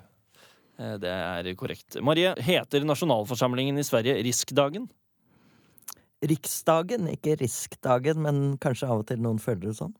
Eh, 0.82 0.96
Det 1.02 1.12
er 1.12 1.52
korrekt. 1.60 2.00
Marie, 2.02 2.34
heter 2.42 2.86
nasjonalforsamlingen 2.88 3.78
i 3.78 3.86
Sverige 3.86 4.18
Riskdagen? 4.26 4.88
Riksdagen, 6.22 7.08
ikke 7.10 7.38
Riskdagen, 7.42 8.20
men 8.22 8.58
kanskje 8.62 8.90
av 8.90 9.02
og 9.02 9.08
til 9.10 9.22
noen 9.22 9.40
føler 9.42 9.70
det 9.72 9.78
sånn. 9.80 9.94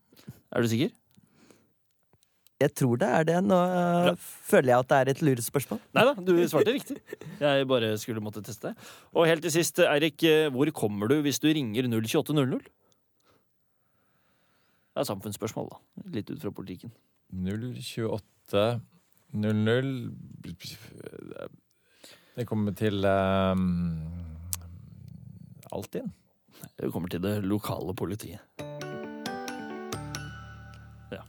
Er 0.54 0.62
du 0.66 0.70
sikker? 0.70 0.92
Jeg 2.62 2.76
tror 2.78 3.00
det 3.02 3.08
er 3.10 3.24
det. 3.26 3.38
Nå 3.42 3.58
Bra. 3.58 4.12
føler 4.46 4.70
jeg 4.70 4.84
at 4.84 4.90
det 4.92 4.98
er 5.00 5.10
et 5.16 5.22
lurespørsmål. 5.26 5.80
Nei 5.98 6.04
da, 6.06 6.14
du 6.14 6.30
svarte 6.46 6.76
riktig. 6.76 7.00
Jeg 7.42 7.66
bare 7.72 7.90
skulle 7.98 8.22
måtte 8.22 8.44
teste. 8.46 8.76
Og 9.18 9.26
helt 9.26 9.42
til 9.42 9.54
sist, 9.56 9.80
Eirik, 9.82 10.22
eh, 10.30 10.50
hvor 10.54 10.70
kommer 10.78 11.10
du 11.10 11.18
hvis 11.26 11.40
du 11.42 11.48
ringer 11.50 11.90
02800? 11.90 12.62
Det 14.92 15.02
er 15.02 15.08
samfunnsspørsmål, 15.10 15.72
da. 15.72 15.80
Litt 16.14 16.30
ut 16.30 16.42
fra 16.44 16.52
politikken. 16.54 16.92
028 17.34 18.82
00 19.34 20.12
Det 22.36 22.46
kommer 22.48 22.76
til 22.76 23.06
um, 23.06 23.64
Altinn. 25.72 26.12
Det 26.78 26.92
kommer 26.92 27.12
til 27.12 27.22
det 27.24 27.38
lokale 27.48 27.94
politiet. 27.96 28.40
Ja. 31.12 31.22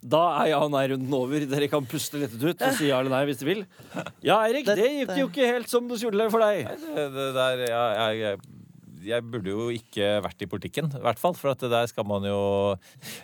Da 0.00 0.22
er 0.40 0.50
ja- 0.52 0.62
og 0.62 0.70
nei-runden 0.72 1.12
over. 1.14 1.44
Dere 1.50 1.68
kan 1.68 1.86
puste 1.86 2.20
lettet 2.22 2.42
ut 2.42 2.62
og 2.64 2.76
si 2.78 2.88
ja 2.88 3.00
eller 3.00 3.12
nei 3.12 3.24
hvis 3.28 3.40
dere 3.42 3.50
vil. 3.52 3.64
Ja, 4.24 4.40
Eirik, 4.46 4.66
det 4.68 4.88
gikk 5.02 5.16
jo 5.18 5.28
ikke 5.28 5.50
helt 5.52 5.68
som 5.72 5.88
du 5.88 5.96
skulle 6.00 6.30
for 6.32 6.40
deg. 6.44 6.64
Det, 6.68 7.08
det 7.16 7.28
der, 7.36 7.64
ja, 7.68 7.84
jeg, 7.98 8.22
jeg, 8.24 8.57
jeg 9.04 9.24
burde 9.30 9.52
jo 9.52 9.68
ikke 9.74 10.08
vært 10.24 10.44
i 10.44 10.48
politikken, 10.50 10.90
i 10.96 11.02
hvert 11.04 11.20
fall. 11.20 11.36
For 11.38 11.52
at 11.52 11.62
der 11.62 11.90
skal 11.90 12.06
man 12.08 12.26
jo 12.26 12.40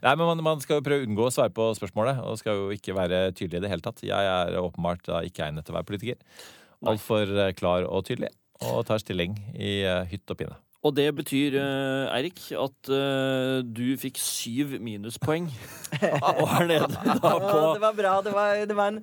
Nei, 0.04 0.14
men 0.14 0.26
man, 0.26 0.42
man 0.46 0.62
skal 0.64 0.78
jo 0.78 0.86
prøve 0.86 1.04
å 1.04 1.08
unngå 1.08 1.28
å 1.28 1.34
svare 1.34 1.54
på 1.54 1.70
spørsmålet. 1.78 2.20
Og 2.24 2.40
skal 2.40 2.60
jo 2.60 2.74
ikke 2.74 2.96
være 2.96 3.26
tydelig 3.32 3.62
i 3.62 3.66
det 3.66 3.72
hele 3.72 3.84
tatt. 3.84 4.04
Jeg 4.06 4.30
er 4.34 4.60
åpenbart 4.60 5.04
da 5.08 5.24
ikke 5.26 5.48
egnet 5.48 5.66
til 5.66 5.74
å 5.74 5.78
være 5.80 5.90
politiker. 5.90 6.44
Altfor 6.84 7.30
eh, 7.32 7.54
klar 7.56 7.88
og 7.88 8.06
tydelig. 8.08 8.32
Og 8.70 8.84
tar 8.88 9.02
stilling 9.02 9.36
i 9.54 9.80
eh, 9.82 10.04
hytt 10.10 10.30
og 10.30 10.40
pine. 10.40 10.58
Og 10.84 10.92
det 10.92 11.06
betyr, 11.16 11.54
eh, 11.56 12.10
Eirik, 12.12 12.40
at 12.60 12.90
eh, 12.92 13.62
du 13.64 13.94
fikk 13.96 14.18
syv 14.20 14.74
minuspoeng. 14.84 15.46
og 16.42 16.50
er 16.58 16.66
nede 16.68 16.90
da 16.92 17.30
på 17.40 17.62
det 17.72 17.80
var 17.80 17.96
bra. 17.96 18.12
Det 18.24 18.34
var, 18.34 18.58
det 18.68 18.76
var, 18.76 18.92
en, 18.92 18.98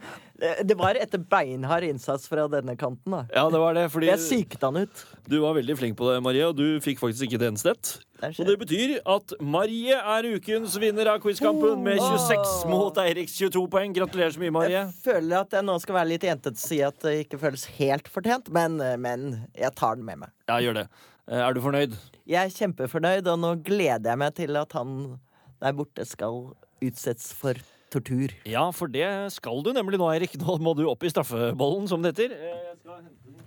det 0.67 0.77
var 0.77 0.99
etter 1.01 1.23
beinhard 1.31 1.87
innsats 1.87 2.29
fra 2.29 2.45
denne 2.51 2.75
kanten, 2.77 3.15
da. 3.15 3.23
Ja, 3.33 3.47
det 3.49 3.61
var 3.63 3.73
det. 3.73 3.87
Fordi 3.93 4.11
Jeg 4.11 4.21
psyket 4.21 4.61
han 4.67 4.77
ut. 4.83 5.03
du 5.25 5.39
var 5.41 5.57
veldig 5.57 5.77
flink 5.79 5.97
på 5.97 6.11
det, 6.11 6.21
Marie, 6.21 6.45
og 6.45 6.59
du 6.59 6.77
fikk 6.85 7.01
faktisk 7.01 7.25
ikke 7.25 7.41
et 7.41 7.49
eneste 7.49 7.73
ett. 7.73 7.93
Og 8.29 8.45
det 8.45 8.59
betyr 8.61 8.99
at 9.09 9.33
Marie 9.41 9.97
er 9.97 10.27
ukens 10.35 10.75
vinner 10.77 11.09
av 11.15 11.23
quizkampen 11.23 11.81
med 11.81 11.97
26 11.97 12.67
mot 12.69 12.99
Eiriks 13.01 13.33
22 13.39 13.63
poeng. 13.73 13.95
Gratulerer 13.97 14.35
så 14.35 14.43
mye, 14.43 14.53
Marie. 14.53 14.75
Jeg 14.75 14.93
føler 15.01 15.39
at 15.41 15.57
jeg 15.57 15.65
nå 15.65 15.79
skal 15.81 15.97
være 15.97 16.11
litt 16.13 16.27
jentete 16.29 16.53
og 16.53 16.61
si 16.61 16.83
at 16.85 17.01
det 17.01 17.15
ikke 17.23 17.41
føles 17.41 17.65
helt 17.79 18.11
fortjent, 18.13 18.53
men, 18.53 18.77
men 19.01 19.31
jeg 19.57 19.73
tar 19.73 19.97
den 19.97 20.05
med 20.05 20.21
meg. 20.27 20.35
Ja, 20.45 20.61
gjør 20.61 20.83
det. 20.83 20.91
Eh, 21.29 21.37
Er 21.41 21.53
du 21.53 21.61
fornøyd? 21.63 21.93
Jeg 22.29 22.47
er 22.47 22.55
kjempefornøyd, 22.55 23.27
og 23.27 23.39
nå 23.41 23.53
gleder 23.65 24.13
jeg 24.13 24.17
meg 24.21 24.33
til 24.37 24.57
at 24.59 24.73
han 24.77 24.95
der 25.61 25.75
borte 25.77 26.05
skal 26.09 26.55
utsettes 26.81 27.31
for 27.37 27.53
tortur. 27.93 28.31
Ja, 28.47 28.63
for 28.73 28.87
det 28.89 29.05
skal 29.35 29.61
du 29.65 29.71
nemlig 29.75 29.99
nå, 30.01 30.07
Eirik. 30.13 30.33
Nå 30.41 30.55
må 30.63 30.73
du 30.77 30.85
opp 30.89 31.03
i 31.05 31.11
straffebollen, 31.11 31.87
som 31.91 32.01
det 32.01 32.15
heter. 32.15 32.33
Eh, 32.33 32.61
jeg 32.71 32.77
skal 32.81 33.01
hente 33.01 33.25
den. 33.27 33.37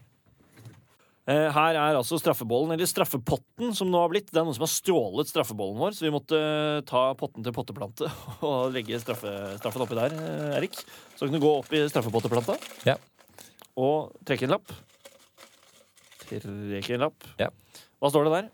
Eh, 1.26 1.48
Her 1.56 1.78
er 1.80 1.96
altså 1.96 2.18
straffebollen, 2.20 2.74
eller 2.76 2.84
straffepotten, 2.86 3.72
som 3.74 3.88
nå 3.90 3.96
har 4.02 4.10
blitt. 4.12 4.28
Det 4.28 4.36
er 4.36 4.44
noen 4.44 4.54
som 4.58 4.66
har 4.66 4.72
stjålet 4.74 5.30
straffebollen 5.32 5.80
vår, 5.80 5.96
så 5.96 6.04
vi 6.04 6.12
måtte 6.12 6.38
ta 6.86 7.06
potten 7.16 7.42
til 7.46 7.54
potteplante 7.56 8.10
og 8.44 8.74
legge 8.76 9.00
straffe, 9.00 9.32
straffen 9.58 9.86
oppi 9.86 9.96
der, 9.96 10.14
Erik. 10.60 10.76
Så 11.16 11.24
kan 11.24 11.32
du 11.34 11.40
gå 11.42 11.54
opp 11.62 11.72
i 11.72 11.80
straffepotteplanta 11.88 12.58
Ja. 12.84 12.98
og 13.80 14.12
trekke 14.28 14.44
en 14.46 14.52
lapp. 14.58 14.68
Trekke 16.28 16.94
en 16.98 17.06
lapp. 17.08 17.24
Ja. 17.40 17.48
Hva 18.04 18.10
står 18.12 18.26
det 18.26 18.32
der? 18.34 18.48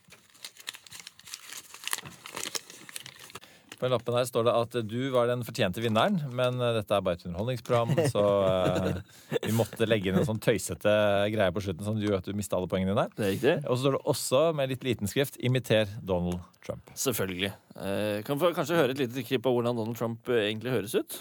På 3.80 3.88
den 3.88 3.94
lappen 3.96 4.14
her 4.14 4.26
står 4.28 4.44
det 4.46 4.53
at 4.55 4.76
du 4.86 4.98
var 5.11 5.26
den 5.26 5.40
fortjente 5.42 5.82
vinneren, 5.82 6.20
men 6.30 6.61
eh, 6.62 6.76
dette 6.76 6.94
er 6.94 7.03
bare 7.03 7.18
et 7.18 7.24
underholdningsprogram, 7.26 7.96
så 8.12 8.22
uh, 8.46 9.01
vi 9.42 9.51
måtte 9.59 9.88
legge 9.90 10.12
inn 10.12 10.20
en 10.20 10.28
sånn 10.28 10.38
tøysete 10.38 10.92
greie 11.34 11.51
på 11.57 11.64
slutten 11.64 11.88
som 11.88 11.98
gjorde 11.98 12.20
at 12.22 12.28
du 12.30 12.38
mista 12.38 12.61
alle 12.61 12.70
poengene 12.70 12.94
dine. 12.94 13.09
Det 13.16 13.26
er 13.26 13.34
riktig. 13.34 13.57
Og 13.64 13.74
så 13.74 13.88
står 13.88 13.96
det 13.96 14.03
også 14.14 14.44
med 14.61 14.70
litt 14.70 14.86
liten 14.86 15.11
skrift 15.11 15.40
'Imiter 15.42 15.90
Donald 15.98 16.38
Trump'. 16.62 16.94
Selvfølgelig. 16.94 17.51
Uh, 17.74 18.22
kan 18.22 18.38
vi 18.38 18.53
kanskje 18.55 18.78
høre 18.78 18.94
et 18.94 19.03
lite 19.03 19.26
klipp 19.26 19.51
av 19.51 19.59
hvordan 19.59 19.82
Donald 19.82 19.98
Trump 19.98 20.30
egentlig 20.30 20.76
høres 20.76 20.94
ut? 20.94 21.20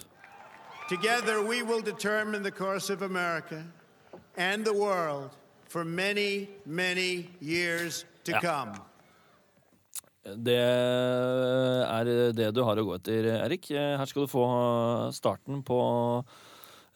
Together, 0.86 1.42
we 1.42 1.64
will 1.66 1.82
determine 1.82 2.46
the 2.46 2.54
course 2.54 2.94
of 2.94 3.02
America 3.02 3.66
and 4.38 4.70
the 4.70 4.78
world 4.78 5.34
for 5.70 5.86
many, 5.86 6.50
many 6.66 7.30
years 7.42 8.06
to 8.26 8.32
Ja. 8.32 8.40
come. 8.42 8.80
Det 10.24 10.56
er 10.60 12.04
det 12.36 12.54
du 12.54 12.62
har 12.64 12.76
å 12.78 12.86
gå 12.86 12.96
etter, 13.00 13.24
Erik. 13.46 13.70
Her 13.72 14.06
skal 14.06 14.26
du 14.26 14.32
få 14.32 14.44
starten 15.16 15.64
på 15.66 15.80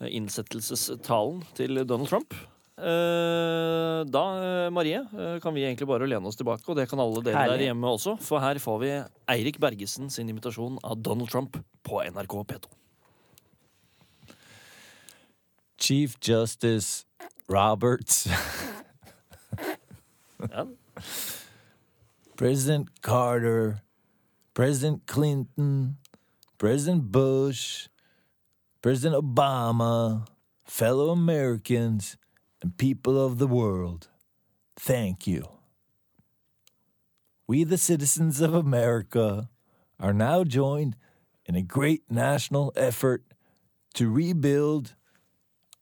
innsettelsestalen 0.04 1.42
til 1.56 1.84
Donald 1.88 2.10
Trump. 2.10 2.34
Eh, 2.78 4.04
Da, 4.04 4.70
Marie, 4.70 5.00
kan 5.42 5.54
vi 5.56 5.62
egentlig 5.64 5.88
bare 5.88 6.06
lene 6.10 6.28
oss 6.28 6.36
tilbake, 6.36 6.68
og 6.68 6.76
det 6.76 6.90
kan 6.90 7.00
alle 7.00 7.22
dere 7.24 7.36
Herlig. 7.38 7.58
der 7.60 7.66
hjemme 7.74 7.88
også. 7.96 8.18
For 8.20 8.40
her 8.44 8.56
får 8.60 8.80
vi 8.82 8.90
Eirik 9.30 9.58
Bergesen 9.60 10.10
sin 10.12 10.28
invitasjon 10.30 10.78
av 10.84 11.02
Donald 11.02 11.30
Trump 11.30 11.56
på 11.84 12.02
NRK 12.04 12.44
P2. 12.46 12.66
Chief 15.78 16.18
Justice 16.22 17.06
Roberts. 17.50 18.28
Ja. 20.52 20.66
President 22.38 23.02
Carter, 23.02 23.82
President 24.54 25.06
Clinton, 25.08 25.98
President 26.58 27.12
Bush, 27.12 27.88
President 28.82 29.24
Obama, 29.24 30.28
fellow 30.66 31.10
Americans, 31.10 32.18
and 32.62 32.78
people 32.78 33.24
of 33.24 33.38
the 33.38 33.48
world, 33.48 34.08
thank 34.76 35.28
you. 35.28 35.48
We, 37.48 37.64
the 37.64 37.78
citizens 37.78 38.42
of 38.42 38.54
America, 38.54 39.50
are 40.00 40.14
now 40.14 40.44
joined 40.44 40.96
in 41.46 41.56
a 41.56 41.62
great 41.62 42.04
national 42.10 42.72
effort 42.76 43.24
to 43.96 44.10
rebuild 44.10 44.96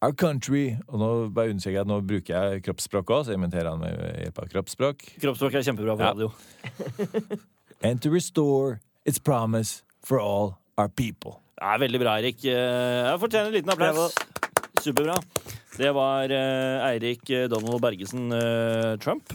our 0.01 0.13
country. 0.13 0.77
Og 0.87 0.99
nå 0.99 1.09
bare 1.33 1.49
understreker 1.53 1.79
jeg 1.79 1.85
at 1.85 1.91
nå 1.91 1.99
bruker 2.01 2.33
jeg 2.35 2.63
kroppsspråk 2.65 3.11
òg, 3.13 3.25
så 3.27 3.35
inventerer 3.35 3.69
imiterer 3.69 3.69
han 3.69 3.79
med 3.79 4.23
hjelp 4.25 4.39
av 4.43 4.49
kroppsspråk. 4.55 5.05
Kroppsspråk 5.21 5.53
er 5.59 5.65
kjempebra 5.67 5.95
på 5.95 6.01
Ja. 6.01 6.11
radio. 6.11 6.31
and 7.83 8.01
to 8.01 8.09
restore 8.09 8.79
its 9.05 9.19
promise 9.19 9.83
for 10.01 10.19
all 10.19 10.57
our 10.77 10.87
people. 10.89 11.39
Ja, 11.61 11.77
veldig 11.77 11.99
bra, 12.01 12.17
Eirik. 12.17 12.43
Eh, 12.45 12.51
Jeg 13.11 13.19
fortjener 13.21 13.47
en 13.47 13.53
liten 13.53 13.69
applaus. 13.69 14.15
Superbra. 14.81 15.15
Det 15.77 15.87
var 15.95 16.29
eh, 16.35 16.85
Eirik 16.89 17.29
eh, 17.29 17.45
Donald 17.49 17.79
Bergesen 17.81 18.31
eh, 18.35 18.97
Trump. 18.99 19.33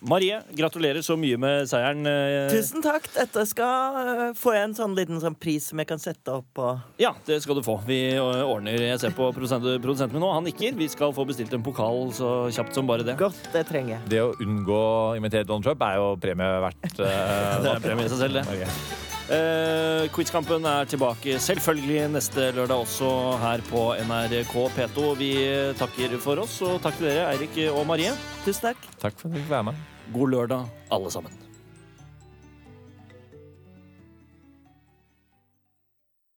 Marie, 0.00 0.40
gratulerer 0.52 1.02
så 1.02 1.16
mye 1.16 1.38
med 1.40 1.68
seieren. 1.70 2.04
Tusen 2.52 2.84
takk. 2.84 3.08
Dette 3.14 3.46
skal 3.48 4.34
Får 4.38 4.56
jeg 4.56 4.68
en 4.68 4.76
sånn 4.76 4.96
liten 4.98 5.22
sånn 5.22 5.36
pris 5.40 5.70
som 5.70 5.80
jeg 5.80 5.88
kan 5.88 6.02
sette 6.02 6.34
opp 6.34 6.48
på 6.56 6.66
Ja, 7.00 7.14
det 7.26 7.40
skal 7.44 7.58
du 7.58 7.64
få. 7.64 7.78
Vi 7.88 8.00
ordner 8.20 8.76
Jeg 8.76 9.00
ser 9.02 9.14
på 9.16 9.30
produsenten, 9.34 9.80
produsenten 9.82 10.18
min 10.18 10.26
nå. 10.26 10.32
Han 10.36 10.46
nikker. 10.46 10.76
Vi 10.78 10.90
skal 10.92 11.14
få 11.16 11.24
bestilt 11.28 11.54
en 11.56 11.64
pokal 11.64 12.10
så 12.16 12.50
kjapt 12.52 12.76
som 12.76 12.90
bare 12.90 13.06
det. 13.06 13.16
Godt, 13.20 13.40
det 13.54 13.64
trenger 13.70 13.96
jeg. 13.96 14.10
Det 14.12 14.24
å 14.26 14.34
unngå 14.44 14.80
å 14.80 15.14
invitere 15.18 15.48
Donald 15.48 15.66
Trump 15.66 15.86
er 15.88 15.96
jo 16.00 16.12
premie 16.20 16.60
verdt. 16.66 16.92
Det 17.00 17.72
er 17.72 17.82
premie 17.82 18.06
i 18.06 18.12
seg 18.12 18.26
selv, 18.26 18.40
det. 18.40 18.60
Ok. 18.60 19.19
Eh, 19.30 20.08
Quizkampen 20.10 20.64
er 20.66 20.88
tilbake 20.90 21.36
selvfølgelig 21.38 22.08
neste 22.16 22.48
lørdag 22.56 22.82
også 22.82 23.10
her 23.38 23.62
på 23.68 23.84
NRK 24.02 24.54
P2. 24.74 25.04
Vi 25.20 25.30
takker 25.78 26.16
for 26.22 26.42
oss, 26.42 26.56
og 26.66 26.80
takk 26.82 26.98
til 26.98 27.10
dere, 27.12 27.28
Eirik 27.34 27.60
og 27.70 27.86
Marie. 27.86 28.16
Tusen 28.46 28.72
takk. 28.72 28.90
Takk 28.98 29.14
for 29.20 29.30
at 29.30 29.36
du 29.36 29.40
fikk 29.42 29.54
være 29.54 29.70
med. 29.70 29.86
God 30.10 30.34
lørdag, 30.34 30.66
alle 30.90 31.14
sammen. 31.14 31.49